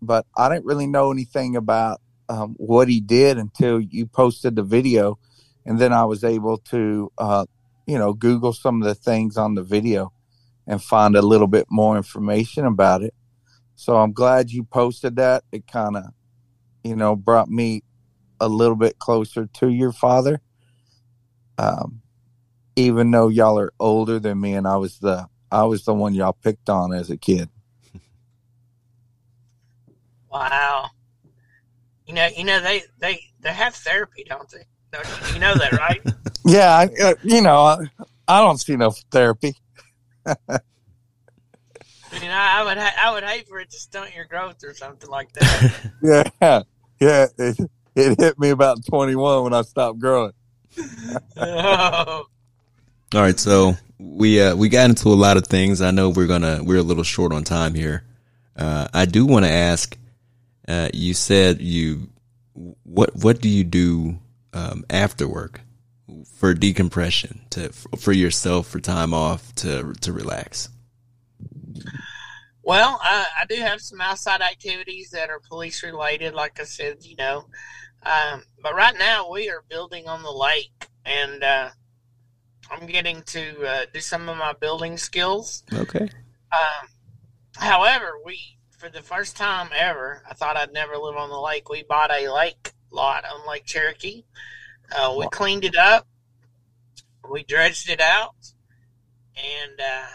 but 0.03 0.27
I 0.37 0.49
didn't 0.49 0.67
really 0.67 0.87
know 0.87 1.11
anything 1.11 1.57
about 1.57 2.01
um, 2.29 2.55
what 2.59 2.89
he 2.89 3.01
did 3.01 3.39
until 3.39 3.81
you 3.81 4.07
posted 4.07 4.57
the 4.57 4.63
video. 4.63 5.19
And 5.65 5.79
then 5.79 5.93
I 5.93 6.05
was 6.05 6.25
able 6.25 6.59
to, 6.59 7.11
uh, 7.19 7.47
you 7.87 7.99
know, 7.99 8.13
Google 8.13 8.53
some 8.53 8.83
of 8.83 8.89
the 8.89 8.95
things 8.95 9.37
on 9.37 9.55
the 9.55 9.63
video 9.63 10.13
and 10.67 10.83
find 10.83 11.17
a 11.17 11.23
little 11.23 11.47
bit 11.47 11.67
more 11.71 11.97
information 11.97 12.67
about 12.67 13.03
it. 13.03 13.15
So 13.75 13.97
I'm 13.97 14.13
glad 14.13 14.51
you 14.51 14.65
posted 14.65 15.17
that. 15.17 15.45
It 15.53 15.67
kind 15.67 15.97
of, 15.97 16.05
you 16.83 16.97
know, 16.97 17.15
brought 17.15 17.49
me 17.49 17.83
a 18.41 18.49
little 18.49 18.77
bit 18.77 18.99
closer 18.99 19.47
to 19.47 19.69
your 19.69 19.93
father. 19.93 20.41
Um, 21.59 22.03
even 22.75 23.11
though 23.11 23.29
y'all 23.29 23.59
are 23.59 23.73
older 23.81 24.19
than 24.19 24.41
me 24.41 24.55
and 24.55 24.67
I 24.67 24.77
was 24.77 24.99
the 24.99 25.27
I 25.51 25.63
was 25.65 25.85
the 25.85 25.95
one 25.95 26.15
y'all 26.15 26.37
picked 26.43 26.69
on 26.69 26.93
as 26.93 27.11
a 27.11 27.17
kid. 27.17 27.49
Wow. 30.29 30.91
You 32.05 32.13
know, 32.13 32.29
you 32.37 32.45
know 32.45 32.61
they 32.61 32.83
they 32.99 33.21
they 33.41 33.53
have 33.53 33.75
therapy, 33.75 34.23
don't 34.29 34.51
they? 34.51 34.65
You, 35.33 35.41
know 35.41 35.55
that, 35.55 35.73
right? 35.73 36.01
yeah, 36.45 36.75
I, 36.77 37.03
uh, 37.03 37.15
you 37.23 37.41
know, 37.41 37.57
I, 37.57 37.79
I 38.29 38.41
don't 38.41 38.59
see 38.59 38.77
no 38.77 38.93
therapy. 39.11 39.55
You 40.27 42.21
know, 42.23 42.31
I 42.31 42.63
would 42.65 42.79
ha- 42.79 42.95
I 43.03 43.13
would 43.13 43.25
hate 43.25 43.49
for 43.49 43.61
it 43.61 43.71
to 43.71 43.79
stunt 43.79 44.15
your 44.15 44.25
growth 44.25 44.63
or 44.65 44.75
something 44.75 45.11
like 45.11 45.33
that. 45.35 45.93
yeah, 46.41 46.63
yeah. 47.01 47.27
It, 47.39 47.59
it 47.95 48.21
hit 48.21 48.39
me 48.39 48.51
about 48.51 48.85
twenty 48.85 49.17
one 49.17 49.45
when 49.45 49.55
I 49.55 49.63
stopped 49.63 49.99
growing. 49.99 50.33
oh. 51.37 52.27
All 53.15 53.21
right, 53.21 53.39
so 53.39 53.75
we 53.99 54.41
uh, 54.41 54.57
we 54.57 54.69
got 54.69 54.91
into 54.91 55.09
a 55.09 55.15
lot 55.15 55.37
of 55.37 55.47
things. 55.47 55.81
I 55.81 55.91
know 55.91 56.11
we're 56.11 56.27
gonna 56.27 56.63
we're 56.63 56.79
a 56.79 56.83
little 56.83 57.05
short 57.05 57.33
on 57.33 57.45
time 57.45 57.75
here. 57.75 58.05
Uh, 58.57 58.89
I 58.93 59.07
do 59.07 59.27
want 59.27 59.45
to 59.45 59.51
ask. 59.51 59.97
Uh, 60.67 60.89
you 60.93 61.15
said 61.15 61.61
you 61.61 62.09
what 62.83 63.15
what 63.15 63.41
do 63.41 63.49
you 63.49 63.63
do 63.63 64.19
um, 64.53 64.85
after 64.91 65.29
work 65.29 65.61
for 66.25 66.55
decompression 66.55 67.41
to 67.51 67.71
for 67.71 68.13
yourself 68.13 68.67
for 68.69 68.81
time 68.81 69.13
off 69.13 69.55
to 69.57 69.95
to 70.01 70.13
relax? 70.13 70.69
Well, 72.63 72.99
I, 73.01 73.27
I 73.43 73.47
do 73.47 73.57
have 73.57 73.81
some 73.81 74.01
outside 74.01 74.41
activities 74.41 75.11
that 75.11 75.31
are 75.31 75.41
police 75.41 75.85
related, 75.85 76.35
like 76.35 76.59
I 76.59 76.65
said, 76.65 77.05
you 77.05 77.15
know. 77.15 77.47
Um, 78.03 78.43
but 78.61 78.75
right 78.75 78.97
now 78.99 79.31
we 79.31 79.49
are 79.49 79.65
building 79.69 80.09
on 80.09 80.23
the 80.23 80.33
lake, 80.33 80.89
and 81.05 81.45
uh, 81.45 81.71
I'm 82.71 82.87
getting 82.87 83.23
to 83.23 83.65
uh, 83.65 83.87
do 83.93 84.01
some 84.01 84.29
of 84.29 84.37
my 84.37 84.53
building 84.53 84.97
skills. 84.97 85.63
Okay. 85.73 86.09
Um, 86.53 86.89
however, 87.57 88.15
we 88.25 88.41
for 88.79 88.89
the 88.89 89.03
first 89.03 89.37
time 89.37 89.69
ever, 89.77 90.23
I 90.29 90.35
thought 90.35 90.57
I'd 90.57 90.73
never 90.73 90.97
live 90.97 91.17
on 91.17 91.31
the 91.31 91.41
lake. 91.41 91.69
We 91.69 91.83
bought 91.83 92.11
a 92.11 92.33
lake 92.33 92.73
lot 92.91 93.25
on 93.25 93.49
Lake 93.49 93.65
Cherokee. 93.65 94.25
Uh, 94.95 95.15
we 95.19 95.27
cleaned 95.29 95.65
it 95.65 95.77
up, 95.77 96.07
we 97.31 97.43
dredged 97.43 97.91
it 97.91 98.01
out, 98.01 98.35
and 99.37 99.81
uh, 99.81 100.07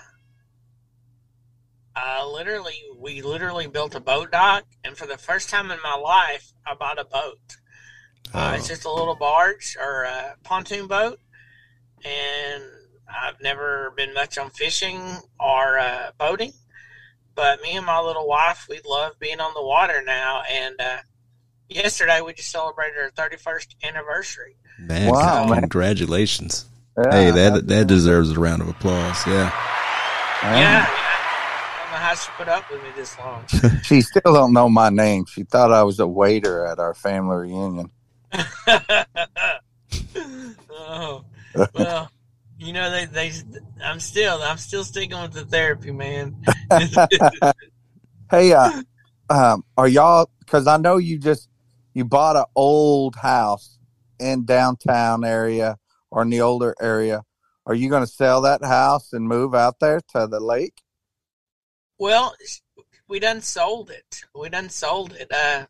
uh, 1.95 2.29
literally, 2.29 2.81
we 2.97 3.21
literally 3.21 3.67
built 3.67 3.95
a 3.95 3.99
boat 3.99 4.31
dock. 4.31 4.65
And 4.83 4.97
for 4.97 5.05
the 5.05 5.17
first 5.17 5.49
time 5.49 5.71
in 5.71 5.79
my 5.83 5.95
life, 5.95 6.53
I 6.65 6.73
bought 6.73 6.99
a 6.99 7.05
boat. 7.05 7.57
Oh. 8.33 8.53
it's 8.53 8.69
just 8.69 8.85
a 8.85 8.91
little 8.91 9.15
barge 9.15 9.75
or 9.77 10.03
a 10.03 10.35
pontoon 10.43 10.87
boat 10.87 11.19
and 12.03 12.63
I've 13.07 13.41
never 13.41 13.93
been 13.95 14.13
much 14.13 14.37
on 14.37 14.49
fishing 14.51 15.01
or 15.39 15.79
uh, 15.79 16.11
boating. 16.17 16.53
But 17.35 17.61
me 17.61 17.75
and 17.75 17.85
my 17.85 17.99
little 17.99 18.27
wife, 18.27 18.67
we 18.69 18.81
love 18.85 19.13
being 19.19 19.39
on 19.39 19.53
the 19.53 19.63
water 19.63 20.03
now, 20.05 20.43
and 20.49 20.75
uh, 20.79 20.97
yesterday 21.75 22.21
we 22.21 22.33
just 22.33 22.51
celebrated 22.51 22.97
our 22.99 23.11
31st 23.11 23.75
anniversary. 23.83 24.55
Man, 24.79 25.09
Wow, 25.11 25.47
man. 25.47 25.61
congratulations. 25.61 26.65
Yeah, 26.97 27.11
hey, 27.11 27.31
that 27.31 27.67
that 27.67 27.87
deserves 27.87 28.31
a 28.31 28.39
round 28.39 28.61
of 28.61 28.67
applause. 28.67 29.25
Yeah. 29.25 29.51
Yeah, 30.43 30.59
yeah. 30.59 30.87
I 30.87 31.83
don't 31.83 31.91
know 31.91 31.97
how 31.97 32.15
she 32.15 32.31
put 32.37 32.47
up 32.47 32.69
with 32.71 32.83
me 32.83 32.89
this 32.95 33.17
long. 33.19 33.45
She 33.83 34.01
still 34.01 34.33
don't 34.33 34.53
know 34.53 34.67
my 34.69 34.89
name. 34.89 35.25
She 35.25 35.43
thought 35.43 35.71
I 35.71 35.83
was 35.83 35.99
a 35.99 36.07
waiter 36.07 36.65
at 36.65 36.79
our 36.79 36.93
family 36.93 37.35
reunion. 37.37 37.91
oh, 40.71 41.23
well, 41.73 42.09
you 42.57 42.73
know 42.73 42.89
they 42.89 43.05
they 43.05 43.31
I'm 43.83 43.99
still 43.99 44.41
I'm 44.41 44.57
still 44.57 44.83
sticking 44.83 45.21
with 45.21 45.33
the 45.33 45.45
therapy, 45.45 45.91
man. 45.91 46.35
Hey, 48.31 48.53
uh, 48.53 48.71
um, 49.29 49.65
are 49.77 49.89
y'all? 49.89 50.29
Because 50.39 50.65
I 50.65 50.77
know 50.77 50.95
you 50.95 51.19
just 51.19 51.49
you 51.93 52.05
bought 52.05 52.35
an 52.35 52.45
old 52.55 53.15
house 53.15 53.77
in 54.19 54.45
downtown 54.45 55.23
area 55.23 55.77
or 56.09 56.21
in 56.21 56.29
the 56.29 56.41
older 56.41 56.75
area. 56.81 57.23
Are 57.65 57.75
you 57.75 57.89
going 57.89 58.03
to 58.03 58.11
sell 58.11 58.41
that 58.41 58.63
house 58.63 59.13
and 59.13 59.27
move 59.27 59.53
out 59.53 59.75
there 59.79 60.01
to 60.13 60.27
the 60.27 60.39
lake? 60.39 60.81
well, 62.01 62.33
we 63.07 63.19
done 63.19 63.41
sold 63.41 63.91
it. 63.91 64.23
We 64.33 64.49
done 64.49 64.69
sold 64.69 65.13
it. 65.13 65.31
Uh, 65.31 65.67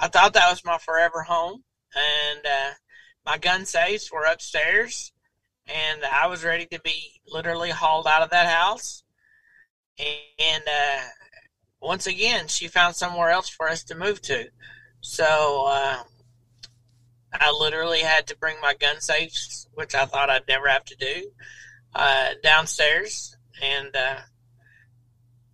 I 0.00 0.08
thought 0.08 0.34
that 0.34 0.50
was 0.50 0.64
my 0.64 0.78
forever 0.78 1.22
home, 1.22 1.62
and 1.94 2.40
uh, 2.44 2.70
my 3.24 3.38
gun 3.38 3.64
safes 3.64 4.10
were 4.10 4.24
upstairs, 4.24 5.12
and 5.68 6.04
I 6.04 6.26
was 6.26 6.42
ready 6.42 6.66
to 6.72 6.80
be 6.80 7.20
literally 7.28 7.70
hauled 7.70 8.08
out 8.08 8.22
of 8.22 8.30
that 8.30 8.48
house. 8.48 9.04
And 9.96 10.64
uh, 10.66 11.02
once 11.80 12.08
again, 12.08 12.48
she 12.48 12.66
found 12.66 12.96
somewhere 12.96 13.30
else 13.30 13.48
for 13.48 13.68
us 13.68 13.84
to 13.84 13.94
move 13.94 14.20
to. 14.22 14.46
So 15.04 15.66
uh, 15.68 16.02
I 17.30 17.52
literally 17.52 18.00
had 18.00 18.26
to 18.28 18.36
bring 18.38 18.56
my 18.62 18.74
gun 18.74 19.02
safes, 19.02 19.68
which 19.74 19.94
I 19.94 20.06
thought 20.06 20.30
I'd 20.30 20.48
never 20.48 20.66
have 20.66 20.86
to 20.86 20.96
do, 20.96 21.30
uh, 21.94 22.30
downstairs. 22.42 23.36
And 23.62 23.94
uh, 23.94 24.16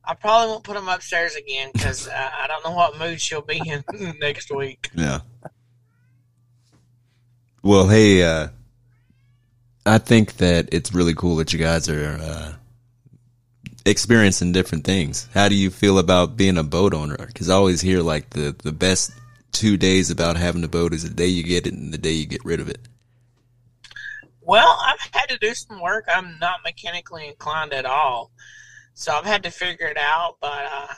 I 0.04 0.14
probably 0.14 0.52
won't 0.52 0.62
put 0.62 0.76
them 0.76 0.88
upstairs 0.88 1.34
again 1.34 1.70
because 1.72 2.08
I, 2.08 2.44
I 2.44 2.46
don't 2.46 2.64
know 2.64 2.76
what 2.76 2.96
mood 2.96 3.20
she'll 3.20 3.42
be 3.42 3.60
in 3.66 3.82
next 4.20 4.54
week. 4.54 4.88
Yeah. 4.94 5.18
Well, 7.64 7.88
hey, 7.88 8.22
uh, 8.22 8.48
I 9.84 9.98
think 9.98 10.36
that 10.36 10.68
it's 10.70 10.94
really 10.94 11.14
cool 11.14 11.36
that 11.36 11.52
you 11.52 11.58
guys 11.58 11.88
are 11.88 12.18
uh, 12.22 12.52
experiencing 13.84 14.52
different 14.52 14.84
things. 14.84 15.28
How 15.34 15.48
do 15.48 15.56
you 15.56 15.70
feel 15.70 15.98
about 15.98 16.36
being 16.36 16.56
a 16.56 16.62
boat 16.62 16.94
owner? 16.94 17.26
Because 17.26 17.50
I 17.50 17.54
always 17.54 17.80
hear 17.80 18.00
like 18.00 18.30
the 18.30 18.54
the 18.62 18.72
best 18.72 19.10
two 19.52 19.76
days 19.76 20.10
about 20.10 20.36
having 20.36 20.64
a 20.64 20.68
boat 20.68 20.94
is 20.94 21.02
the 21.02 21.14
day 21.14 21.26
you 21.26 21.42
get 21.42 21.66
it 21.66 21.74
and 21.74 21.92
the 21.92 21.98
day 21.98 22.12
you 22.12 22.26
get 22.26 22.44
rid 22.44 22.60
of 22.60 22.68
it. 22.68 22.88
Well, 24.40 24.78
I've 24.84 25.00
had 25.12 25.28
to 25.28 25.38
do 25.38 25.54
some 25.54 25.80
work. 25.80 26.06
I'm 26.08 26.38
not 26.38 26.60
mechanically 26.64 27.28
inclined 27.28 27.72
at 27.72 27.86
all, 27.86 28.32
so 28.94 29.12
I've 29.12 29.26
had 29.26 29.42
to 29.44 29.50
figure 29.50 29.86
it 29.86 29.98
out. 29.98 30.36
But 30.40 30.64
uh, 30.72 30.94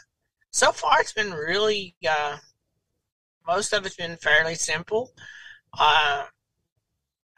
so 0.51 0.73
far, 0.73 1.01
it's 1.01 1.13
been 1.13 1.33
really 1.33 1.95
uh, 2.09 2.37
most 3.47 3.73
of 3.73 3.85
it's 3.87 3.97
been 3.97 4.17
fairly 4.17 4.55
simple. 4.55 5.13
Uh, 5.79 6.25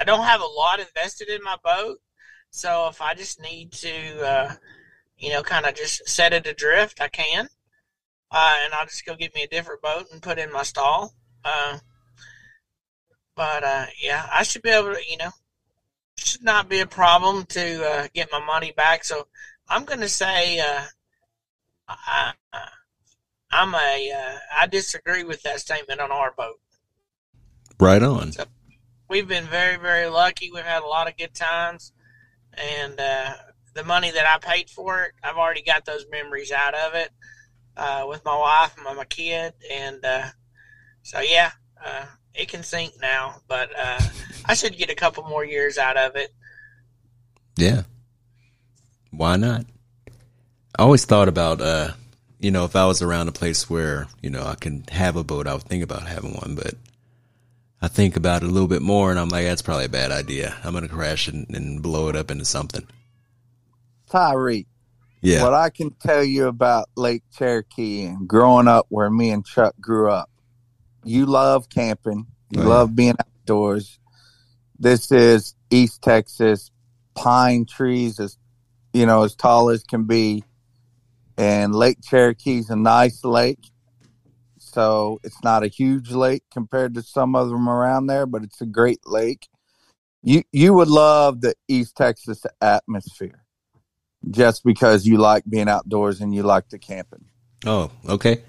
I 0.01 0.05
don't 0.05 0.25
have 0.25 0.41
a 0.41 0.47
lot 0.47 0.81
invested 0.81 1.29
in 1.29 1.43
my 1.43 1.57
boat, 1.63 1.99
so 2.51 2.89
if 2.89 3.01
I 3.01 3.15
just 3.15 3.41
need 3.41 3.73
to, 3.73 4.27
uh, 4.27 4.55
you 5.17 5.31
know, 5.31 5.43
kind 5.43 5.67
of 5.67 5.75
just 5.75 6.09
set 6.09 6.33
it 6.33 6.47
adrift, 6.47 7.01
I 7.01 7.09
can, 7.09 7.49
uh, 8.31 8.55
and 8.65 8.75
I'll 8.75 8.87
just 8.87 9.05
go 9.05 9.15
get 9.15 9.35
me 9.35 9.43
a 9.43 9.49
different 9.49 9.83
boat 9.83 10.07
and 10.13 10.23
put 10.23 10.39
in 10.39 10.53
my 10.53 10.63
stall. 10.63 11.15
Uh, 11.45 11.79
but 13.37 13.65
uh, 13.65 13.87
yeah, 14.01 14.27
I 14.33 14.43
should 14.43 14.63
be 14.63 14.71
able 14.71 14.95
to, 14.95 15.01
you 15.09 15.17
know, 15.17 15.31
should 16.17 16.45
not 16.45 16.69
be 16.69 16.81
a 16.81 16.87
problem 16.87 17.45
to 17.47 17.89
uh, 17.89 18.09
get 18.15 18.31
my 18.33 18.45
money 18.45 18.73
back. 18.73 19.05
So 19.05 19.27
I'm 19.69 19.85
going 19.85 20.01
to 20.01 20.09
say 20.09 20.61
uh, 20.61 20.83
I, 21.89 22.33
I'm 23.51 23.75
a 23.75 24.13
uh, 24.13 24.39
I 24.59 24.67
disagree 24.67 25.25
with 25.25 25.43
that 25.43 25.61
statement 25.61 26.01
on 26.01 26.11
our 26.11 26.33
boat. 26.37 26.61
Right 27.79 28.03
on. 28.03 28.33
We've 29.09 29.29
been 29.29 29.45
very 29.45 29.77
very 29.77 30.09
lucky. 30.09 30.51
We've 30.53 30.65
had 30.65 30.83
a 30.83 30.87
lot 30.87 31.09
of 31.09 31.17
good 31.17 31.35
times, 31.35 31.93
and 32.55 32.99
uh, 32.99 33.35
the 33.75 33.85
money 33.85 34.11
that 34.11 34.27
I 34.27 34.39
paid 34.39 34.71
for 34.71 35.05
it, 35.05 35.13
I've 35.23 35.37
already 35.37 35.63
got 35.63 35.85
those 35.85 36.07
memories 36.11 36.53
out 36.53 36.75
of 36.75 36.95
it 36.95 37.11
uh, 37.77 38.07
with 38.09 38.25
my 38.25 38.37
wife 38.37 38.75
and 38.77 38.85
my, 38.85 38.95
my 38.95 39.05
kid, 39.05 39.55
and 39.73 40.05
uh, 40.05 40.27
so 41.03 41.21
yeah, 41.21 41.53
uh, 41.85 42.05
it 42.35 42.49
can 42.49 42.63
sink 42.63 42.95
now. 43.01 43.37
But 43.49 43.71
uh, 43.79 44.01
I 44.45 44.55
should 44.55 44.77
get 44.77 44.91
a 44.91 44.95
couple 44.95 45.25
more 45.25 45.45
years 45.45 45.79
out 45.79 45.97
of 45.97 46.17
it. 46.17 46.33
Yeah. 47.57 47.83
Why 49.11 49.37
not? 49.37 49.65
I 50.77 50.83
always 50.83 51.05
thought 51.05 51.29
about, 51.29 51.61
uh, 51.61 51.93
you 52.41 52.51
know, 52.51 52.65
if 52.65 52.75
I 52.75 52.87
was 52.87 53.01
around 53.01 53.29
a 53.29 53.33
place 53.33 53.71
where, 53.71 54.09
you 54.23 54.31
know, 54.31 54.45
I 54.45 54.57
can 54.57 54.85
have 54.91 55.15
a 55.15 55.23
boat, 55.23 55.47
I 55.47 55.55
would 55.55 55.63
think 55.63 55.85
about 55.85 56.03
having 56.03 56.33
one, 56.33 56.57
but 56.57 56.75
I 57.81 57.87
think 57.87 58.17
about 58.17 58.43
it 58.43 58.49
a 58.49 58.53
little 58.53 58.69
bit 58.69 58.83
more 58.83 59.11
and 59.11 59.21
I'm 59.21 59.29
like, 59.29 59.45
that's 59.45 59.63
probably 59.63 59.85
a 59.85 59.91
bad 59.91 60.11
idea. 60.11 60.57
I'm 60.65 60.73
going 60.73 60.83
to 60.83 60.93
crash 60.93 61.29
and, 61.29 61.47
and 61.55 61.81
blow 61.81 62.09
it 62.09 62.17
up 62.17 62.31
into 62.31 62.45
something. 62.45 62.87
Tyree, 64.11 64.67
Yeah. 65.25 65.43
what 65.43 65.55
I 65.55 65.71
can 65.71 65.91
tell 65.91 66.23
you 66.23 66.49
about 66.49 66.91
Lake 66.97 67.23
Cherokee 67.33 68.05
and 68.05 68.29
growing 68.29 68.69
up 68.69 68.85
where 68.91 69.09
me 69.09 69.31
and 69.31 69.45
Chuck 69.45 69.75
grew 69.81 70.11
up, 70.11 70.31
you 71.03 71.25
love 71.25 71.69
camping, 71.71 72.27
you 72.51 72.61
Oh, 72.61 72.63
yeah. 72.65 72.69
love 72.69 72.95
being 72.95 73.15
outdoors. 73.19 73.99
This 74.79 75.11
is 75.11 75.55
East 75.71 76.03
Texas, 76.03 76.71
pine 77.15 77.65
trees 77.65 78.21
as 78.21 78.37
you 78.93 79.07
know 79.07 79.23
as 79.23 79.35
tall 79.35 79.71
as 79.71 79.83
can 79.83 80.05
be, 80.05 80.45
and 81.39 81.75
Lake 81.75 81.99
Cherokee's 82.03 82.69
a 82.69 82.77
nice 82.77 83.25
lake. 83.25 83.71
So 84.59 85.21
it's 85.25 85.43
not 85.43 85.63
a 85.63 85.69
huge 85.69 86.11
lake 86.11 86.43
compared 86.53 86.95
to 86.95 87.03
some 87.03 87.35
of 87.35 87.49
them 87.49 87.69
around 87.69 88.07
there, 88.09 88.27
but 88.27 88.43
it's 88.43 88.61
a 88.61 88.67
great 88.67 89.01
lake. 89.07 89.49
You 90.23 90.43
you 90.53 90.75
would 90.75 90.89
love 90.89 91.41
the 91.41 91.55
East 91.67 91.97
Texas 91.97 92.45
atmosphere 92.61 93.44
just 94.31 94.65
because 94.65 95.07
you 95.07 95.19
like 95.19 95.45
being 95.49 95.69
outdoors 95.69 96.21
and 96.21 96.35
you 96.35 96.43
like 96.43 96.69
the 96.69 96.79
camping. 96.79 97.25
Oh, 97.67 97.91
okay. 98.09 98.43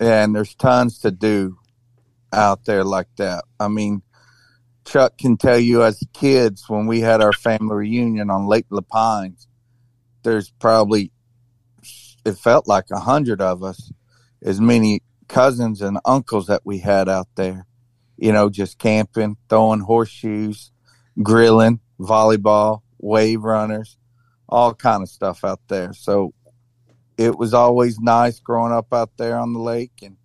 And 0.00 0.34
there's 0.34 0.54
tons 0.54 1.00
to 1.00 1.10
do 1.10 1.58
out 2.32 2.64
there 2.64 2.84
like 2.84 3.08
that. 3.16 3.44
I 3.60 3.68
mean, 3.68 4.02
Chuck 4.84 5.16
can 5.16 5.36
tell 5.36 5.58
you 5.58 5.82
as 5.82 6.02
kids 6.12 6.64
when 6.68 6.86
we 6.86 7.00
had 7.00 7.20
our 7.20 7.32
family 7.32 7.76
reunion 7.76 8.30
on 8.30 8.46
Lake 8.46 8.68
Lapines, 8.70 9.46
there's 10.22 10.50
probably 10.50 11.12
it 12.24 12.38
felt 12.38 12.68
like 12.68 12.86
a 12.90 13.00
hundred 13.00 13.40
of 13.40 13.62
us, 13.62 13.92
as 14.42 14.60
many 14.60 15.02
cousins 15.28 15.82
and 15.82 15.98
uncles 16.04 16.46
that 16.46 16.62
we 16.64 16.78
had 16.78 17.08
out 17.08 17.28
there. 17.34 17.66
You 18.16 18.32
know, 18.32 18.50
just 18.50 18.78
camping, 18.78 19.36
throwing 19.48 19.80
horseshoes, 19.80 20.70
grilling, 21.22 21.80
volleyball, 21.98 22.82
wave 22.98 23.42
runners, 23.42 23.96
all 24.52 24.74
kind 24.74 25.02
of 25.02 25.08
stuff 25.08 25.44
out 25.44 25.60
there. 25.68 25.94
So 25.94 26.34
it 27.16 27.36
was 27.38 27.54
always 27.54 27.98
nice 27.98 28.38
growing 28.38 28.72
up 28.72 28.92
out 28.92 29.10
there 29.16 29.38
on 29.38 29.54
the 29.54 29.58
lake 29.58 29.92
and 30.02 30.16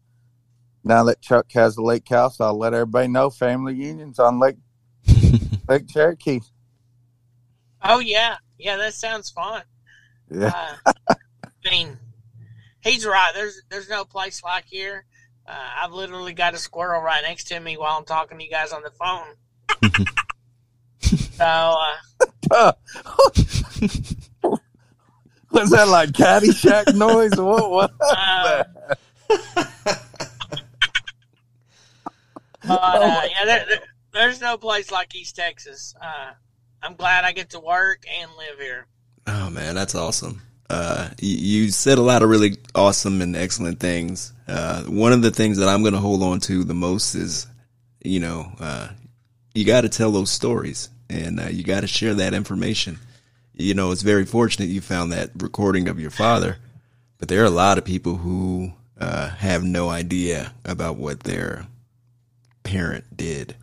now 0.83 1.03
that 1.05 1.21
Chuck 1.21 1.51
has 1.53 1.77
a 1.77 1.81
lake 1.81 2.07
house, 2.09 2.39
I'll 2.39 2.57
let 2.57 2.73
everybody 2.73 3.07
know 3.07 3.29
family 3.29 3.75
unions 3.75 4.19
on 4.19 4.39
Lake 4.39 4.55
Lake 5.67 5.87
Cherokee. 5.87 6.39
Oh 7.81 7.99
yeah, 7.99 8.37
yeah, 8.57 8.77
that 8.77 8.93
sounds 8.93 9.29
fun. 9.29 9.63
Yeah. 10.31 10.53
Uh, 10.85 10.93
I 11.43 11.69
mean, 11.69 11.97
he's 12.81 13.05
right. 13.05 13.31
There's 13.33 13.61
there's 13.69 13.89
no 13.89 14.05
place 14.05 14.43
like 14.43 14.65
here. 14.65 15.05
Uh, 15.45 15.69
I've 15.81 15.91
literally 15.91 16.33
got 16.33 16.53
a 16.53 16.57
squirrel 16.57 17.01
right 17.01 17.23
next 17.23 17.45
to 17.45 17.59
me 17.59 17.75
while 17.75 17.97
I'm 17.97 18.05
talking 18.05 18.37
to 18.37 18.43
you 18.43 18.49
guys 18.49 18.71
on 18.71 18.83
the 18.83 18.91
phone. 18.91 20.05
so 21.31 21.77
uh, 22.51 22.71
Was 25.51 25.69
that 25.71 25.87
like 25.87 26.09
Caddyshack 26.09 26.93
noise? 26.95 27.31
What 27.37 27.71
was 27.71 27.89
Uh, 28.01 28.63
that? 29.29 29.97
But 32.67 33.01
uh, 33.01 33.21
yeah, 33.31 33.45
there, 33.45 33.65
there, 33.69 33.79
there's 34.11 34.41
no 34.41 34.57
place 34.57 34.91
like 34.91 35.15
East 35.15 35.35
Texas. 35.35 35.95
Uh, 36.01 36.31
I'm 36.83 36.95
glad 36.95 37.23
I 37.23 37.31
get 37.31 37.51
to 37.51 37.59
work 37.59 38.03
and 38.09 38.29
live 38.37 38.59
here. 38.59 38.87
Oh 39.25 39.49
man, 39.49 39.75
that's 39.75 39.95
awesome. 39.95 40.41
Uh, 40.69 41.09
you, 41.21 41.37
you 41.63 41.71
said 41.71 41.97
a 41.97 42.01
lot 42.01 42.23
of 42.23 42.29
really 42.29 42.57
awesome 42.75 43.21
and 43.21 43.35
excellent 43.35 43.79
things. 43.79 44.33
Uh, 44.47 44.83
one 44.83 45.13
of 45.13 45.21
the 45.21 45.31
things 45.31 45.57
that 45.59 45.69
I'm 45.69 45.81
going 45.81 45.93
to 45.93 45.99
hold 45.99 46.23
on 46.23 46.41
to 46.41 46.63
the 46.65 46.73
most 46.73 47.15
is, 47.15 47.47
you 48.03 48.19
know, 48.19 48.51
uh, 48.59 48.89
you 49.53 49.63
got 49.65 49.81
to 49.81 49.89
tell 49.89 50.11
those 50.11 50.29
stories 50.29 50.89
and 51.09 51.39
uh, 51.39 51.47
you 51.47 51.63
got 51.63 51.81
to 51.81 51.87
share 51.87 52.15
that 52.15 52.33
information. 52.33 52.99
You 53.59 53.73
know, 53.73 53.91
it's 53.91 54.03
very 54.03 54.25
fortunate 54.25 54.69
you 54.69 54.81
found 54.81 55.11
that 55.11 55.31
recording 55.37 55.87
of 55.87 55.99
your 55.99 56.11
father, 56.11 56.57
but 57.17 57.27
there 57.27 57.41
are 57.41 57.45
a 57.45 57.49
lot 57.49 57.79
of 57.79 57.85
people 57.85 58.17
who 58.17 58.71
uh, 58.99 59.29
have 59.29 59.63
no 59.63 59.89
idea 59.89 60.53
about 60.63 60.97
what 60.97 61.21
their 61.21 61.65
parent 62.61 63.17
did 63.17 63.55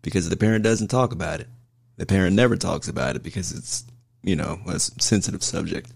because 0.00 0.28
the 0.28 0.36
parent 0.36 0.62
doesn't 0.62 0.88
talk 0.88 1.12
about 1.12 1.40
it. 1.40 1.48
The 1.96 2.06
parent 2.06 2.36
never 2.36 2.56
talks 2.56 2.86
about 2.86 3.16
it 3.16 3.24
because 3.24 3.50
it's, 3.50 3.84
you 4.22 4.36
know, 4.36 4.60
a 4.68 4.78
sensitive 4.78 5.42
subject. 5.42 5.92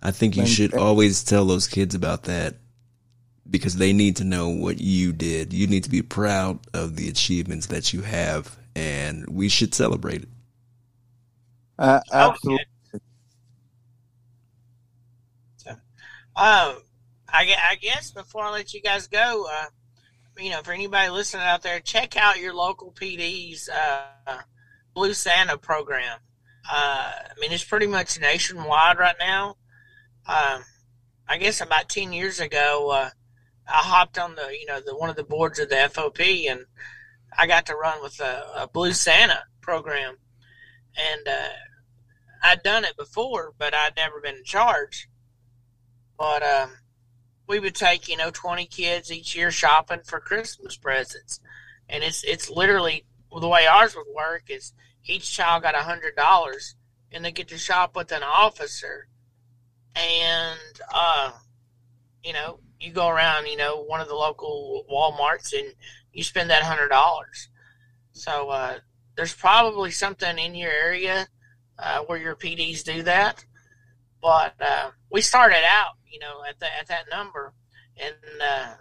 I 0.00 0.12
think 0.12 0.36
you 0.36 0.46
should 0.46 0.74
always 0.74 1.24
tell 1.24 1.44
those 1.46 1.66
kids 1.66 1.96
about 1.96 2.24
that 2.24 2.56
because 3.50 3.76
they 3.76 3.92
need 3.92 4.16
to 4.16 4.24
know 4.24 4.50
what 4.50 4.78
you 4.80 5.12
did. 5.12 5.52
You 5.52 5.66
need 5.66 5.84
to 5.84 5.90
be 5.90 6.02
proud 6.02 6.60
of 6.72 6.94
the 6.94 7.08
achievements 7.08 7.66
that 7.66 7.92
you 7.92 8.02
have, 8.02 8.56
and 8.76 9.26
we 9.28 9.48
should 9.48 9.74
celebrate 9.74 10.22
it. 10.22 10.28
Uh, 11.78 12.00
absolutely. 12.12 12.64
So, 15.56 15.70
uh, 16.34 16.74
I, 17.28 17.54
I 17.70 17.76
guess 17.80 18.10
before 18.10 18.44
I 18.44 18.50
let 18.50 18.74
you 18.74 18.80
guys 18.80 19.06
go, 19.06 19.46
uh, 19.50 19.66
you 20.38 20.50
know, 20.50 20.62
for 20.62 20.72
anybody 20.72 21.10
listening 21.10 21.44
out 21.44 21.62
there, 21.62 21.80
check 21.80 22.16
out 22.16 22.40
your 22.40 22.54
local 22.54 22.92
PD's 22.92 23.68
uh, 23.68 24.38
Blue 24.94 25.12
Santa 25.12 25.58
program. 25.58 26.18
Uh, 26.70 27.12
I 27.14 27.32
mean, 27.40 27.52
it's 27.52 27.64
pretty 27.64 27.86
much 27.86 28.20
nationwide 28.20 28.98
right 28.98 29.16
now. 29.18 29.56
Um, 30.26 30.64
I 31.26 31.38
guess 31.38 31.60
about 31.60 31.88
ten 31.88 32.12
years 32.12 32.40
ago, 32.40 32.90
uh, 32.90 33.10
I 33.66 33.76
hopped 33.76 34.18
on 34.18 34.34
the 34.34 34.48
you 34.58 34.66
know 34.66 34.80
the 34.84 34.96
one 34.96 35.10
of 35.10 35.16
the 35.16 35.24
boards 35.24 35.58
of 35.58 35.68
the 35.68 35.76
FOP, 35.76 36.50
and 36.50 36.66
I 37.36 37.46
got 37.46 37.66
to 37.66 37.74
run 37.74 38.02
with 38.02 38.20
a, 38.20 38.46
a 38.56 38.68
Blue 38.68 38.92
Santa 38.92 39.44
program, 39.60 40.16
and 40.96 41.28
uh, 41.28 41.48
I'd 42.42 42.62
done 42.62 42.84
it 42.84 42.96
before, 42.96 43.52
but 43.58 43.74
I'd 43.74 43.96
never 43.96 44.20
been 44.20 44.36
in 44.36 44.44
charge. 44.44 45.08
But 46.18 46.42
um, 46.42 46.70
we 47.46 47.60
would 47.60 47.74
take 47.74 48.08
you 48.08 48.16
know 48.16 48.30
twenty 48.30 48.66
kids 48.66 49.12
each 49.12 49.36
year 49.36 49.50
shopping 49.50 50.00
for 50.04 50.20
Christmas 50.20 50.76
presents, 50.76 51.40
and 51.88 52.02
it's 52.02 52.24
it's 52.24 52.50
literally 52.50 53.04
the 53.30 53.48
way 53.48 53.66
ours 53.66 53.94
would 53.96 54.14
work 54.14 54.44
is 54.48 54.72
each 55.04 55.32
child 55.32 55.62
got 55.62 55.74
a 55.74 55.82
hundred 55.82 56.16
dollars, 56.16 56.74
and 57.12 57.24
they 57.24 57.32
get 57.32 57.48
to 57.48 57.58
shop 57.58 57.96
with 57.96 58.12
an 58.12 58.22
officer, 58.22 59.08
and 59.94 60.80
uh, 60.92 61.32
you 62.22 62.32
know 62.32 62.60
you 62.80 62.92
go 62.92 63.08
around 63.08 63.46
you 63.46 63.56
know 63.56 63.82
one 63.82 64.00
of 64.00 64.08
the 64.08 64.14
local 64.14 64.84
WalMarts 64.90 65.52
and 65.58 65.74
you 66.12 66.22
spend 66.22 66.50
that 66.50 66.62
hundred 66.62 66.88
dollars. 66.88 67.48
So 68.12 68.50
uh, 68.50 68.78
there's 69.16 69.34
probably 69.34 69.92
something 69.92 70.38
in 70.38 70.54
your 70.54 70.70
area 70.72 71.28
uh, 71.78 72.00
where 72.00 72.18
your 72.18 72.36
PDs 72.36 72.82
do 72.82 73.02
that, 73.04 73.44
but 74.20 74.54
uh, 74.60 74.90
we 75.10 75.20
started 75.20 75.64
out 75.64 75.98
you 76.10 76.18
know, 76.18 76.42
at 76.48 76.58
that 76.60 76.72
at 76.80 76.88
that 76.88 77.04
number, 77.10 77.52
and 77.96 78.14
uh, 78.40 78.74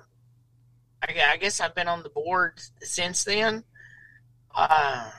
I, 1.04 1.34
I, 1.34 1.38
guess 1.38 1.60
I've 1.60 1.76
been 1.76 1.88
on 1.88 2.04
the 2.04 2.10
board 2.10 2.60
since 2.82 3.24
then. 3.24 3.64
Uh, 4.56 5.12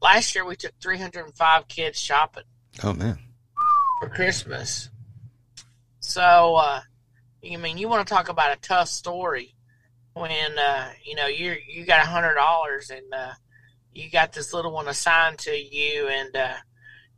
last 0.00 0.34
year 0.34 0.44
we 0.44 0.56
took 0.56 0.72
305 0.80 1.68
kids 1.68 1.98
shopping. 1.98 2.44
Oh 2.82 2.92
man! 2.92 3.18
For 4.00 4.08
Christmas. 4.08 4.90
So, 6.00 6.56
uh, 6.56 6.80
I 7.50 7.56
mean, 7.56 7.78
you 7.78 7.88
want 7.88 8.06
to 8.06 8.14
talk 8.14 8.28
about 8.28 8.56
a 8.56 8.60
tough 8.60 8.88
story 8.88 9.54
when 10.14 10.58
uh, 10.58 10.90
you 11.04 11.14
know 11.14 11.26
you 11.26 11.56
you 11.66 11.84
got 11.84 12.04
a 12.04 12.08
hundred 12.08 12.34
dollars 12.34 12.90
and 12.90 13.12
uh, 13.12 13.32
you 13.92 14.10
got 14.10 14.32
this 14.32 14.52
little 14.52 14.72
one 14.72 14.88
assigned 14.88 15.38
to 15.38 15.52
you, 15.52 16.08
and 16.08 16.36
uh, 16.36 16.54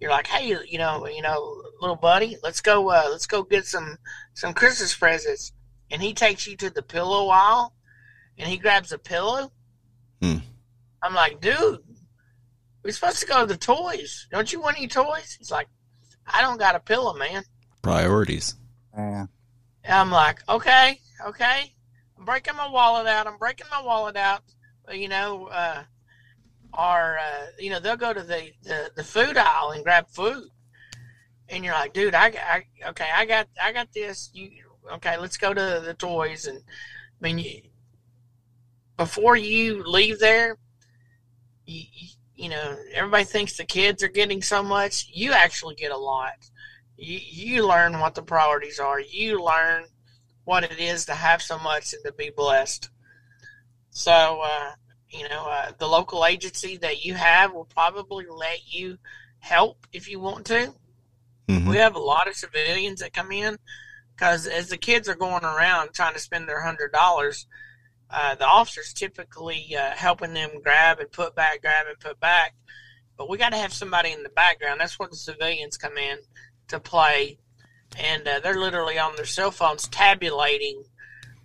you're 0.00 0.10
like, 0.10 0.26
hey, 0.26 0.56
you 0.66 0.78
know, 0.78 1.06
you 1.06 1.22
know, 1.22 1.62
little 1.80 1.96
buddy, 1.96 2.36
let's 2.42 2.60
go, 2.60 2.90
uh, 2.90 3.06
let's 3.10 3.26
go 3.26 3.42
get 3.42 3.66
some 3.66 3.98
some 4.34 4.54
Christmas 4.54 4.94
presents. 4.94 5.52
And 5.90 6.02
he 6.02 6.12
takes 6.12 6.46
you 6.46 6.56
to 6.58 6.70
the 6.70 6.82
pillow 6.82 7.28
aisle, 7.28 7.74
and 8.36 8.48
he 8.48 8.58
grabs 8.58 8.92
a 8.92 8.98
pillow. 8.98 9.52
Hmm. 10.20 10.38
I'm 11.02 11.14
like, 11.14 11.40
dude, 11.40 11.80
we're 12.82 12.92
supposed 12.92 13.20
to 13.20 13.26
go 13.26 13.40
to 13.40 13.46
the 13.46 13.56
toys. 13.56 14.26
Don't 14.30 14.52
you 14.52 14.60
want 14.60 14.76
any 14.76 14.88
toys? 14.88 15.36
He's 15.38 15.50
like, 15.50 15.68
I 16.26 16.42
don't 16.42 16.58
got 16.58 16.74
a 16.74 16.80
pillow, 16.80 17.14
man. 17.14 17.42
Priorities. 17.82 18.54
Yeah. 18.96 19.26
And 19.84 19.94
I'm 19.94 20.10
like, 20.10 20.46
okay, 20.48 21.00
okay. 21.26 21.74
I'm 22.18 22.24
breaking 22.24 22.56
my 22.56 22.68
wallet 22.68 23.06
out. 23.06 23.26
I'm 23.26 23.38
breaking 23.38 23.66
my 23.70 23.80
wallet 23.80 24.16
out. 24.16 24.42
You 24.92 25.08
know, 25.08 25.46
uh, 25.46 25.84
are 26.78 27.18
uh, 27.18 27.46
you 27.58 27.70
know 27.70 27.80
they'll 27.80 27.96
go 27.96 28.14
to 28.14 28.22
the, 28.22 28.52
the, 28.62 28.90
the 28.94 29.04
food 29.04 29.36
aisle 29.36 29.72
and 29.72 29.82
grab 29.82 30.08
food, 30.08 30.48
and 31.48 31.64
you're 31.64 31.74
like, 31.74 31.92
dude, 31.92 32.14
I, 32.14 32.28
I 32.28 32.88
okay, 32.90 33.08
I 33.12 33.26
got 33.26 33.48
I 33.62 33.72
got 33.72 33.92
this. 33.92 34.30
You 34.32 34.50
okay? 34.94 35.18
Let's 35.18 35.36
go 35.36 35.52
to 35.52 35.82
the 35.84 35.94
toys 35.94 36.46
and 36.46 36.58
I 36.58 36.62
mean, 37.20 37.38
you, 37.38 37.62
before 38.96 39.36
you 39.36 39.82
leave 39.84 40.20
there, 40.20 40.56
you, 41.66 41.82
you 42.36 42.48
know 42.48 42.76
everybody 42.94 43.24
thinks 43.24 43.56
the 43.56 43.64
kids 43.64 44.04
are 44.04 44.08
getting 44.08 44.40
so 44.40 44.62
much. 44.62 45.08
You 45.12 45.32
actually 45.32 45.74
get 45.74 45.90
a 45.90 45.98
lot. 45.98 46.48
You 46.96 47.18
you 47.20 47.66
learn 47.66 47.98
what 47.98 48.14
the 48.14 48.22
priorities 48.22 48.78
are. 48.78 49.00
You 49.00 49.42
learn 49.42 49.86
what 50.44 50.62
it 50.62 50.78
is 50.78 51.06
to 51.06 51.14
have 51.14 51.42
so 51.42 51.58
much 51.58 51.92
and 51.92 52.04
to 52.04 52.12
be 52.12 52.30
blessed. 52.30 52.88
So. 53.90 54.42
Uh, 54.44 54.70
you 55.10 55.28
know, 55.28 55.46
uh, 55.48 55.72
the 55.78 55.86
local 55.86 56.24
agency 56.24 56.76
that 56.78 57.04
you 57.04 57.14
have 57.14 57.52
will 57.52 57.64
probably 57.64 58.26
let 58.28 58.72
you 58.72 58.98
help 59.38 59.86
if 59.92 60.08
you 60.08 60.20
want 60.20 60.46
to. 60.46 60.74
Mm-hmm. 61.48 61.68
We 61.68 61.76
have 61.76 61.94
a 61.94 62.00
lot 62.00 62.28
of 62.28 62.34
civilians 62.34 63.00
that 63.00 63.14
come 63.14 63.32
in 63.32 63.56
because 64.14 64.46
as 64.46 64.68
the 64.68 64.76
kids 64.76 65.08
are 65.08 65.14
going 65.14 65.44
around 65.44 65.94
trying 65.94 66.14
to 66.14 66.20
spend 66.20 66.48
their 66.48 66.62
hundred 66.62 66.92
dollars, 66.92 67.46
uh, 68.10 68.34
the 68.34 68.46
officers 68.46 68.92
typically 68.92 69.74
uh, 69.76 69.90
helping 69.90 70.34
them 70.34 70.50
grab 70.62 70.98
and 70.98 71.10
put 71.10 71.34
back, 71.34 71.62
grab 71.62 71.86
and 71.88 71.98
put 71.98 72.20
back. 72.20 72.54
But 73.16 73.28
we 73.28 73.38
got 73.38 73.50
to 73.50 73.58
have 73.58 73.72
somebody 73.72 74.12
in 74.12 74.22
the 74.22 74.28
background. 74.28 74.80
That's 74.80 74.98
where 74.98 75.08
the 75.08 75.16
civilians 75.16 75.76
come 75.76 75.96
in 75.96 76.18
to 76.68 76.78
play, 76.78 77.38
and 77.98 78.26
uh, 78.28 78.40
they're 78.40 78.60
literally 78.60 78.98
on 78.98 79.16
their 79.16 79.24
cell 79.24 79.50
phones 79.50 79.88
tabulating 79.88 80.84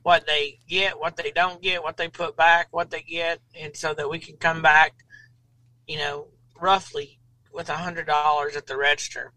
what 0.03 0.27
they 0.27 0.59
get, 0.67 0.99
what 0.99 1.15
they 1.15 1.31
don't 1.31 1.61
get, 1.61 1.81
what 1.81 1.97
they 1.97 2.09
put 2.09 2.35
back, 2.35 2.67
what 2.71 2.91
they 2.91 3.01
get, 3.01 3.39
and 3.55 3.75
so 3.75 3.93
that 3.93 4.09
we 4.09 4.19
can 4.19 4.35
come 4.35 4.61
back, 4.61 4.93
you 5.87 5.97
know, 5.97 6.27
roughly 6.59 7.19
with 7.53 7.69
a 7.69 7.77
hundred 7.77 8.05
dollars 8.05 8.55
at 8.55 8.67
the 8.67 8.77
register. 8.77 9.31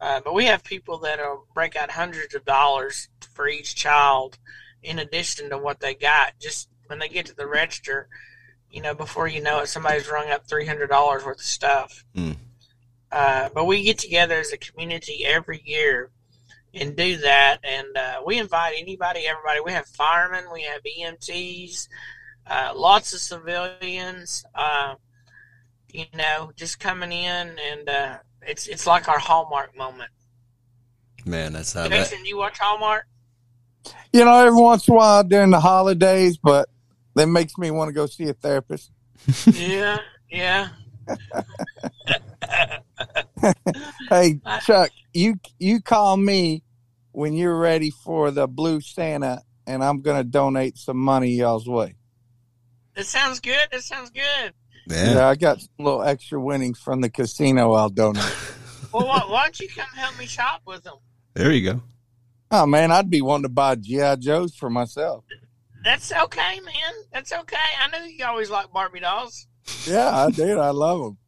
Uh, 0.00 0.20
but 0.24 0.34
we 0.34 0.44
have 0.44 0.62
people 0.62 0.98
that'll 0.98 1.46
break 1.54 1.74
out 1.74 1.90
hundreds 1.90 2.34
of 2.34 2.44
dollars 2.44 3.08
for 3.32 3.48
each 3.48 3.74
child, 3.74 4.38
in 4.82 4.98
addition 4.98 5.50
to 5.50 5.58
what 5.58 5.80
they 5.80 5.94
got. 5.94 6.38
Just 6.40 6.68
when 6.86 6.98
they 6.98 7.08
get 7.08 7.26
to 7.26 7.34
the 7.34 7.46
register, 7.46 8.08
you 8.70 8.80
know, 8.80 8.94
before 8.94 9.26
you 9.26 9.42
know 9.42 9.60
it, 9.60 9.66
somebody's 9.66 10.08
rung 10.08 10.30
up 10.30 10.46
three 10.46 10.66
hundred 10.66 10.88
dollars 10.88 11.24
worth 11.24 11.38
of 11.38 11.44
stuff. 11.44 12.04
Mm. 12.14 12.36
Uh, 13.10 13.48
but 13.54 13.64
we 13.64 13.82
get 13.82 13.98
together 13.98 14.34
as 14.34 14.52
a 14.52 14.58
community 14.58 15.24
every 15.24 15.62
year 15.64 16.10
and 16.76 16.94
do 16.94 17.16
that. 17.18 17.58
And 17.64 17.96
uh, 17.96 18.20
we 18.24 18.38
invite 18.38 18.74
anybody, 18.78 19.26
everybody. 19.26 19.60
We 19.64 19.72
have 19.72 19.86
firemen, 19.86 20.44
we 20.52 20.62
have 20.62 20.82
EMTs, 20.82 21.88
uh, 22.46 22.72
lots 22.76 23.14
of 23.14 23.20
civilians. 23.20 24.44
Uh, 24.54 24.94
you 25.92 26.04
know, 26.14 26.52
just 26.56 26.78
coming 26.78 27.10
in, 27.10 27.56
and 27.58 27.88
uh, 27.88 28.18
it's 28.42 28.66
it's 28.66 28.86
like 28.86 29.08
our 29.08 29.18
Hallmark 29.18 29.76
moment. 29.76 30.10
Man, 31.24 31.54
that's 31.54 31.72
how. 31.72 31.88
Jason, 31.88 32.18
that... 32.18 32.28
you 32.28 32.36
watch 32.36 32.58
Hallmark? 32.58 33.06
You 34.12 34.24
know, 34.24 34.46
every 34.46 34.60
once 34.60 34.86
in 34.86 34.94
a 34.94 34.96
while 34.96 35.24
during 35.24 35.50
the 35.50 35.60
holidays, 35.60 36.36
but 36.36 36.68
that 37.14 37.28
makes 37.28 37.56
me 37.56 37.70
want 37.70 37.88
to 37.88 37.92
go 37.92 38.06
see 38.06 38.28
a 38.28 38.34
therapist. 38.34 38.90
yeah, 39.46 39.98
yeah. 40.30 40.68
hey 44.08 44.40
Chuck, 44.62 44.90
you 45.12 45.38
you 45.58 45.80
call 45.80 46.16
me 46.16 46.62
when 47.16 47.32
you're 47.32 47.58
ready 47.58 47.90
for 47.90 48.30
the 48.30 48.46
Blue 48.46 48.78
Santa, 48.82 49.40
and 49.66 49.82
I'm 49.82 50.02
going 50.02 50.18
to 50.18 50.22
donate 50.22 50.76
some 50.76 50.98
money 50.98 51.30
y'all's 51.30 51.66
way. 51.66 51.96
That 52.94 53.06
sounds 53.06 53.40
good. 53.40 53.66
That 53.72 53.80
sounds 53.80 54.10
good. 54.10 54.52
Yeah. 54.86 55.14
yeah, 55.14 55.26
I 55.26 55.34
got 55.34 55.60
some 55.60 55.70
little 55.78 56.02
extra 56.02 56.38
winnings 56.38 56.78
from 56.78 57.00
the 57.00 57.08
casino. 57.08 57.72
I'll 57.72 57.88
donate. 57.88 58.22
well, 58.92 59.06
why, 59.06 59.24
why, 59.26 59.44
don't 59.44 59.58
you 59.58 59.68
come 59.70 59.88
help 59.96 60.18
me 60.18 60.26
shop 60.26 60.60
with 60.66 60.84
them? 60.84 60.96
There 61.32 61.50
you 61.52 61.72
go. 61.72 61.82
Oh 62.50 62.66
man, 62.66 62.92
I'd 62.92 63.08
be 63.08 63.22
wanting 63.22 63.44
to 63.44 63.48
buy 63.48 63.76
GI 63.76 64.16
Joes 64.18 64.54
for 64.54 64.68
myself. 64.68 65.24
That's 65.82 66.12
okay, 66.12 66.60
man. 66.60 66.92
That's 67.14 67.32
okay. 67.32 67.56
I 67.80 67.98
knew 67.98 68.06
you 68.10 68.26
always 68.26 68.50
like 68.50 68.72
Barbie 68.74 69.00
dolls. 69.00 69.46
Yeah, 69.86 70.14
I 70.14 70.30
did. 70.30 70.58
I 70.58 70.70
love 70.70 71.00
them. 71.00 71.18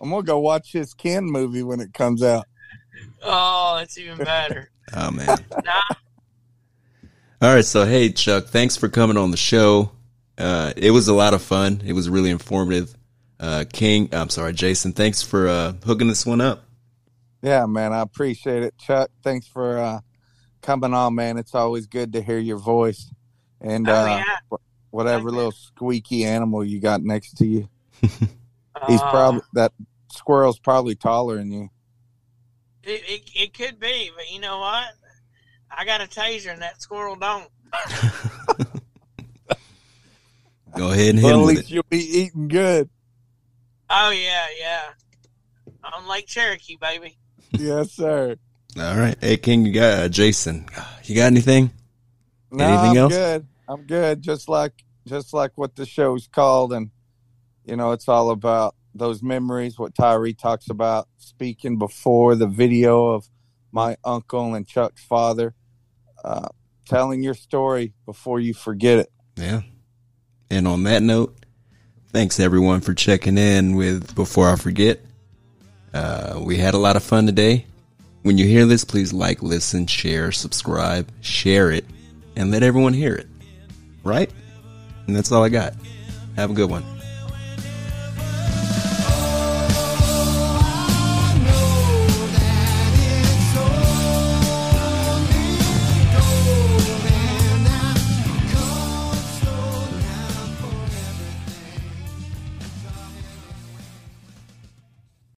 I'm 0.00 0.08
gonna 0.08 0.22
go 0.22 0.38
watch 0.38 0.72
his 0.72 0.94
Ken 0.94 1.24
movie 1.24 1.62
when 1.62 1.80
it 1.80 1.92
comes 1.92 2.22
out. 2.22 2.46
Oh, 3.22 3.76
that's 3.78 3.98
even 3.98 4.16
better. 4.18 4.70
Oh 4.92 5.10
man. 5.10 5.26
nah. 5.64 5.72
All 7.42 7.54
right, 7.54 7.64
so 7.64 7.84
hey 7.84 8.10
Chuck, 8.10 8.46
thanks 8.46 8.76
for 8.76 8.88
coming 8.88 9.16
on 9.16 9.30
the 9.30 9.36
show. 9.36 9.90
Uh, 10.38 10.72
it 10.76 10.90
was 10.90 11.08
a 11.08 11.14
lot 11.14 11.34
of 11.34 11.42
fun. 11.42 11.82
It 11.84 11.92
was 11.92 12.08
really 12.08 12.30
informative. 12.30 12.94
Uh, 13.38 13.64
King, 13.72 14.08
I'm 14.12 14.30
sorry, 14.30 14.52
Jason, 14.52 14.92
thanks 14.92 15.22
for 15.22 15.48
uh, 15.48 15.72
hooking 15.84 16.08
this 16.08 16.24
one 16.24 16.40
up. 16.40 16.64
Yeah, 17.42 17.66
man, 17.66 17.92
I 17.92 18.00
appreciate 18.00 18.62
it. 18.62 18.74
Chuck, 18.78 19.10
thanks 19.22 19.46
for 19.46 19.78
uh, 19.78 20.00
coming 20.62 20.94
on, 20.94 21.14
man. 21.14 21.36
It's 21.36 21.54
always 21.54 21.86
good 21.86 22.14
to 22.14 22.22
hear 22.22 22.38
your 22.38 22.56
voice. 22.56 23.10
And 23.60 23.88
oh, 23.88 23.92
uh, 23.94 24.06
yeah. 24.06 24.56
whatever 24.90 25.30
little 25.30 25.52
squeaky 25.52 26.24
animal 26.24 26.64
you 26.64 26.80
got 26.80 27.02
next 27.02 27.34
to 27.38 27.46
you. 27.46 27.68
He's 28.00 29.00
Uh, 29.00 29.10
probably 29.10 29.40
that 29.52 29.72
squirrel's 30.10 30.58
probably 30.58 30.94
taller 30.94 31.36
than 31.36 31.52
you. 31.52 31.70
It, 32.86 33.02
it, 33.08 33.30
it 33.34 33.54
could 33.54 33.78
be, 33.80 34.10
but 34.14 34.30
you 34.32 34.40
know 34.40 34.58
what? 34.58 34.86
I 35.70 35.84
got 35.84 36.00
a 36.00 36.04
taser 36.06 36.52
and 36.52 36.62
that 36.62 36.80
squirrel 36.82 37.16
don't. 37.16 37.48
Go 40.76 40.90
ahead 40.90 41.10
and 41.10 41.18
hit 41.20 41.24
Well, 41.24 41.34
him 41.34 41.40
at 41.40 41.46
least 41.46 41.62
it. 41.62 41.70
you'll 41.70 41.86
be 41.88 41.98
eating 41.98 42.48
good. 42.48 42.88
Oh 43.88 44.10
yeah, 44.10 44.46
yeah. 44.58 44.82
On 45.94 46.08
Lake 46.08 46.26
Cherokee, 46.26 46.76
baby. 46.80 47.16
yes, 47.52 47.92
sir. 47.92 48.36
All 48.78 48.96
right. 48.96 49.16
Hey, 49.20 49.36
King, 49.36 49.64
you 49.66 49.72
got 49.72 49.98
uh, 50.00 50.08
Jason. 50.08 50.66
You 51.04 51.14
got 51.14 51.26
anything? 51.26 51.70
No, 52.50 52.64
Anything 52.64 52.90
I'm 52.90 52.96
else? 52.96 53.12
good. 53.12 53.46
I'm 53.68 53.82
good. 53.82 54.22
Just 54.22 54.48
like 54.48 54.72
just 55.06 55.32
like 55.32 55.52
what 55.56 55.76
the 55.76 55.86
show's 55.86 56.26
called, 56.26 56.72
and 56.72 56.90
you 57.64 57.76
know, 57.76 57.92
it's 57.92 58.08
all 58.08 58.30
about 58.30 58.74
those 58.94 59.22
memories. 59.22 59.78
What 59.78 59.94
Tyree 59.94 60.34
talks 60.34 60.70
about 60.70 61.08
speaking 61.18 61.78
before 61.78 62.34
the 62.34 62.46
video 62.46 63.08
of 63.08 63.28
my 63.72 63.96
uncle 64.04 64.54
and 64.54 64.66
Chuck's 64.66 65.02
father, 65.02 65.54
uh, 66.24 66.48
telling 66.86 67.22
your 67.22 67.34
story 67.34 67.92
before 68.06 68.40
you 68.40 68.54
forget 68.54 68.98
it. 68.98 69.12
Yeah. 69.36 69.62
And 70.50 70.68
on 70.68 70.84
that 70.84 71.02
note, 71.02 71.36
thanks 72.12 72.38
everyone 72.38 72.80
for 72.80 72.94
checking 72.94 73.36
in 73.36 73.74
with 73.74 74.14
Before 74.14 74.48
I 74.48 74.56
Forget. 74.56 75.00
Uh, 75.92 76.40
we 76.40 76.56
had 76.56 76.74
a 76.74 76.78
lot 76.78 76.96
of 76.96 77.02
fun 77.02 77.26
today. 77.26 77.66
When 78.22 78.38
you 78.38 78.46
hear 78.46 78.64
this, 78.66 78.84
please 78.84 79.12
like, 79.12 79.42
listen, 79.42 79.86
share, 79.86 80.32
subscribe, 80.32 81.10
share 81.20 81.70
it, 81.70 81.84
and 82.36 82.50
let 82.50 82.62
everyone 82.62 82.92
hear 82.92 83.14
it. 83.14 83.26
Right? 84.02 84.30
And 85.06 85.14
that's 85.14 85.32
all 85.32 85.42
I 85.42 85.48
got. 85.48 85.74
Have 86.36 86.50
a 86.50 86.54
good 86.54 86.70
one. 86.70 86.84